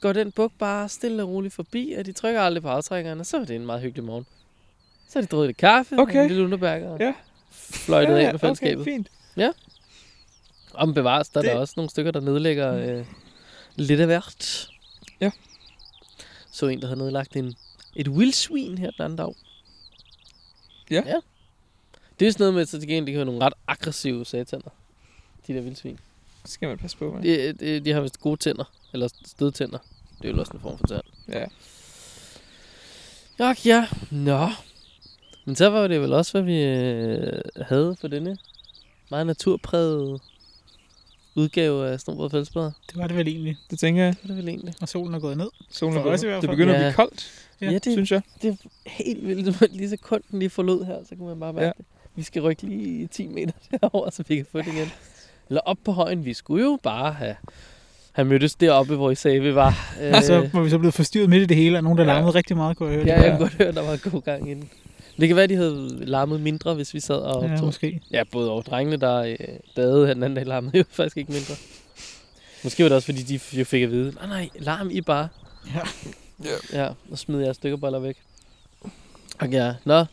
går 0.00 0.12
den 0.12 0.32
buk 0.32 0.52
bare 0.58 0.88
stille 0.88 1.22
og 1.22 1.28
roligt 1.28 1.54
forbi, 1.54 1.94
og 1.98 2.06
de 2.06 2.12
trykker 2.12 2.40
aldrig 2.40 2.62
på 2.62 2.68
aftrækkerne, 2.68 3.24
så 3.24 3.36
er 3.36 3.44
det 3.44 3.56
en 3.56 3.66
meget 3.66 3.82
hyggelig 3.82 4.04
morgen. 4.04 4.26
Så 5.08 5.12
har 5.18 5.20
de 5.20 5.26
drukket 5.26 5.48
lidt 5.48 5.56
kaffe, 5.56 5.98
Okay. 5.98 6.16
og 6.18 6.22
en 6.22 6.28
lille 6.28 6.44
underbærker, 6.44 6.88
og 6.88 6.98
Ja. 7.00 7.12
fløjtet 7.70 8.08
Ja, 8.12 8.16
ja, 8.18 8.22
ja, 8.22 8.28
ind 8.30 8.38
på 8.38 8.46
fællesskabet. 8.46 8.80
Okay, 8.82 8.92
fint. 8.92 9.08
Om 10.74 10.94
bevares, 10.94 11.28
der 11.28 11.40
er 11.40 11.42
Det- 11.42 11.52
der 11.52 11.58
også 11.58 11.74
nogle 11.76 11.90
stykker, 11.90 12.10
der 12.12 12.20
nedlægger 12.20 12.74
øh, 12.98 13.04
lidt 13.76 14.00
af 14.00 14.06
hvert. 14.06 14.68
Ja. 15.20 15.30
Så 16.50 16.66
en, 16.66 16.80
der 16.80 16.86
havde 16.86 16.98
nedlagt 16.98 17.36
en, 17.36 17.54
et 17.96 18.18
vildsvin 18.18 18.78
her 18.78 18.90
den 18.90 19.02
anden 19.02 19.16
dag. 19.16 19.34
Ja. 20.90 21.02
ja. 21.06 21.20
Det 22.20 22.28
er 22.28 22.32
sådan 22.32 22.42
noget 22.42 22.54
med, 22.54 22.66
så 22.66 22.78
til 22.78 22.88
gengæld, 22.88 23.06
de 23.06 23.12
kan 23.12 23.18
have 23.18 23.24
nogle 23.24 23.44
ret 23.44 23.54
aggressive 23.66 24.24
sataner. 24.24 24.70
De 25.46 25.54
der 25.54 25.60
vildsvin. 25.60 25.98
Det 26.42 26.50
skal 26.50 26.68
man 26.68 26.78
passe 26.78 26.96
på 26.96 27.12
med. 27.12 27.22
De, 27.22 27.52
de, 27.52 27.80
de 27.80 27.92
har 27.92 28.00
vist 28.00 28.20
gode 28.20 28.36
tænder. 28.36 28.64
Eller 28.92 29.08
stødtænder. 29.24 29.78
Det 30.22 30.28
er 30.28 30.34
jo 30.34 30.40
også 30.40 30.52
en 30.54 30.60
form 30.60 30.78
for 30.78 30.86
tand. 30.86 31.02
Ja. 31.28 31.44
Ja, 33.38 33.54
ja. 33.64 33.88
Nå. 34.10 34.48
Men 35.44 35.56
så 35.56 35.70
var 35.70 35.88
det 35.88 36.00
vel 36.00 36.12
også, 36.12 36.32
hvad 36.32 36.42
vi 36.42 36.62
øh, 36.62 37.40
havde 37.66 37.96
for 38.00 38.08
denne 38.08 38.38
meget 39.10 39.26
naturprægede 39.26 40.18
udgave 41.36 41.88
af 41.88 42.00
Snobrød 42.00 42.30
Fællesbader. 42.30 42.70
Det 42.90 42.96
var 42.96 43.06
det 43.06 43.16
vel 43.16 43.28
egentlig. 43.28 43.56
Det 43.70 43.78
tænker 43.78 44.04
jeg. 44.04 44.14
Det 44.14 44.22
er 44.22 44.26
det 44.26 44.36
vel 44.36 44.48
egentlig. 44.48 44.74
Og 44.80 44.88
solen 44.88 45.14
er 45.14 45.18
gået 45.18 45.36
ned. 45.36 45.48
Solen 45.70 45.96
er 45.98 46.02
gået. 46.02 46.20
hvert 46.20 46.42
Det 46.42 46.50
begynder 46.50 46.74
at 46.74 46.80
Ja. 46.80 46.84
blive 46.88 46.94
koldt, 46.94 47.30
Ja. 47.60 47.66
Ja, 47.70 47.78
det, 47.78 47.92
synes 47.92 48.12
jeg. 48.12 48.22
det 48.42 48.50
er 48.50 48.68
helt 48.86 49.26
vildt. 49.26 49.72
Lige 49.76 49.88
så 49.90 49.96
kun 50.02 50.20
den 50.30 50.38
lige 50.38 50.50
forlod 50.50 50.84
her, 50.84 50.96
så 51.08 51.16
kan 51.16 51.26
man 51.26 51.40
bare 51.40 51.52
mærke 51.52 51.66
Ja. 51.66 51.72
det. 51.78 51.84
Vi 52.16 52.22
skal 52.22 52.42
rykke 52.42 52.62
lige 52.62 53.06
10 53.06 53.26
meter 53.26 53.52
derover, 53.80 54.10
så 54.10 54.24
vi 54.28 54.36
kan 54.36 54.46
få 54.52 54.58
det 54.58 54.66
igen. 54.66 54.88
Eller 55.48 55.60
op 55.64 55.76
på 55.84 55.92
højen. 55.92 56.24
Vi 56.24 56.34
skulle 56.34 56.64
jo 56.64 56.78
bare 56.82 57.12
have, 57.12 57.36
have 58.12 58.26
mødtes 58.28 58.54
deroppe, 58.54 58.96
hvor 58.96 59.10
I 59.10 59.14
sagde, 59.14 59.40
vi 59.40 59.54
var. 59.54 59.74
Øh, 60.02 60.12
Og 60.16 60.22
så 60.22 60.48
var 60.52 60.62
vi 60.62 60.70
så 60.70 60.78
blevet 60.78 60.94
forstyrret 60.94 61.30
midt 61.30 61.42
i 61.42 61.46
det 61.46 61.56
hele, 61.56 61.78
og 61.78 61.82
nogen, 61.84 61.98
der 61.98 62.04
Ja. 62.04 62.12
larmede 62.12 62.34
rigtig 62.34 62.56
meget, 62.56 62.76
kunne 62.76 62.88
jeg 62.92 62.98
høre. 62.98 63.06
ja, 63.06 63.16
det. 63.18 63.22
jeg 63.22 63.30
kunne 63.30 63.38
godt 63.48 63.54
høre, 63.54 63.72
der 63.72 63.82
var 63.82 64.10
god 64.10 64.22
gang 64.22 64.50
i 64.50 64.54
den. 64.54 64.68
Det 65.20 65.28
kan 65.28 65.36
være, 65.36 65.46
de 65.46 65.54
havde 65.56 66.04
larmet 66.04 66.40
mindre, 66.40 66.74
hvis 66.74 66.94
vi 66.94 67.00
sad 67.00 67.16
og 67.16 67.44
ja, 67.44 67.52
optog. 67.52 67.66
måske. 67.66 68.00
Ja, 68.10 68.22
både 68.32 68.50
over 68.50 68.62
drengene, 68.62 68.96
der 68.96 69.16
øh, 69.22 69.36
badede 69.74 70.00
den 70.08 70.10
anden 70.22 70.34
dag, 70.34 70.46
larmede 70.46 70.78
jo 70.78 70.84
faktisk 70.90 71.16
ikke 71.16 71.32
mindre. 71.32 71.54
Måske 72.64 72.82
var 72.82 72.88
det 72.88 72.96
også, 72.96 73.06
fordi 73.06 73.22
de 73.22 73.40
jo 73.52 73.64
fik 73.64 73.82
at 73.82 73.90
vide, 73.90 74.14
nej, 74.14 74.26
nej, 74.26 74.48
larm 74.54 74.90
I 74.90 75.00
bare. 75.00 75.28
Ja. 75.74 75.80
Ja, 76.72 76.88
og 77.10 77.18
smed 77.18 77.40
jeres 77.40 77.56
stykkerboller 77.56 77.98
væk. 77.98 78.16
Og 79.38 79.48
ja, 79.50 79.74
nå. 79.84 80.04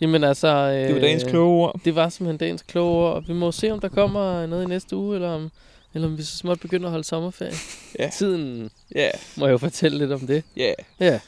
Jamen 0.00 0.24
altså... 0.24 0.48
Øh, 0.48 0.86
Det 0.88 0.94
var 0.94 1.00
dagens 1.00 1.24
kloge 1.24 1.62
ord. 1.62 1.80
Det 1.84 1.94
var 1.94 2.08
simpelthen 2.08 2.36
dagens 2.38 2.62
kloge 2.62 2.90
ord, 3.06 3.14
og 3.14 3.28
vi 3.28 3.32
må 3.32 3.52
se, 3.52 3.70
om 3.70 3.80
der 3.80 3.88
kommer 3.88 4.46
noget 4.46 4.64
i 4.64 4.66
næste 4.66 4.96
uge, 4.96 5.14
eller 5.14 5.28
om, 5.28 5.50
eller 5.94 6.08
om 6.08 6.18
vi 6.18 6.22
så 6.22 6.36
småt 6.36 6.60
begynder 6.60 6.86
at 6.86 6.90
holde 6.90 7.04
sommerferie. 7.04 7.52
Ja. 7.98 8.10
Tiden 8.18 8.70
Ja, 8.94 9.10
må 9.36 9.46
jeg 9.46 9.52
jo 9.52 9.58
fortælle 9.58 9.98
lidt 9.98 10.12
om 10.12 10.20
det. 10.26 10.42
ja. 10.56 10.72
Ja. 11.00 11.20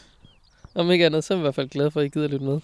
Om 0.74 0.90
ikke 0.90 1.07
andet, 1.07 1.24
så 1.24 1.34
er 1.34 1.38
jeg 1.38 1.40
i 1.40 1.44
hvert 1.44 1.55
fald 1.55 1.68
glad 1.68 1.90
for, 1.90 2.01
at 2.01 2.07
I 2.07 2.09
gider 2.09 2.28
lytte 2.28 2.44
med. 2.46 2.61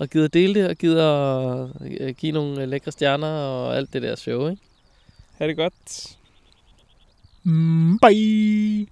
Og 0.00 0.08
gider 0.08 0.28
dele 0.28 0.54
det, 0.54 0.68
og 0.70 0.76
gider 0.76 1.68
øh, 2.00 2.14
give 2.14 2.32
nogle 2.32 2.62
øh, 2.62 2.68
lækre 2.68 2.92
stjerner 2.92 3.26
og 3.28 3.76
alt 3.76 3.92
det 3.92 4.02
der 4.02 4.16
show, 4.16 4.48
ikke? 4.48 4.62
Ha' 5.38 5.46
det 5.46 5.56
godt. 5.56 6.16
Mm, 7.44 7.98
bye! 7.98 8.86